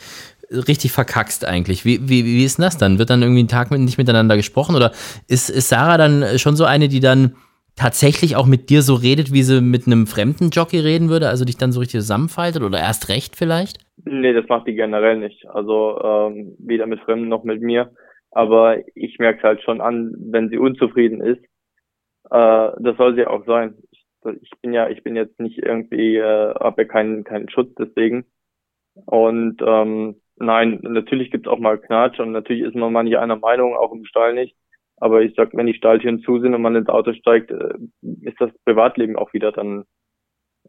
richtig 0.51 0.91
verkackst 0.91 1.45
eigentlich. 1.45 1.85
Wie, 1.85 2.09
wie, 2.09 2.25
wie 2.25 2.43
ist 2.43 2.57
denn 2.57 2.63
das 2.63 2.77
dann? 2.77 2.99
Wird 2.99 3.09
dann 3.09 3.21
irgendwie 3.21 3.43
ein 3.43 3.47
Tag 3.47 3.71
mit, 3.71 3.79
nicht 3.79 3.97
miteinander 3.97 4.35
gesprochen 4.35 4.75
oder 4.75 4.91
ist, 5.27 5.49
ist 5.49 5.69
Sarah 5.69 5.97
dann 5.97 6.37
schon 6.39 6.55
so 6.55 6.65
eine, 6.65 6.89
die 6.89 6.99
dann 6.99 7.35
tatsächlich 7.81 8.35
auch 8.35 8.45
mit 8.45 8.69
dir 8.69 8.81
so 8.81 8.93
redet, 8.93 9.33
wie 9.33 9.43
sie 9.43 9.61
mit 9.61 9.87
einem 9.87 10.07
fremden 10.07 10.49
Jockey 10.49 10.79
reden 10.79 11.09
würde, 11.09 11.29
also 11.29 11.45
dich 11.45 11.57
dann 11.57 11.71
so 11.71 11.79
richtig 11.79 12.01
zusammenfaltet 12.01 12.63
oder 12.63 12.79
erst 12.79 13.09
recht 13.09 13.35
vielleicht? 13.35 13.79
nee, 14.05 14.33
das 14.33 14.47
macht 14.47 14.67
die 14.67 14.75
generell 14.75 15.17
nicht. 15.17 15.47
Also 15.47 15.99
ähm, 16.03 16.55
weder 16.59 16.87
mit 16.87 17.01
Fremden 17.01 17.27
noch 17.27 17.43
mit 17.43 17.61
mir. 17.61 17.91
Aber 18.31 18.77
ich 18.95 19.19
merke 19.19 19.39
es 19.39 19.43
halt 19.43 19.61
schon 19.63 19.81
an, 19.81 20.13
wenn 20.17 20.49
sie 20.49 20.57
unzufrieden 20.57 21.21
ist. 21.21 21.43
Äh, 22.29 22.71
das 22.79 22.97
soll 22.97 23.15
sie 23.15 23.27
auch 23.27 23.45
sein. 23.45 23.75
Ich, 23.91 24.05
ich 24.41 24.51
bin 24.61 24.73
ja, 24.73 24.89
ich 24.89 25.03
bin 25.03 25.15
jetzt 25.15 25.39
nicht 25.39 25.57
irgendwie, 25.59 26.17
äh, 26.17 26.53
habe 26.55 26.83
ja 26.83 26.87
keinen 26.87 27.23
keinen 27.23 27.49
Schutz 27.49 27.73
deswegen. 27.77 28.25
Und 29.05 29.61
ähm, 29.65 30.21
nein, 30.37 30.79
natürlich 30.83 31.31
gibt's 31.31 31.47
auch 31.47 31.59
mal 31.59 31.77
Knatsch 31.77 32.19
und 32.19 32.31
natürlich 32.31 32.63
ist 32.63 32.75
man 32.75 32.93
mal 32.93 33.03
nicht 33.03 33.17
einer 33.17 33.37
Meinung, 33.37 33.75
auch 33.75 33.93
im 33.93 34.05
Stall 34.05 34.33
nicht. 34.33 34.55
Aber 35.01 35.23
ich 35.23 35.33
sag, 35.35 35.49
wenn 35.53 35.65
die 35.65 35.73
Stalltüren 35.73 36.21
zu 36.21 36.39
sind 36.39 36.53
und 36.53 36.61
man 36.61 36.75
ins 36.75 36.87
Auto 36.87 37.11
steigt, 37.13 37.49
äh, 37.49 37.73
ist 38.21 38.39
das 38.39 38.51
Privatleben 38.65 39.15
auch 39.15 39.33
wieder 39.33 39.51
dann 39.51 39.83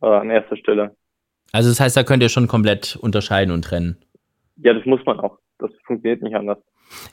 äh, 0.00 0.06
an 0.06 0.30
erster 0.30 0.56
Stelle. 0.56 0.96
Also 1.52 1.68
das 1.68 1.78
heißt, 1.78 1.96
da 1.98 2.02
könnt 2.02 2.22
ihr 2.22 2.30
schon 2.30 2.48
komplett 2.48 2.96
unterscheiden 2.96 3.52
und 3.52 3.62
trennen. 3.62 3.98
Ja, 4.56 4.72
das 4.72 4.86
muss 4.86 5.04
man 5.04 5.20
auch. 5.20 5.38
Das 5.58 5.70
funktioniert 5.84 6.22
nicht 6.22 6.34
anders. 6.34 6.58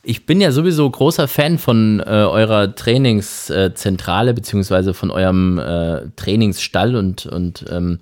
Ich 0.02 0.26
bin 0.26 0.40
ja 0.40 0.52
sowieso 0.52 0.90
großer 0.90 1.28
Fan 1.28 1.58
von 1.58 2.00
äh, 2.00 2.04
eurer 2.04 2.74
Trainingszentrale 2.74 4.34
beziehungsweise 4.34 4.94
von 4.94 5.12
eurem 5.12 5.60
äh, 5.60 6.02
Trainingsstall 6.16 6.96
und, 6.96 7.26
und 7.26 7.66
ähm, 7.70 8.00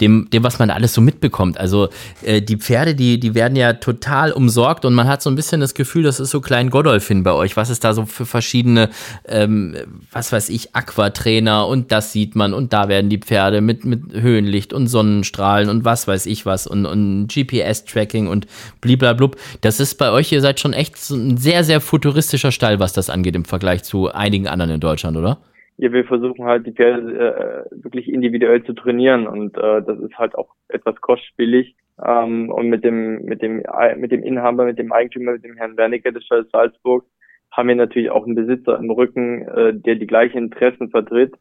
dem, 0.00 0.28
dem, 0.30 0.42
was 0.42 0.58
man 0.58 0.70
alles 0.70 0.94
so 0.94 1.00
mitbekommt. 1.00 1.58
Also 1.58 1.88
äh, 2.22 2.40
die 2.40 2.56
Pferde, 2.56 2.94
die, 2.94 3.20
die 3.20 3.34
werden 3.34 3.56
ja 3.56 3.74
total 3.74 4.32
umsorgt 4.32 4.84
und 4.84 4.94
man 4.94 5.06
hat 5.06 5.22
so 5.22 5.30
ein 5.30 5.36
bisschen 5.36 5.60
das 5.60 5.74
Gefühl, 5.74 6.02
das 6.02 6.20
ist 6.20 6.30
so 6.30 6.40
klein 6.40 6.70
Godolphin 6.70 7.22
bei 7.22 7.32
euch. 7.32 7.56
Was 7.56 7.70
ist 7.70 7.84
da 7.84 7.94
so 7.94 8.06
für 8.06 8.26
verschiedene, 8.26 8.90
ähm, 9.26 9.76
was 10.12 10.32
weiß 10.32 10.48
ich, 10.48 10.74
Aquatrainer 10.74 11.66
und 11.66 11.92
das 11.92 12.12
sieht 12.12 12.36
man 12.36 12.54
und 12.54 12.72
da 12.72 12.88
werden 12.88 13.10
die 13.10 13.18
Pferde 13.18 13.60
mit, 13.60 13.84
mit 13.84 14.12
Höhenlicht 14.12 14.72
und 14.72 14.86
Sonnenstrahlen 14.86 15.68
und 15.68 15.84
was 15.84 16.08
weiß 16.08 16.26
ich 16.26 16.46
was 16.46 16.66
und, 16.66 16.86
und 16.86 17.28
GPS-Tracking 17.28 18.28
und 18.28 18.46
bliblablub. 18.80 19.36
Das 19.60 19.80
ist 19.80 19.96
bei 19.96 20.10
euch, 20.10 20.32
ihr 20.32 20.40
seid 20.40 20.60
schon 20.60 20.72
echt 20.72 20.96
so 20.96 21.13
ein 21.14 21.36
sehr, 21.36 21.64
sehr 21.64 21.80
futuristischer 21.80 22.52
Stall, 22.52 22.80
was 22.80 22.92
das 22.92 23.10
angeht 23.10 23.34
im 23.36 23.44
Vergleich 23.44 23.82
zu 23.84 24.12
einigen 24.12 24.46
anderen 24.46 24.72
in 24.72 24.80
Deutschland, 24.80 25.16
oder? 25.16 25.38
Ja, 25.76 25.92
wir 25.92 26.04
versuchen 26.04 26.44
halt 26.44 26.66
die 26.66 26.72
Pferde 26.72 27.66
äh, 27.70 27.82
wirklich 27.82 28.08
individuell 28.08 28.62
zu 28.64 28.74
trainieren 28.74 29.26
und 29.26 29.56
äh, 29.56 29.82
das 29.82 29.98
ist 29.98 30.16
halt 30.16 30.36
auch 30.36 30.48
etwas 30.68 31.00
kostspielig. 31.00 31.74
Ähm, 32.04 32.50
und 32.50 32.68
mit 32.68 32.84
dem 32.84 33.24
mit 33.24 33.42
dem 33.42 33.62
mit 33.96 34.12
dem 34.12 34.22
Inhaber, 34.22 34.64
mit 34.64 34.78
dem 34.78 34.92
Eigentümer, 34.92 35.32
mit 35.32 35.44
dem 35.44 35.56
Herrn 35.56 35.76
Wernicke 35.76 36.12
des 36.12 36.24
Stalls 36.24 36.50
Salzburg 36.50 37.04
haben 37.50 37.68
wir 37.68 37.76
natürlich 37.76 38.10
auch 38.10 38.26
einen 38.26 38.34
Besitzer 38.34 38.78
im 38.78 38.90
Rücken, 38.90 39.42
äh, 39.48 39.74
der 39.74 39.94
die 39.94 40.06
gleichen 40.06 40.38
Interessen 40.38 40.90
vertritt 40.90 41.34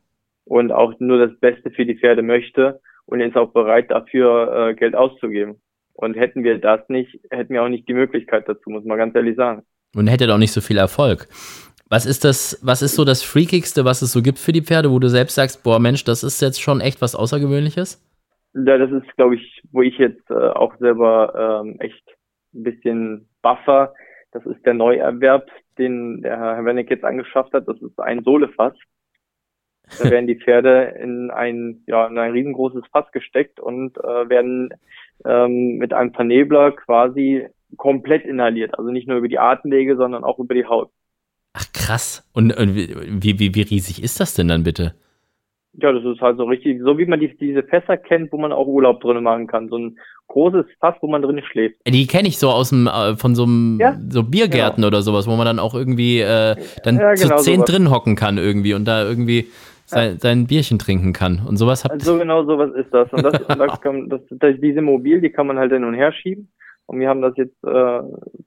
und 0.46 0.72
auch 0.72 0.94
nur 1.00 1.18
das 1.18 1.38
Beste 1.40 1.72
für 1.72 1.86
die 1.86 1.98
Pferde 1.98 2.22
möchte 2.22 2.80
und 3.06 3.20
ist 3.20 3.36
auch 3.36 3.52
bereit 3.52 3.90
dafür 3.90 4.70
äh, 4.70 4.74
Geld 4.76 4.96
auszugeben. 4.96 5.60
Und 5.94 6.16
hätten 6.16 6.44
wir 6.44 6.60
das 6.60 6.82
nicht, 6.90 7.20
hätten 7.30 7.54
wir 7.54 7.64
auch 7.64 7.70
nicht 7.70 7.88
die 7.88 7.94
Möglichkeit 7.94 8.50
dazu, 8.50 8.70
muss 8.70 8.84
man 8.84 8.98
ganz 8.98 9.16
ehrlich 9.16 9.36
sagen. 9.36 9.64
Und 9.96 10.08
hättet 10.08 10.30
auch 10.32 10.38
nicht 10.38 10.52
so 10.52 10.62
viel 10.62 10.78
Erfolg. 10.78 11.28
Was 11.90 12.08
ist 12.08 12.24
das, 12.24 12.60
was 12.64 12.82
ist 12.82 12.96
so 12.96 13.06
das 13.06 13.22
Freakigste, 13.22 13.86
was 13.86 14.02
es 14.02 14.12
so 14.12 14.24
gibt 14.24 14.40
für 14.40 14.52
die 14.52 14.64
Pferde, 14.64 14.90
wo 14.90 14.98
du 14.98 15.10
selbst 15.10 15.36
sagst, 15.36 15.64
boah 15.64 15.80
Mensch, 15.80 16.04
das 16.04 16.24
ist 16.24 16.42
jetzt 16.42 16.60
schon 16.60 16.82
echt 16.82 17.02
was 17.02 17.16
Außergewöhnliches? 17.16 18.02
Ja, 18.56 18.78
das 18.78 18.92
ist, 18.92 19.16
glaube 19.16 19.36
ich, 19.36 19.62
wo 19.72 19.82
ich 19.82 19.98
jetzt 19.98 20.30
äh, 20.32 20.34
auch 20.34 20.76
selber 20.78 21.62
ähm, 21.64 21.76
echt 21.80 22.04
ein 22.54 22.64
bisschen 22.64 23.30
buffer. 23.42 23.94
Das 24.32 24.46
ist 24.46 24.66
der 24.66 24.74
Neuerwerb, 24.74 25.50
den 25.78 26.22
der 26.22 26.40
Herr 26.40 26.66
Wenneck 26.66 26.90
jetzt 26.90 27.04
angeschafft 27.04 27.54
hat. 27.54 27.68
Das 27.68 27.80
ist 27.82 28.00
ein 28.00 28.24
Sohlefass. 28.24 28.74
Da 30.00 30.10
werden 30.10 30.28
die 30.28 30.40
Pferde 30.40 30.96
in 31.00 31.30
ein, 31.30 31.84
ja, 31.88 32.08
in 32.08 32.18
ein 32.18 32.32
riesengroßes 32.32 32.84
Fass 32.92 33.12
gesteckt 33.12 33.60
und 33.60 33.98
äh, 33.98 34.30
werden 34.30 34.70
ähm, 35.26 35.78
mit 35.78 35.94
einem 35.94 36.14
Vernebler 36.14 36.72
quasi 36.72 37.48
komplett 37.78 38.26
inhaliert. 38.26 38.78
Also 38.78 38.92
nicht 38.92 39.08
nur 39.08 39.18
über 39.18 39.28
die 39.28 39.40
Atemwege, 39.40 39.96
sondern 39.98 40.24
auch 40.24 40.40
über 40.40 40.54
die 40.54 40.66
Haut. 40.66 40.90
Ach 41.54 41.66
krass. 41.74 42.28
Und, 42.34 42.56
und 42.58 42.76
wie, 42.76 43.40
wie, 43.40 43.56
wie 43.56 43.62
riesig 43.62 44.04
ist 44.04 44.20
das 44.20 44.34
denn 44.34 44.48
dann 44.48 44.64
bitte? 44.64 44.96
Ja, 45.76 45.92
das 45.92 46.04
ist 46.06 46.22
halt 46.22 46.38
so 46.38 46.44
richtig, 46.44 46.82
so 46.84 47.00
wie 47.00 47.06
man 47.08 47.20
die, 47.20 47.36
diese 47.36 47.64
Fässer 47.64 47.98
kennt, 47.98 48.32
wo 48.32 48.38
man 48.38 48.52
auch 48.52 48.68
Urlaub 48.68 49.02
drin 49.02 49.24
machen 49.24 49.48
kann. 49.48 49.70
So 49.70 49.78
ein 49.78 49.98
großes 50.28 50.66
Fass, 50.80 50.96
wo 51.02 51.08
man 51.08 51.24
drin 51.24 51.42
schläft. 51.44 51.78
Die 51.88 52.06
kenne 52.06 52.28
ich 52.28 52.38
so 52.38 52.50
aus 52.50 52.70
dem, 52.70 52.86
äh, 52.88 53.16
von 53.18 53.34
so 53.34 53.44
einem, 53.44 53.80
Ja, 53.82 53.98
so 54.10 54.22
Biergärten 54.24 54.84
oder 54.84 55.02
sowas, 55.02 55.28
wo 55.28 55.36
man 55.36 55.46
dann 55.48 55.58
auch 55.58 55.74
irgendwie 55.74 56.20
äh, 56.20 56.56
dann 56.84 56.98
Ja, 56.98 57.16
zu 57.16 57.24
genau 57.28 57.38
zehn 57.42 57.56
sowas. 57.62 57.72
drin 57.72 57.90
hocken 57.90 58.16
kann 58.16 58.38
irgendwie 58.38 58.76
und 58.76 58.86
da 58.86 59.04
irgendwie 59.04 59.48
sein, 59.86 60.20
sein 60.20 60.48
Bierchen 60.48 60.80
trinken 60.80 61.14
kann. 61.14 61.42
Und 61.46 61.58
sowas 61.58 61.84
habt 61.84 61.94
Also 61.94 62.18
genau 62.18 62.44
sowas 62.44 62.72
ist 62.76 62.94
das. 62.94 63.12
Und 63.14 63.24
das, 63.24 63.34
das, 63.48 63.82
kann, 63.82 64.10
das, 64.10 64.22
das 64.30 64.56
diese 64.60 64.82
Mobil, 64.82 65.22
die 65.22 65.30
kann 65.30 65.48
man 65.48 65.58
halt 65.58 65.72
hin 65.72 65.84
und 65.84 65.94
her 65.94 66.12
schieben. 66.12 66.52
Und 66.86 67.00
wir 67.00 67.10
haben 67.10 67.22
das 67.22 67.36
jetzt 67.38 67.64
äh, 67.64 68.02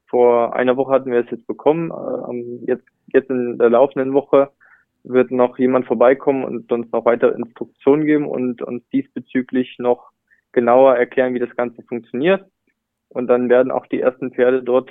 vor 0.09 0.55
einer 0.55 0.76
Woche 0.76 0.93
hatten 0.93 1.11
wir 1.11 1.20
es 1.20 1.30
jetzt 1.30 1.47
bekommen. 1.47 1.91
Äh, 1.91 2.66
jetzt 2.66 2.84
jetzt 3.12 3.30
in 3.30 3.59
der 3.59 3.70
laufenden 3.70 4.12
Woche 4.12 4.51
wird 5.05 5.30
noch 5.30 5.59
jemand 5.59 5.87
vorbeikommen 5.87 6.45
und 6.45 6.70
uns 6.72 6.91
noch 6.93 7.05
weitere 7.05 7.30
Instruktionen 7.30 8.05
geben 8.05 8.26
und 8.26 8.62
uns 8.62 8.82
diesbezüglich 8.93 9.76
noch 9.78 10.11
genauer 10.53 10.97
erklären, 10.97 11.34
wie 11.34 11.39
das 11.39 11.55
Ganze 11.57 11.82
funktioniert. 11.82 12.45
Und 13.09 13.28
dann 13.28 13.49
werden 13.49 13.70
auch 13.70 13.87
die 13.87 14.01
ersten 14.01 14.32
Pferde 14.32 14.62
dort 14.62 14.91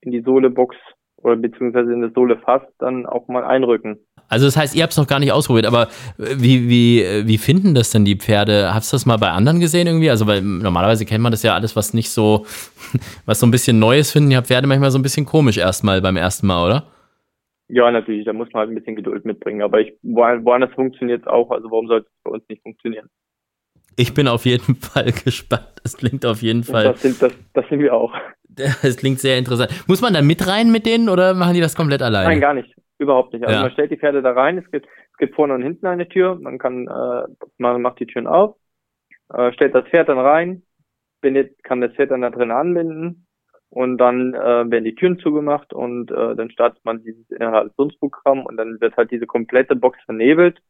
in 0.00 0.12
die 0.12 0.20
Sohlebox 0.20 0.76
oder 1.16 1.36
beziehungsweise 1.36 1.92
in 1.92 2.02
das 2.02 2.12
Sohlefass 2.12 2.62
dann 2.78 3.06
auch 3.06 3.26
mal 3.28 3.44
einrücken. 3.44 3.98
Also 4.28 4.44
das 4.46 4.56
heißt, 4.56 4.74
ihr 4.76 4.82
habt 4.82 4.92
es 4.92 4.98
noch 4.98 5.06
gar 5.06 5.18
nicht 5.20 5.32
ausprobiert, 5.32 5.66
aber 5.66 5.84
äh, 6.18 6.36
wie, 6.36 6.68
wie, 6.68 7.02
äh, 7.02 7.26
wie 7.26 7.38
finden 7.38 7.74
das 7.74 7.90
denn 7.90 8.04
die 8.04 8.16
Pferde? 8.16 8.74
Hast 8.74 8.92
du 8.92 8.96
das 8.96 9.06
mal 9.06 9.16
bei 9.16 9.30
anderen 9.30 9.58
gesehen 9.60 9.86
irgendwie? 9.86 10.10
Also 10.10 10.26
weil 10.26 10.42
normalerweise 10.42 11.06
kennt 11.06 11.22
man 11.22 11.32
das 11.32 11.42
ja 11.42 11.54
alles, 11.54 11.76
was 11.76 11.94
nicht 11.94 12.10
so, 12.10 12.44
was 13.26 13.40
so 13.40 13.46
ein 13.46 13.50
bisschen 13.50 13.78
Neues 13.78 14.12
finden. 14.12 14.30
Ja, 14.30 14.42
Pferde 14.42 14.66
manchmal 14.66 14.90
so 14.90 14.98
ein 14.98 15.02
bisschen 15.02 15.24
komisch 15.24 15.56
erstmal 15.56 16.00
beim 16.02 16.16
ersten 16.16 16.46
Mal, 16.46 16.64
oder? 16.66 16.86
Ja, 17.70 17.90
natürlich, 17.90 18.24
da 18.24 18.32
muss 18.32 18.48
man 18.52 18.60
halt 18.60 18.70
ein 18.70 18.74
bisschen 18.74 18.96
Geduld 18.96 19.24
mitbringen. 19.24 19.62
Aber 19.62 19.80
ich, 19.80 19.92
wo- 20.02 20.20
woanders 20.44 20.72
funktioniert 20.74 21.22
es 21.22 21.26
auch, 21.28 21.50
also 21.50 21.70
warum 21.70 21.86
sollte 21.86 22.06
es 22.06 22.22
bei 22.24 22.30
uns 22.30 22.44
nicht 22.48 22.62
funktionieren? 22.62 23.08
Ich 23.96 24.14
bin 24.14 24.28
auf 24.28 24.46
jeden 24.46 24.76
Fall 24.80 25.12
gespannt. 25.12 25.68
Es 25.84 25.96
klingt 25.96 26.24
auf 26.24 26.42
jeden 26.42 26.64
Fall, 26.64 26.84
Das 26.84 27.02
sind, 27.02 27.20
das, 27.22 27.32
das 27.54 27.68
sind 27.68 27.80
wir 27.80 27.92
auch. 27.94 28.12
es 28.82 28.96
klingt 28.96 29.20
sehr 29.20 29.38
interessant. 29.38 29.70
Muss 29.86 30.00
man 30.00 30.14
da 30.14 30.22
mit 30.22 30.46
rein 30.46 30.70
mit 30.70 30.86
denen 30.86 31.08
oder 31.08 31.34
machen 31.34 31.54
die 31.54 31.60
das 31.60 31.74
komplett 31.76 32.02
alleine? 32.02 32.28
Nein, 32.28 32.40
gar 32.40 32.54
nicht. 32.54 32.74
Überhaupt 32.98 33.32
nicht. 33.32 33.44
Also 33.44 33.54
Ja. 33.54 33.62
man 33.62 33.70
stellt 33.70 33.90
die 33.90 33.96
Pferde 33.96 34.22
da 34.22 34.32
rein, 34.32 34.58
es 34.58 34.70
gibt, 34.70 34.86
es 34.86 35.18
gibt 35.18 35.34
vorne 35.34 35.54
und 35.54 35.62
hinten 35.62 35.86
eine 35.86 36.08
Tür, 36.08 36.34
man 36.34 36.58
kann, 36.58 36.88
äh, 36.88 37.24
man 37.58 37.80
macht 37.80 38.00
die 38.00 38.06
Türen 38.06 38.26
auf, 38.26 38.56
äh, 39.32 39.52
stellt 39.52 39.74
das 39.74 39.86
Pferd 39.88 40.08
dann 40.08 40.18
rein, 40.18 40.62
bindet, 41.20 41.62
kann 41.62 41.80
das 41.80 41.92
Pferd 41.92 42.10
dann 42.10 42.22
da 42.22 42.30
drin 42.30 42.50
anbinden 42.50 43.26
und 43.70 43.98
dann 43.98 44.34
äh, 44.34 44.70
werden 44.70 44.84
die 44.84 44.94
Türen 44.94 45.18
zugemacht 45.18 45.72
und 45.72 46.10
äh, 46.10 46.34
dann 46.34 46.50
startet 46.50 46.84
man 46.84 47.02
dieses 47.04 47.30
Inhalationsprogramm 47.30 48.44
und 48.46 48.56
dann 48.56 48.80
wird 48.80 48.96
halt 48.96 49.10
diese 49.10 49.26
komplette 49.26 49.76
Box 49.76 49.98
vernebelt 50.04 50.60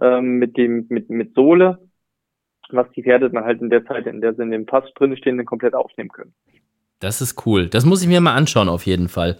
ähm, 0.00 0.38
mit 0.38 0.56
dem 0.56 0.86
mit 0.88 1.10
mit 1.10 1.34
Sohle, 1.34 1.78
was 2.70 2.90
die 2.92 3.02
Pferde 3.02 3.30
dann 3.30 3.44
halt 3.44 3.60
in 3.60 3.70
der 3.70 3.84
Zeit, 3.84 4.06
in 4.06 4.20
der 4.20 4.34
sie 4.34 4.42
in 4.42 4.50
dem 4.50 4.66
Pass 4.66 4.84
drin 4.94 5.16
stehen, 5.16 5.36
dann 5.36 5.46
komplett 5.46 5.74
aufnehmen 5.74 6.10
können. 6.10 6.34
Das 7.00 7.20
ist 7.20 7.44
cool. 7.44 7.68
Das 7.68 7.84
muss 7.84 8.00
ich 8.00 8.08
mir 8.08 8.22
mal 8.22 8.32
anschauen, 8.32 8.70
auf 8.70 8.86
jeden 8.86 9.10
Fall. 9.10 9.36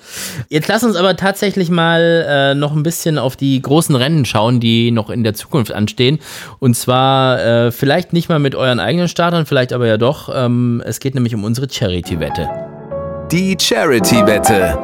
Jetzt 0.50 0.68
lass 0.68 0.84
uns 0.84 0.94
aber 0.94 1.16
tatsächlich 1.16 1.70
mal 1.70 2.26
äh, 2.28 2.54
noch 2.54 2.76
ein 2.76 2.82
bisschen 2.82 3.16
auf 3.16 3.34
die 3.34 3.62
großen 3.62 3.96
Rennen 3.96 4.26
schauen, 4.26 4.61
die 4.61 4.90
noch 4.90 5.09
in 5.09 5.24
der 5.24 5.32
Zukunft 5.32 5.72
anstehen. 5.72 6.18
Und 6.59 6.76
zwar 6.76 7.42
äh, 7.42 7.72
vielleicht 7.72 8.12
nicht 8.12 8.28
mal 8.28 8.38
mit 8.40 8.54
euren 8.54 8.78
eigenen 8.78 9.09
Startern, 9.09 9.46
vielleicht 9.46 9.72
aber 9.72 9.86
ja 9.86 9.96
doch. 9.96 10.28
Ähm, 10.34 10.82
es 10.84 11.00
geht 11.00 11.14
nämlich 11.14 11.34
um 11.34 11.44
unsere 11.44 11.66
Charity-Wette. 11.70 12.46
Die 13.32 13.57
Charity-Wette. 13.59 14.78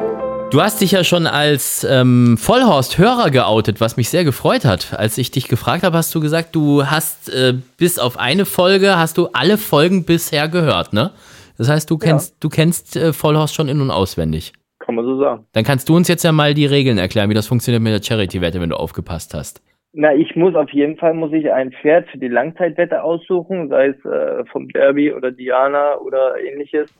Du 0.49 0.59
hast 0.59 0.81
dich 0.81 0.93
ja 0.93 1.03
schon 1.03 1.27
als 1.27 1.85
ähm, 1.87 2.39
Vollhorst-Hörer 2.39 3.29
geoutet, 3.29 3.81
was 3.81 3.97
mich 3.97 4.09
sehr 4.09 4.23
gefreut 4.23 4.65
hat. 4.65 4.93
Als 4.97 5.19
ich 5.19 5.29
dich 5.29 5.47
gefragt 5.47 5.83
habe, 5.83 5.95
hast 5.95 6.13
du 6.15 6.19
gesagt, 6.19 6.55
du 6.55 6.87
hast 6.87 7.29
äh, 7.29 7.53
bis 7.77 7.99
auf 7.99 8.17
eine 8.17 8.45
Folge, 8.45 8.97
hast 8.97 9.19
du 9.19 9.29
alle 9.33 9.59
Folgen 9.59 10.05
bisher 10.05 10.47
gehört, 10.47 10.91
ne? 10.91 11.11
Das 11.57 11.69
heißt, 11.69 11.89
du 11.89 11.97
kennst, 11.97 12.31
ja. 12.31 12.37
du 12.39 12.49
kennst 12.49 12.95
äh, 12.95 13.13
Vollhorst 13.13 13.55
schon 13.55 13.67
in- 13.67 13.81
und 13.81 13.91
auswendig. 13.91 14.53
Kann 14.79 14.95
man 14.95 15.05
so 15.05 15.17
sagen. 15.19 15.45
Dann 15.53 15.63
kannst 15.63 15.87
du 15.87 15.95
uns 15.95 16.07
jetzt 16.07 16.23
ja 16.23 16.31
mal 16.31 16.53
die 16.53 16.65
Regeln 16.65 16.97
erklären, 16.97 17.29
wie 17.29 17.33
das 17.33 17.47
funktioniert 17.47 17.81
mit 17.81 17.93
der 17.93 18.03
Charity-Wette, 18.03 18.59
wenn 18.59 18.69
du 18.69 18.75
aufgepasst 18.75 19.33
hast. 19.33 19.61
Na, 19.93 20.13
ich 20.13 20.35
muss 20.35 20.55
auf 20.55 20.71
jeden 20.71 20.97
Fall 20.97 21.13
muss 21.13 21.31
ich 21.31 21.51
ein 21.51 21.71
Pferd 21.71 22.09
für 22.09 22.17
die 22.17 22.27
Langzeitwette 22.27 23.03
aussuchen, 23.03 23.69
sei 23.69 23.89
es 23.89 24.05
äh, 24.05 24.43
vom 24.45 24.67
Derby 24.69 25.13
oder 25.13 25.31
Diana 25.31 25.97
oder 25.97 26.39
ähnliches 26.41 26.91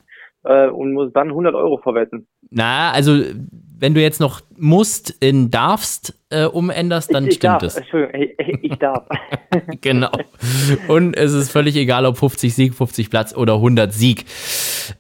äh, 0.44 0.68
und 0.68 0.94
muss 0.94 1.12
dann 1.14 1.30
100 1.30 1.56
Euro 1.56 1.78
verwetten. 1.78 2.28
Na, 2.50 2.92
also 2.92 3.22
wenn 3.84 3.94
du 3.94 4.02
jetzt 4.02 4.22
noch 4.22 4.40
musst 4.58 5.10
in 5.20 5.52
darfst 5.52 6.18
äh, 6.30 6.46
umänderst, 6.46 7.14
dann 7.14 7.26
ich, 7.26 7.32
ich 7.32 7.36
stimmt 7.36 7.56
darf. 7.56 7.64
es. 7.64 7.76
Entschuldigung, 7.76 8.22
ich, 8.38 8.72
ich 8.72 8.80
darf. 8.80 9.06
genau. 9.82 10.12
Und 10.88 11.18
es 11.18 11.34
ist 11.34 11.52
völlig 11.52 11.76
egal, 11.76 12.06
ob 12.06 12.18
50 12.18 12.56
Sieg, 12.56 12.74
50 12.76 13.10
Platz 13.10 13.36
oder 13.36 13.56
100 13.56 13.92
Sieg. 13.92 14.24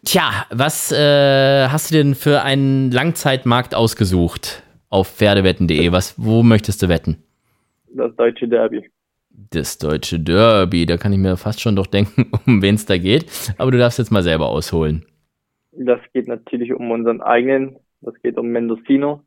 Tja, 0.04 0.46
was 0.50 0.92
äh, 0.92 1.68
hast 1.70 1.92
du 1.92 1.96
denn 1.96 2.14
für 2.14 2.42
einen 2.42 2.92
Langzeitmarkt 2.92 3.74
ausgesucht 3.74 4.64
auf 4.90 5.08
Pferdewetten.de? 5.08 5.94
Was, 5.94 6.16
wo 6.18 6.44
möchtest 6.44 6.82
du 6.82 6.90
wetten? 6.90 7.24
Das 7.96 8.14
deutsche 8.18 8.48
Derby. 8.48 8.90
Das 9.52 9.78
deutsche 9.78 10.20
Derby, 10.20 10.86
da 10.86 10.98
kann 10.98 11.14
ich 11.14 11.20
mir 11.20 11.38
fast 11.38 11.62
schon 11.62 11.76
doch 11.76 11.88
denken, 11.88 12.32
um 12.46 12.62
wen 12.62 12.76
es 12.76 12.86
da 12.86 12.98
geht. 12.98 13.26
Aber 13.58 13.72
du 13.72 13.78
darfst 13.78 13.98
jetzt 13.98 14.12
mal 14.12 14.24
selber 14.24 14.50
ausholen. 14.50 15.06
Das 15.76 16.00
geht 16.14 16.28
natürlich 16.28 16.74
um 16.74 16.92
unseren 16.92 17.22
eigenen, 17.22 17.78
das 18.02 18.14
geht 18.22 18.38
um 18.38 18.48
Mendocino. 18.48 19.22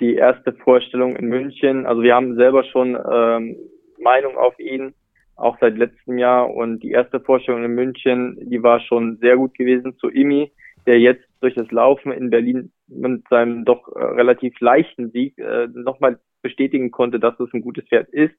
Die 0.00 0.14
erste 0.14 0.52
Vorstellung 0.52 1.16
in 1.16 1.26
München, 1.26 1.86
also 1.86 2.02
wir 2.02 2.14
haben 2.14 2.36
selber 2.36 2.64
schon 2.64 2.98
ähm, 3.10 3.56
Meinung 3.98 4.36
auf 4.36 4.58
ihn, 4.58 4.94
auch 5.36 5.56
seit 5.60 5.76
letztem 5.76 6.18
Jahr. 6.18 6.52
Und 6.52 6.82
die 6.82 6.90
erste 6.90 7.20
Vorstellung 7.20 7.64
in 7.64 7.74
München, 7.74 8.38
die 8.40 8.62
war 8.62 8.80
schon 8.80 9.18
sehr 9.18 9.36
gut 9.36 9.54
gewesen 9.54 9.96
zu 9.98 10.10
Imi, 10.10 10.52
der 10.86 10.98
jetzt 10.98 11.24
durch 11.40 11.54
das 11.54 11.70
Laufen 11.70 12.12
in 12.12 12.30
Berlin 12.30 12.72
mit 12.88 13.26
seinem 13.28 13.64
doch 13.64 13.88
äh, 13.94 14.02
relativ 14.02 14.58
leichten 14.60 15.10
Sieg 15.10 15.38
äh, 15.38 15.68
nochmal 15.72 16.18
bestätigen 16.42 16.90
konnte, 16.90 17.20
dass 17.20 17.38
es 17.40 17.52
ein 17.52 17.62
gutes 17.62 17.84
Pferd 17.88 18.08
ist 18.10 18.34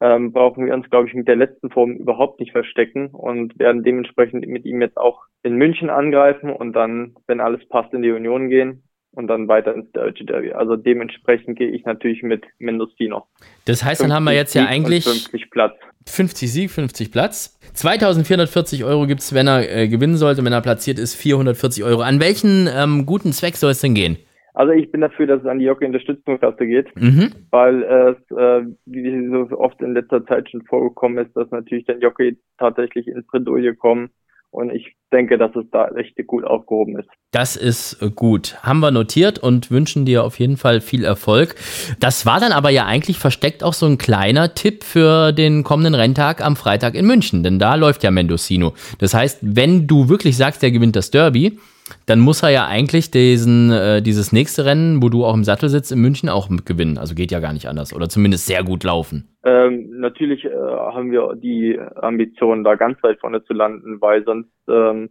ähm, 0.00 0.32
brauchen 0.32 0.66
wir 0.66 0.74
uns, 0.74 0.88
glaube 0.90 1.08
ich, 1.08 1.14
mit 1.14 1.28
der 1.28 1.36
letzten 1.36 1.70
Form 1.70 1.92
überhaupt 1.92 2.40
nicht 2.40 2.52
verstecken 2.52 3.08
und 3.08 3.58
werden 3.58 3.82
dementsprechend 3.82 4.46
mit 4.46 4.64
ihm 4.64 4.80
jetzt 4.80 4.96
auch 4.96 5.22
in 5.42 5.54
München 5.54 5.90
angreifen 5.90 6.50
und 6.50 6.72
dann, 6.72 7.14
wenn 7.26 7.40
alles 7.40 7.66
passt, 7.68 7.92
in 7.94 8.02
die 8.02 8.10
Union 8.10 8.48
gehen 8.48 8.82
und 9.12 9.28
dann 9.28 9.48
weiter 9.48 9.74
ins 9.74 9.90
Deutsche 9.92 10.24
Derby. 10.24 10.52
Also 10.52 10.76
dementsprechend 10.76 11.58
gehe 11.58 11.70
ich 11.70 11.84
natürlich 11.84 12.22
mit 12.22 12.44
Mendocino. 12.58 13.26
Das 13.64 13.84
heißt, 13.84 14.02
dann 14.02 14.12
haben 14.12 14.24
wir 14.24 14.32
jetzt 14.32 14.54
ja 14.54 14.66
eigentlich 14.66 15.04
50 15.04 15.50
Platz. 15.50 15.74
50 16.06 16.52
Sieg, 16.52 16.70
50 16.70 17.10
Platz. 17.12 17.58
2440 17.74 18.84
Euro 18.84 19.06
gibt 19.06 19.20
es, 19.20 19.32
wenn 19.32 19.46
er 19.46 19.70
äh, 19.70 19.88
gewinnen 19.88 20.16
sollte. 20.16 20.44
Wenn 20.44 20.52
er 20.52 20.60
platziert 20.60 20.98
ist, 20.98 21.14
440 21.14 21.84
Euro. 21.84 22.02
An 22.02 22.20
welchen 22.20 22.68
ähm, 22.74 23.06
guten 23.06 23.32
Zweck 23.32 23.56
soll 23.56 23.70
es 23.70 23.80
denn 23.80 23.94
gehen? 23.94 24.18
Also 24.54 24.72
ich 24.72 24.90
bin 24.92 25.00
dafür, 25.00 25.26
dass 25.26 25.40
es 25.40 25.46
an 25.46 25.58
die 25.58 25.64
Jockey-Unterstützungskasse 25.64 26.66
geht, 26.66 26.86
Mhm. 26.96 27.32
weil 27.50 27.82
es, 27.82 28.36
äh, 28.36 28.62
wie 28.86 29.28
so 29.50 29.58
oft 29.58 29.80
in 29.82 29.94
letzter 29.94 30.24
Zeit 30.26 30.48
schon 30.48 30.62
vorgekommen 30.62 31.18
ist, 31.26 31.34
dass 31.36 31.50
natürlich 31.50 31.84
dann 31.86 32.00
Jockey 32.00 32.38
tatsächlich 32.58 33.08
ins 33.08 33.26
Bredouille 33.26 33.74
kommen. 33.74 34.10
Und 34.52 34.70
ich 34.70 34.94
denke, 35.12 35.36
dass 35.36 35.50
es 35.56 35.64
da 35.72 35.82
richtig 35.86 36.28
gut 36.28 36.44
aufgehoben 36.44 36.96
ist. 37.00 37.08
Das 37.32 37.56
ist 37.56 37.98
gut. 38.14 38.56
Haben 38.62 38.78
wir 38.78 38.92
notiert 38.92 39.40
und 39.40 39.72
wünschen 39.72 40.06
dir 40.06 40.22
auf 40.22 40.38
jeden 40.38 40.56
Fall 40.56 40.80
viel 40.80 41.04
Erfolg. 41.04 41.56
Das 41.98 42.24
war 42.24 42.38
dann 42.38 42.52
aber 42.52 42.70
ja 42.70 42.86
eigentlich 42.86 43.18
versteckt 43.18 43.64
auch 43.64 43.72
so 43.72 43.86
ein 43.86 43.98
kleiner 43.98 44.54
Tipp 44.54 44.84
für 44.84 45.32
den 45.32 45.64
kommenden 45.64 45.96
Renntag 45.96 46.40
am 46.40 46.54
Freitag 46.54 46.94
in 46.94 47.04
München, 47.04 47.42
denn 47.42 47.58
da 47.58 47.74
läuft 47.74 48.04
ja 48.04 48.12
Mendocino. 48.12 48.74
Das 49.00 49.12
heißt, 49.12 49.40
wenn 49.42 49.88
du 49.88 50.08
wirklich 50.08 50.36
sagst, 50.36 50.62
der 50.62 50.70
gewinnt 50.70 50.94
das 50.94 51.10
Derby, 51.10 51.58
dann 52.06 52.20
muss 52.20 52.42
er 52.42 52.50
ja 52.50 52.66
eigentlich 52.66 53.10
diesen, 53.10 53.70
äh, 53.70 54.02
dieses 54.02 54.32
nächste 54.32 54.64
Rennen, 54.64 55.02
wo 55.02 55.08
du 55.08 55.24
auch 55.24 55.34
im 55.34 55.44
Sattel 55.44 55.68
sitzt, 55.68 55.92
in 55.92 56.00
München 56.00 56.28
auch 56.28 56.48
gewinnen. 56.64 56.98
Also 56.98 57.14
geht 57.14 57.30
ja 57.30 57.40
gar 57.40 57.52
nicht 57.52 57.68
anders. 57.68 57.94
Oder 57.94 58.08
zumindest 58.08 58.46
sehr 58.46 58.62
gut 58.62 58.84
laufen. 58.84 59.36
Ähm, 59.44 60.00
natürlich 60.00 60.44
äh, 60.44 60.50
haben 60.50 61.10
wir 61.12 61.34
die 61.36 61.78
Ambition, 61.96 62.64
da 62.64 62.76
ganz 62.76 63.02
weit 63.02 63.20
vorne 63.20 63.44
zu 63.44 63.52
landen, 63.52 64.00
weil 64.00 64.24
sonst 64.24 64.50
ähm, 64.68 65.10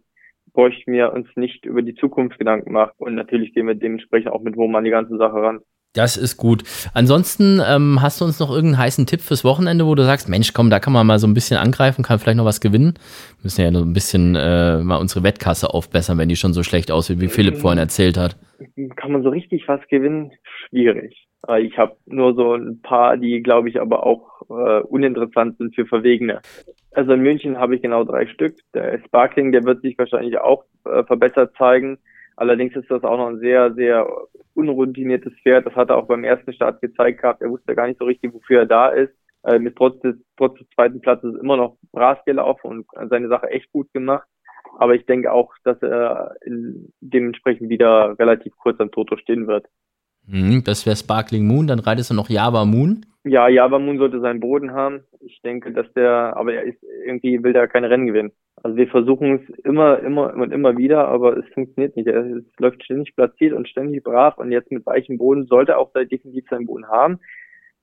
bräuchten 0.52 0.92
wir 0.92 1.12
uns 1.12 1.28
nicht 1.36 1.64
über 1.64 1.82
die 1.82 1.94
Zukunft 1.94 2.38
Gedanken 2.38 2.72
machen. 2.72 2.94
Und 2.98 3.14
natürlich 3.14 3.54
gehen 3.54 3.66
wir 3.66 3.74
dementsprechend 3.74 4.32
auch 4.32 4.42
mit 4.42 4.56
Wurm 4.56 4.82
die 4.82 4.90
ganze 4.90 5.16
Sache 5.16 5.36
ran. 5.36 5.60
Das 5.94 6.16
ist 6.16 6.36
gut. 6.36 6.64
Ansonsten 6.92 7.60
ähm, 7.64 8.02
hast 8.02 8.20
du 8.20 8.24
uns 8.24 8.40
noch 8.40 8.50
irgendeinen 8.50 8.78
heißen 8.78 9.06
Tipp 9.06 9.20
fürs 9.20 9.44
Wochenende, 9.44 9.86
wo 9.86 9.94
du 9.94 10.02
sagst, 10.02 10.28
Mensch, 10.28 10.52
komm, 10.52 10.68
da 10.68 10.80
kann 10.80 10.92
man 10.92 11.06
mal 11.06 11.20
so 11.20 11.28
ein 11.28 11.34
bisschen 11.34 11.56
angreifen, 11.56 12.02
kann 12.02 12.18
vielleicht 12.18 12.36
noch 12.36 12.44
was 12.44 12.60
gewinnen. 12.60 12.94
Wir 13.38 13.44
müssen 13.44 13.60
ja 13.60 13.70
noch 13.70 13.82
ein 13.82 13.92
bisschen 13.92 14.34
äh, 14.34 14.78
mal 14.78 14.96
unsere 14.96 15.22
Wettkasse 15.22 15.72
aufbessern, 15.72 16.18
wenn 16.18 16.28
die 16.28 16.34
schon 16.34 16.52
so 16.52 16.64
schlecht 16.64 16.90
aussieht, 16.90 17.20
wie 17.20 17.28
Philipp 17.28 17.58
vorhin 17.58 17.78
erzählt 17.78 18.18
hat. 18.18 18.36
Kann 18.96 19.12
man 19.12 19.22
so 19.22 19.28
richtig 19.28 19.68
was 19.68 19.80
gewinnen? 19.88 20.32
Schwierig. 20.68 21.28
Äh, 21.46 21.62
Ich 21.62 21.78
habe 21.78 21.96
nur 22.06 22.34
so 22.34 22.54
ein 22.54 22.80
paar, 22.82 23.16
die, 23.16 23.40
glaube 23.40 23.68
ich, 23.68 23.80
aber 23.80 24.04
auch 24.04 24.42
äh, 24.50 24.80
uninteressant 24.80 25.58
sind 25.58 25.76
für 25.76 25.86
Verwegene. 25.86 26.40
Also 26.90 27.12
in 27.12 27.20
München 27.20 27.58
habe 27.58 27.76
ich 27.76 27.82
genau 27.82 28.02
drei 28.02 28.26
Stück. 28.26 28.56
Der 28.74 29.00
Sparkling, 29.06 29.52
der 29.52 29.62
wird 29.62 29.82
sich 29.82 29.96
wahrscheinlich 29.96 30.38
auch 30.38 30.64
äh, 30.86 31.04
verbessert 31.04 31.54
zeigen. 31.56 31.98
Allerdings 32.36 32.74
ist 32.74 32.90
das 32.90 33.04
auch 33.04 33.16
noch 33.16 33.28
ein 33.28 33.38
sehr, 33.38 33.72
sehr 33.74 34.06
unroutiniertes 34.54 35.32
Pferd. 35.42 35.66
Das 35.66 35.74
hat 35.74 35.90
er 35.90 35.96
auch 35.96 36.06
beim 36.06 36.24
ersten 36.24 36.52
Start 36.52 36.80
gezeigt 36.80 37.22
gehabt. 37.22 37.42
Er 37.42 37.50
wusste 37.50 37.74
gar 37.74 37.86
nicht 37.86 37.98
so 37.98 38.04
richtig, 38.04 38.32
wofür 38.34 38.60
er 38.60 38.66
da 38.66 38.88
ist. 38.88 39.12
Äh, 39.44 39.58
mit 39.58 39.76
trotz 39.76 40.00
des, 40.00 40.16
trotz 40.36 40.58
des 40.58 40.68
zweiten 40.74 41.00
Platzes 41.00 41.34
immer 41.40 41.56
noch 41.56 41.76
Bras 41.92 42.18
gelaufen 42.24 42.84
und 42.92 43.10
seine 43.10 43.28
Sache 43.28 43.48
echt 43.50 43.70
gut 43.72 43.92
gemacht. 43.92 44.26
Aber 44.78 44.94
ich 44.94 45.06
denke 45.06 45.32
auch, 45.32 45.52
dass 45.64 45.80
er 45.82 46.34
dementsprechend 47.00 47.68
wieder 47.68 48.18
relativ 48.18 48.56
kurz 48.56 48.80
am 48.80 48.90
Toto 48.90 49.16
stehen 49.16 49.46
wird. 49.46 49.66
Mhm, 50.26 50.64
das 50.64 50.86
wäre 50.86 50.96
Sparkling 50.96 51.46
Moon, 51.46 51.66
dann 51.66 51.78
reitest 51.78 52.10
du 52.10 52.14
noch 52.14 52.30
Java 52.30 52.64
Moon. 52.64 53.04
Ja, 53.26 53.48
Java 53.48 53.78
Moon 53.78 53.96
sollte 53.96 54.20
seinen 54.20 54.40
Boden 54.40 54.72
haben. 54.72 55.04
Ich 55.20 55.40
denke, 55.42 55.72
dass 55.72 55.90
der, 55.94 56.36
aber 56.36 56.52
er 56.52 56.64
ist 56.64 56.78
irgendwie 57.06 57.42
will 57.42 57.54
der 57.54 57.68
keine 57.68 57.88
Rennen 57.88 58.06
gewinnen. 58.06 58.32
Also 58.62 58.76
wir 58.76 58.86
versuchen 58.86 59.40
es 59.40 59.58
immer, 59.64 59.98
immer 60.00 60.34
und 60.34 60.52
immer 60.52 60.76
wieder, 60.76 61.08
aber 61.08 61.38
es 61.38 61.46
funktioniert 61.54 61.96
nicht. 61.96 62.06
Er 62.06 62.42
läuft 62.58 62.84
ständig 62.84 63.16
platziert 63.16 63.54
und 63.54 63.66
ständig 63.66 64.04
brav 64.04 64.36
und 64.36 64.52
jetzt 64.52 64.70
mit 64.70 64.84
weichem 64.84 65.16
Boden 65.16 65.46
sollte 65.46 65.72
er 65.72 65.78
auch 65.78 65.90
definitiv 65.94 66.44
seinen 66.50 66.66
Boden 66.66 66.86
haben. 66.86 67.18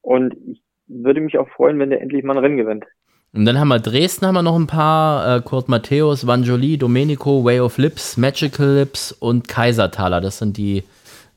Und 0.01 0.35
ich 0.45 0.61
würde 0.87 1.21
mich 1.21 1.37
auch 1.39 1.49
freuen, 1.49 1.79
wenn 1.79 1.89
der 1.89 2.01
endlich 2.01 2.23
mal 2.23 2.37
ein 2.37 2.43
Rennen 2.43 2.57
gewinnt. 2.57 2.85
Und 3.33 3.45
dann 3.45 3.59
haben 3.59 3.69
wir 3.69 3.79
Dresden, 3.79 4.27
haben 4.27 4.35
wir 4.35 4.43
noch 4.43 4.59
ein 4.59 4.67
paar, 4.67 5.37
äh, 5.37 5.41
Kurt 5.41 5.69
Matthäus, 5.69 6.27
Vanjoli, 6.27 6.77
Domenico, 6.77 7.43
Way 7.45 7.61
of 7.61 7.77
Lips, 7.77 8.17
Magical 8.17 8.75
Lips 8.75 9.11
und 9.13 9.47
Kaisertaler. 9.47 10.19
Das 10.19 10.37
sind 10.37 10.57
die 10.57 10.83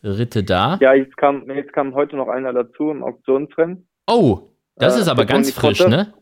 Ritte 0.03 0.43
da. 0.43 0.77
Ja, 0.81 0.93
jetzt 0.93 1.17
kam, 1.17 1.49
jetzt 1.51 1.73
kam 1.73 1.95
heute 1.95 2.17
noch 2.17 2.29
einer 2.29 2.53
dazu 2.53 2.91
im 2.91 3.03
Auktionsrennen. 3.03 3.87
Oh, 4.07 4.41
das 4.77 4.97
Äh, 4.97 5.01
ist 5.01 5.09
aber 5.09 5.25
ganz 5.25 5.55
Tony 5.55 5.69
frisch, 5.75 5.79
Potter. 5.85 5.91
ne? 5.97 6.15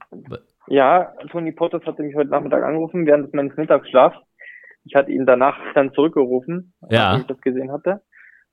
Ja, 0.69 1.13
Toni 1.31 1.53
Pottos 1.53 1.85
hatte 1.85 2.03
mich 2.03 2.15
heute 2.15 2.31
Nachmittag 2.31 2.63
angerufen, 2.63 3.07
während 3.07 3.33
meines 3.35 3.57
Mittagsschlafs. 3.57 4.17
Ich 4.85 4.95
hatte 4.95 5.13
ihn 5.13 5.27
danach 5.27 5.57
dann 5.75 5.93
zurückgerufen, 5.93 6.73
Ja. 6.91 7.11
als 7.13 7.21
ich 7.23 7.27
das 7.27 7.41
gesehen 7.41 7.71
hatte. 7.73 8.01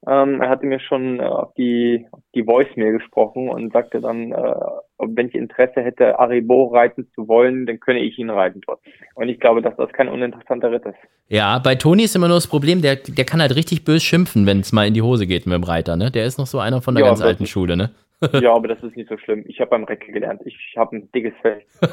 Ähm, 0.08 0.40
er 0.42 0.48
hatte 0.50 0.66
mir 0.66 0.80
schon 0.80 1.20
äh, 1.20 1.24
auf 1.24 1.54
die, 1.56 2.08
auf 2.12 2.22
die 2.34 2.48
Voicemail 2.48 2.94
gesprochen 2.94 3.50
und 3.50 3.74
sagte 3.74 4.00
dann, 4.00 4.32
äh, 4.32 4.56
wenn 4.98 5.28
ich 5.28 5.36
Interesse 5.36 5.82
hätte, 5.82 6.18
Aribo 6.20 6.68
reiten 6.68 7.10
zu 7.16 7.28
wollen, 7.28 7.66
dann 7.66 7.82
könne 7.82 8.00
ich 8.00 8.18
ihn 8.18 8.30
reiten 8.30 8.62
trotzdem. 8.62 8.94
Und 9.16 9.28
ich 9.28 9.42
glaube, 9.42 9.62
dass 9.62 9.76
das 9.76 9.92
kein 9.92 10.08
uninteressanter 10.08 10.72
Ritt 10.72 10.86
ist. 10.86 10.96
Ja, 11.28 11.60
bei 11.60 11.76
Toni 11.76 12.04
ist 12.04 12.16
immer 12.16 12.30
nur 12.30 12.38
das 12.38 12.48
Problem, 12.48 12.82
der, 12.82 12.96
der 12.96 13.26
kann 13.26 13.42
halt 13.42 13.56
richtig 13.58 13.84
bös 13.84 14.02
schimpfen, 14.02 14.46
wenn 14.46 14.62
es 14.62 14.72
mal 14.72 14.88
in 14.88 14.94
die 14.94 15.02
Hose 15.02 15.28
geht 15.28 15.46
mit 15.46 15.56
dem 15.56 15.64
Reiter, 15.64 15.98
ne? 15.98 16.12
Der 16.12 16.26
ist 16.26 16.38
noch 16.38 16.48
so 16.48 16.60
einer 16.60 16.82
von 16.82 16.96
der 16.96 17.04
Ja, 17.04 17.10
ganz 17.10 17.22
alten 17.22 17.46
Schule, 17.46 17.76
ne? 17.76 17.90
ja, 18.42 18.54
aber 18.54 18.68
das 18.68 18.84
ist 18.84 18.96
nicht 18.96 19.10
so 19.10 19.18
schlimm. 19.18 19.44
Ich 19.48 19.60
habe 19.60 19.72
beim 19.72 19.84
Recke 19.86 20.12
gelernt. 20.12 20.42
Ich 20.46 20.58
habe 20.76 20.98
ein 20.98 21.12
dickes 21.12 21.34
Fell. 21.42 21.62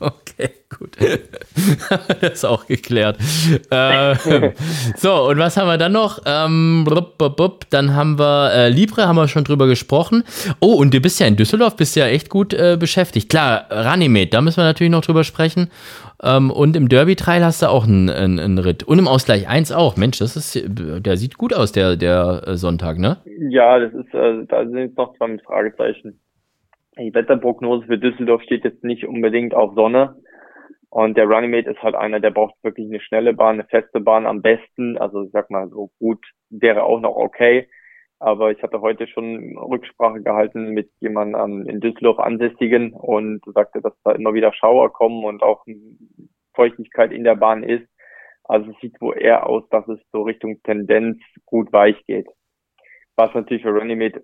Okay, 0.00 0.50
gut. 0.76 0.96
das 2.20 2.32
ist 2.32 2.44
auch 2.44 2.66
geklärt. 2.66 3.18
Äh, 3.70 4.16
so, 4.96 5.28
und 5.28 5.38
was 5.38 5.56
haben 5.56 5.68
wir 5.68 5.78
dann 5.78 5.92
noch? 5.92 6.20
Ähm, 6.26 6.84
blub, 6.84 7.16
blub, 7.16 7.36
blub. 7.36 7.70
dann 7.70 7.94
haben 7.94 8.18
wir 8.18 8.52
äh, 8.52 8.68
Libre, 8.68 9.06
haben 9.06 9.16
wir 9.16 9.28
schon 9.28 9.44
drüber 9.44 9.66
gesprochen. 9.66 10.24
Oh, 10.60 10.74
und 10.74 10.92
du 10.92 11.00
bist 11.00 11.20
ja 11.20 11.26
in 11.26 11.36
Düsseldorf, 11.36 11.76
bist 11.76 11.96
ja 11.96 12.06
echt 12.06 12.28
gut 12.28 12.52
äh, 12.52 12.76
beschäftigt. 12.78 13.30
Klar, 13.30 13.66
Ranimed, 13.70 14.34
da 14.34 14.42
müssen 14.42 14.58
wir 14.58 14.64
natürlich 14.64 14.90
noch 14.90 15.04
drüber 15.04 15.24
sprechen. 15.24 15.70
Ähm, 16.22 16.50
und 16.50 16.76
im 16.76 16.88
Derby-Trail 16.88 17.44
hast 17.44 17.62
du 17.62 17.66
auch 17.66 17.86
einen, 17.86 18.08
einen, 18.08 18.38
einen 18.38 18.58
Ritt. 18.58 18.82
Und 18.82 18.98
im 18.98 19.08
Ausgleich 19.08 19.48
1 19.48 19.72
auch. 19.72 19.96
Mensch, 19.96 20.18
das 20.18 20.36
ist, 20.36 20.62
der 20.66 21.16
sieht 21.16 21.38
gut 21.38 21.54
aus, 21.54 21.72
der, 21.72 21.96
der 21.96 22.42
äh, 22.46 22.56
Sonntag, 22.56 22.98
ne? 22.98 23.18
Ja, 23.50 23.78
das 23.78 23.92
ist, 23.92 24.14
äh, 24.14 24.44
da 24.46 24.66
sind 24.66 24.96
noch 24.96 25.16
zwei 25.16 25.38
Fragezeichen. 25.38 26.20
Die 26.98 27.12
Wetterprognose 27.12 27.86
für 27.86 27.98
Düsseldorf 27.98 28.42
steht 28.42 28.64
jetzt 28.64 28.84
nicht 28.84 29.06
unbedingt 29.06 29.54
auf 29.54 29.74
Sonne. 29.74 30.16
Und 30.90 31.16
der 31.16 31.26
Runnymede 31.26 31.72
ist 31.72 31.82
halt 31.82 31.96
einer, 31.96 32.20
der 32.20 32.30
braucht 32.30 32.54
wirklich 32.62 32.86
eine 32.86 33.00
schnelle 33.00 33.34
Bahn, 33.34 33.54
eine 33.54 33.64
feste 33.64 33.98
Bahn 33.98 34.26
am 34.26 34.42
besten. 34.42 34.96
Also 34.96 35.24
ich 35.24 35.32
sag 35.32 35.50
mal, 35.50 35.68
so 35.68 35.90
gut 35.98 36.24
wäre 36.50 36.84
auch 36.84 37.00
noch 37.00 37.16
okay. 37.16 37.68
Aber 38.24 38.50
ich 38.52 38.62
hatte 38.62 38.80
heute 38.80 39.06
schon 39.06 39.54
Rücksprache 39.58 40.22
gehalten 40.22 40.70
mit 40.70 40.90
jemandem 41.00 41.68
in 41.68 41.80
Düsseldorf 41.80 42.18
Ansässigen 42.18 42.94
und 42.94 43.42
sagte, 43.52 43.82
dass 43.82 43.92
da 44.02 44.12
immer 44.12 44.32
wieder 44.32 44.50
Schauer 44.54 44.90
kommen 44.94 45.24
und 45.26 45.42
auch 45.42 45.66
Feuchtigkeit 46.54 47.12
in 47.12 47.22
der 47.24 47.34
Bahn 47.34 47.62
ist. 47.62 47.86
Also 48.44 48.70
es 48.70 48.76
sieht 48.80 48.98
wohl 49.02 49.18
eher 49.18 49.46
aus, 49.46 49.68
dass 49.68 49.86
es 49.88 49.98
so 50.10 50.22
Richtung 50.22 50.62
Tendenz 50.62 51.18
gut 51.44 51.70
weich 51.74 52.02
geht. 52.06 52.26
Was 53.14 53.34
natürlich 53.34 53.62
für 53.62 53.76
Runnymede 53.76 54.22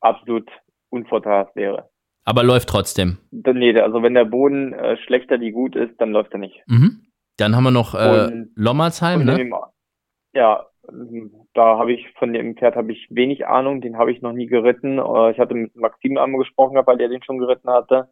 absolut 0.00 0.48
unvorteilhaft 0.88 1.54
wäre. 1.54 1.90
Aber 2.24 2.44
läuft 2.44 2.70
trotzdem. 2.70 3.18
Nee, 3.32 3.78
also 3.78 4.02
wenn 4.02 4.14
der 4.14 4.24
Boden 4.24 4.72
äh, 4.72 4.96
schlechter 5.04 5.40
wie 5.40 5.50
gut 5.50 5.76
ist, 5.76 6.00
dann 6.00 6.12
läuft 6.12 6.32
er 6.32 6.38
nicht. 6.38 6.62
Mhm. 6.68 7.04
Dann 7.36 7.54
haben 7.54 7.64
wir 7.64 7.70
noch 7.70 7.94
äh, 7.94 8.28
Und- 8.32 8.52
Lommersheim, 8.56 9.20
Und 9.20 9.26
ne? 9.26 9.50
Ja, 10.32 10.66
da 11.54 11.78
habe 11.78 11.92
ich 11.92 12.06
von 12.18 12.32
dem 12.32 12.56
Pferd 12.56 12.76
habe 12.76 12.92
ich 12.92 13.06
wenig 13.10 13.46
Ahnung, 13.46 13.80
den 13.80 13.98
habe 13.98 14.12
ich 14.12 14.22
noch 14.22 14.32
nie 14.32 14.46
geritten. 14.46 14.98
Äh, 14.98 15.30
Ich 15.32 15.38
hatte 15.38 15.54
mit 15.54 15.74
Maxim 15.76 16.16
einmal 16.16 16.40
gesprochen, 16.40 16.74
gehabt, 16.74 16.88
weil 16.88 16.98
der 16.98 17.08
den 17.08 17.22
schon 17.22 17.38
geritten 17.38 17.70
hatte. 17.70 18.08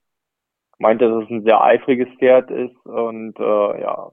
Meinte, 0.78 1.08
dass 1.08 1.24
es 1.24 1.30
ein 1.30 1.44
sehr 1.44 1.62
eifriges 1.62 2.08
Pferd 2.18 2.50
ist 2.50 2.76
und 2.86 3.38
äh, 3.38 3.80
ja, 3.82 4.10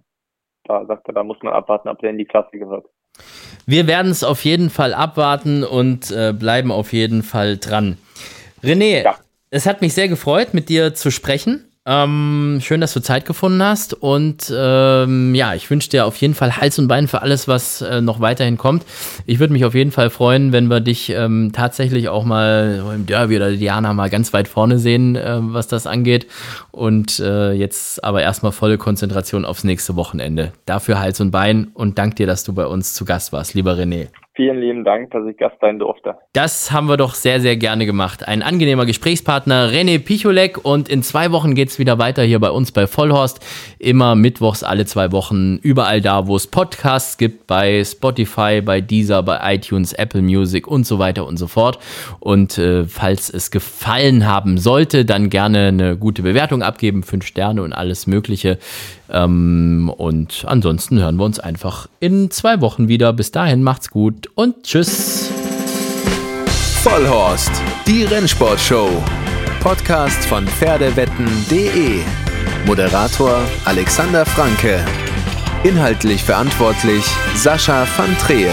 da 0.65 0.86
sagte 0.86 1.11
er, 1.11 1.13
da 1.13 1.23
muss 1.23 1.41
man 1.41 1.53
abwarten, 1.53 1.88
ob 1.88 1.99
der 1.99 2.09
in 2.09 2.17
die 2.17 2.25
Klasse 2.25 2.57
gehört. 2.57 2.86
Wir 3.65 3.88
werden 3.88 4.11
es 4.11 4.23
auf 4.23 4.43
jeden 4.43 4.69
Fall 4.69 4.93
abwarten 4.93 5.63
und 5.63 6.11
äh, 6.11 6.34
bleiben 6.34 6.71
auf 6.71 6.93
jeden 6.93 7.23
Fall 7.23 7.57
dran. 7.57 7.97
René, 8.63 9.03
Ja. 9.03 9.15
es 9.49 9.65
hat 9.65 9.82
mich 9.82 9.93
sehr 9.93 10.07
gefreut, 10.07 10.53
mit 10.53 10.67
dir 10.69 10.93
zu 10.93 11.09
sprechen. 11.09 11.65
Ähm, 11.89 12.59
schön, 12.61 12.81
dass 12.81 12.93
du 12.93 12.99
Zeit 12.99 13.25
gefunden 13.25 13.63
hast. 13.63 13.93
Und 13.93 14.53
ähm, 14.53 15.33
ja, 15.33 15.53
ich 15.53 15.69
wünsche 15.69 15.89
dir 15.89 16.05
auf 16.05 16.17
jeden 16.17 16.33
Fall 16.33 16.57
Hals 16.57 16.77
und 16.79 16.89
Bein 16.89 17.07
für 17.07 17.21
alles, 17.21 17.47
was 17.47 17.81
äh, 17.81 18.01
noch 18.01 18.19
weiterhin 18.19 18.57
kommt. 18.57 18.83
Ich 19.25 19.39
würde 19.39 19.53
mich 19.53 19.63
auf 19.63 19.73
jeden 19.73 19.91
Fall 19.91 20.09
freuen, 20.09 20.51
wenn 20.51 20.67
wir 20.67 20.81
dich 20.81 21.09
ähm, 21.11 21.51
tatsächlich 21.53 22.09
auch 22.09 22.25
mal 22.25 22.83
im 22.93 23.05
Derby 23.05 23.38
oder 23.38 23.51
Diana 23.51 23.93
mal 23.93 24.09
ganz 24.09 24.33
weit 24.33 24.49
vorne 24.49 24.79
sehen, 24.79 25.15
äh, 25.15 25.38
was 25.39 25.69
das 25.69 25.88
angeht. 25.88 26.27
Und 26.71 27.19
äh, 27.21 27.53
jetzt 27.53 28.03
aber 28.03 28.21
erstmal 28.21 28.51
volle 28.51 28.77
Konzentration 28.77 29.45
aufs 29.45 29.63
nächste 29.63 29.95
Wochenende. 29.95 30.51
Dafür 30.65 30.99
Hals 30.99 31.21
und 31.21 31.31
Bein 31.31 31.69
und 31.73 31.97
dank 31.97 32.17
dir, 32.17 32.27
dass 32.27 32.43
du 32.43 32.51
bei 32.51 32.65
uns 32.65 32.95
zu 32.95 33.05
Gast 33.05 33.31
warst, 33.31 33.53
lieber 33.53 33.75
René. 33.75 34.09
Vielen 34.38 34.61
lieben 34.61 34.85
Dank, 34.85 35.09
dass 35.09 35.25
ich 35.25 35.35
Gast 35.35 35.55
sein 35.61 35.79
durfte. 35.79 36.13
Das 36.33 36.71
haben 36.71 36.88
wir 36.88 36.95
doch 36.95 37.15
sehr, 37.15 37.41
sehr 37.41 37.57
gerne 37.57 37.88
gemacht. 37.88 38.27
Ein 38.27 38.43
angenehmer 38.43 38.85
Gesprächspartner, 38.85 39.71
René 39.71 39.97
Picholek. 39.97 40.63
Und 40.63 40.89
in 40.89 41.01
zwei 41.01 41.31
Wochen 41.31 41.55
geht's 41.55 41.79
wieder 41.79 41.97
weiter 41.97 42.21
hier 42.21 42.39
bei 42.39 42.51
uns 42.51 42.71
bei 42.71 42.85
Vollhorst. 42.85 43.43
Immer 43.79 44.13
mittwochs 44.13 44.61
alle 44.61 44.85
zwei 44.85 45.11
Wochen. 45.11 45.57
Überall 45.63 46.01
da, 46.01 46.27
wo 46.27 46.35
es 46.35 46.45
Podcasts 46.45 47.17
gibt, 47.17 47.47
bei 47.47 47.83
Spotify, 47.83 48.61
bei 48.61 48.79
Deezer, 48.79 49.23
bei 49.23 49.55
iTunes, 49.55 49.93
Apple 49.93 50.21
Music 50.21 50.67
und 50.67 50.85
so 50.85 50.99
weiter 50.99 51.25
und 51.25 51.38
so 51.38 51.47
fort. 51.47 51.79
Und 52.19 52.59
äh, 52.59 52.85
falls 52.85 53.31
es 53.31 53.49
gefallen 53.49 54.27
haben 54.27 54.59
sollte, 54.59 55.03
dann 55.03 55.31
gerne 55.31 55.69
eine 55.69 55.97
gute 55.97 56.21
Bewertung 56.21 56.61
abgeben. 56.61 57.01
Fünf 57.01 57.25
Sterne 57.25 57.63
und 57.63 57.73
alles 57.73 58.05
Mögliche. 58.05 58.59
Ähm, 59.11 59.91
und 59.95 60.43
ansonsten 60.47 60.99
hören 60.99 61.17
wir 61.17 61.25
uns 61.25 61.39
einfach 61.39 61.87
in 61.99 62.31
zwei 62.31 62.61
Wochen 62.61 62.87
wieder. 62.87 63.13
Bis 63.13 63.31
dahin 63.31 63.63
macht's 63.63 63.89
gut 63.89 64.29
und 64.35 64.63
tschüss. 64.63 65.29
Vollhorst, 66.83 67.51
die 67.85 68.03
Rennsportshow. 68.03 68.89
Podcast 69.61 70.25
von 70.25 70.47
Pferdewetten.de. 70.47 71.99
Moderator 72.65 73.41
Alexander 73.65 74.25
Franke. 74.25 74.83
Inhaltlich 75.63 76.23
verantwortlich 76.23 77.03
Sascha 77.35 77.85
van 77.97 78.17
Treel. 78.17 78.51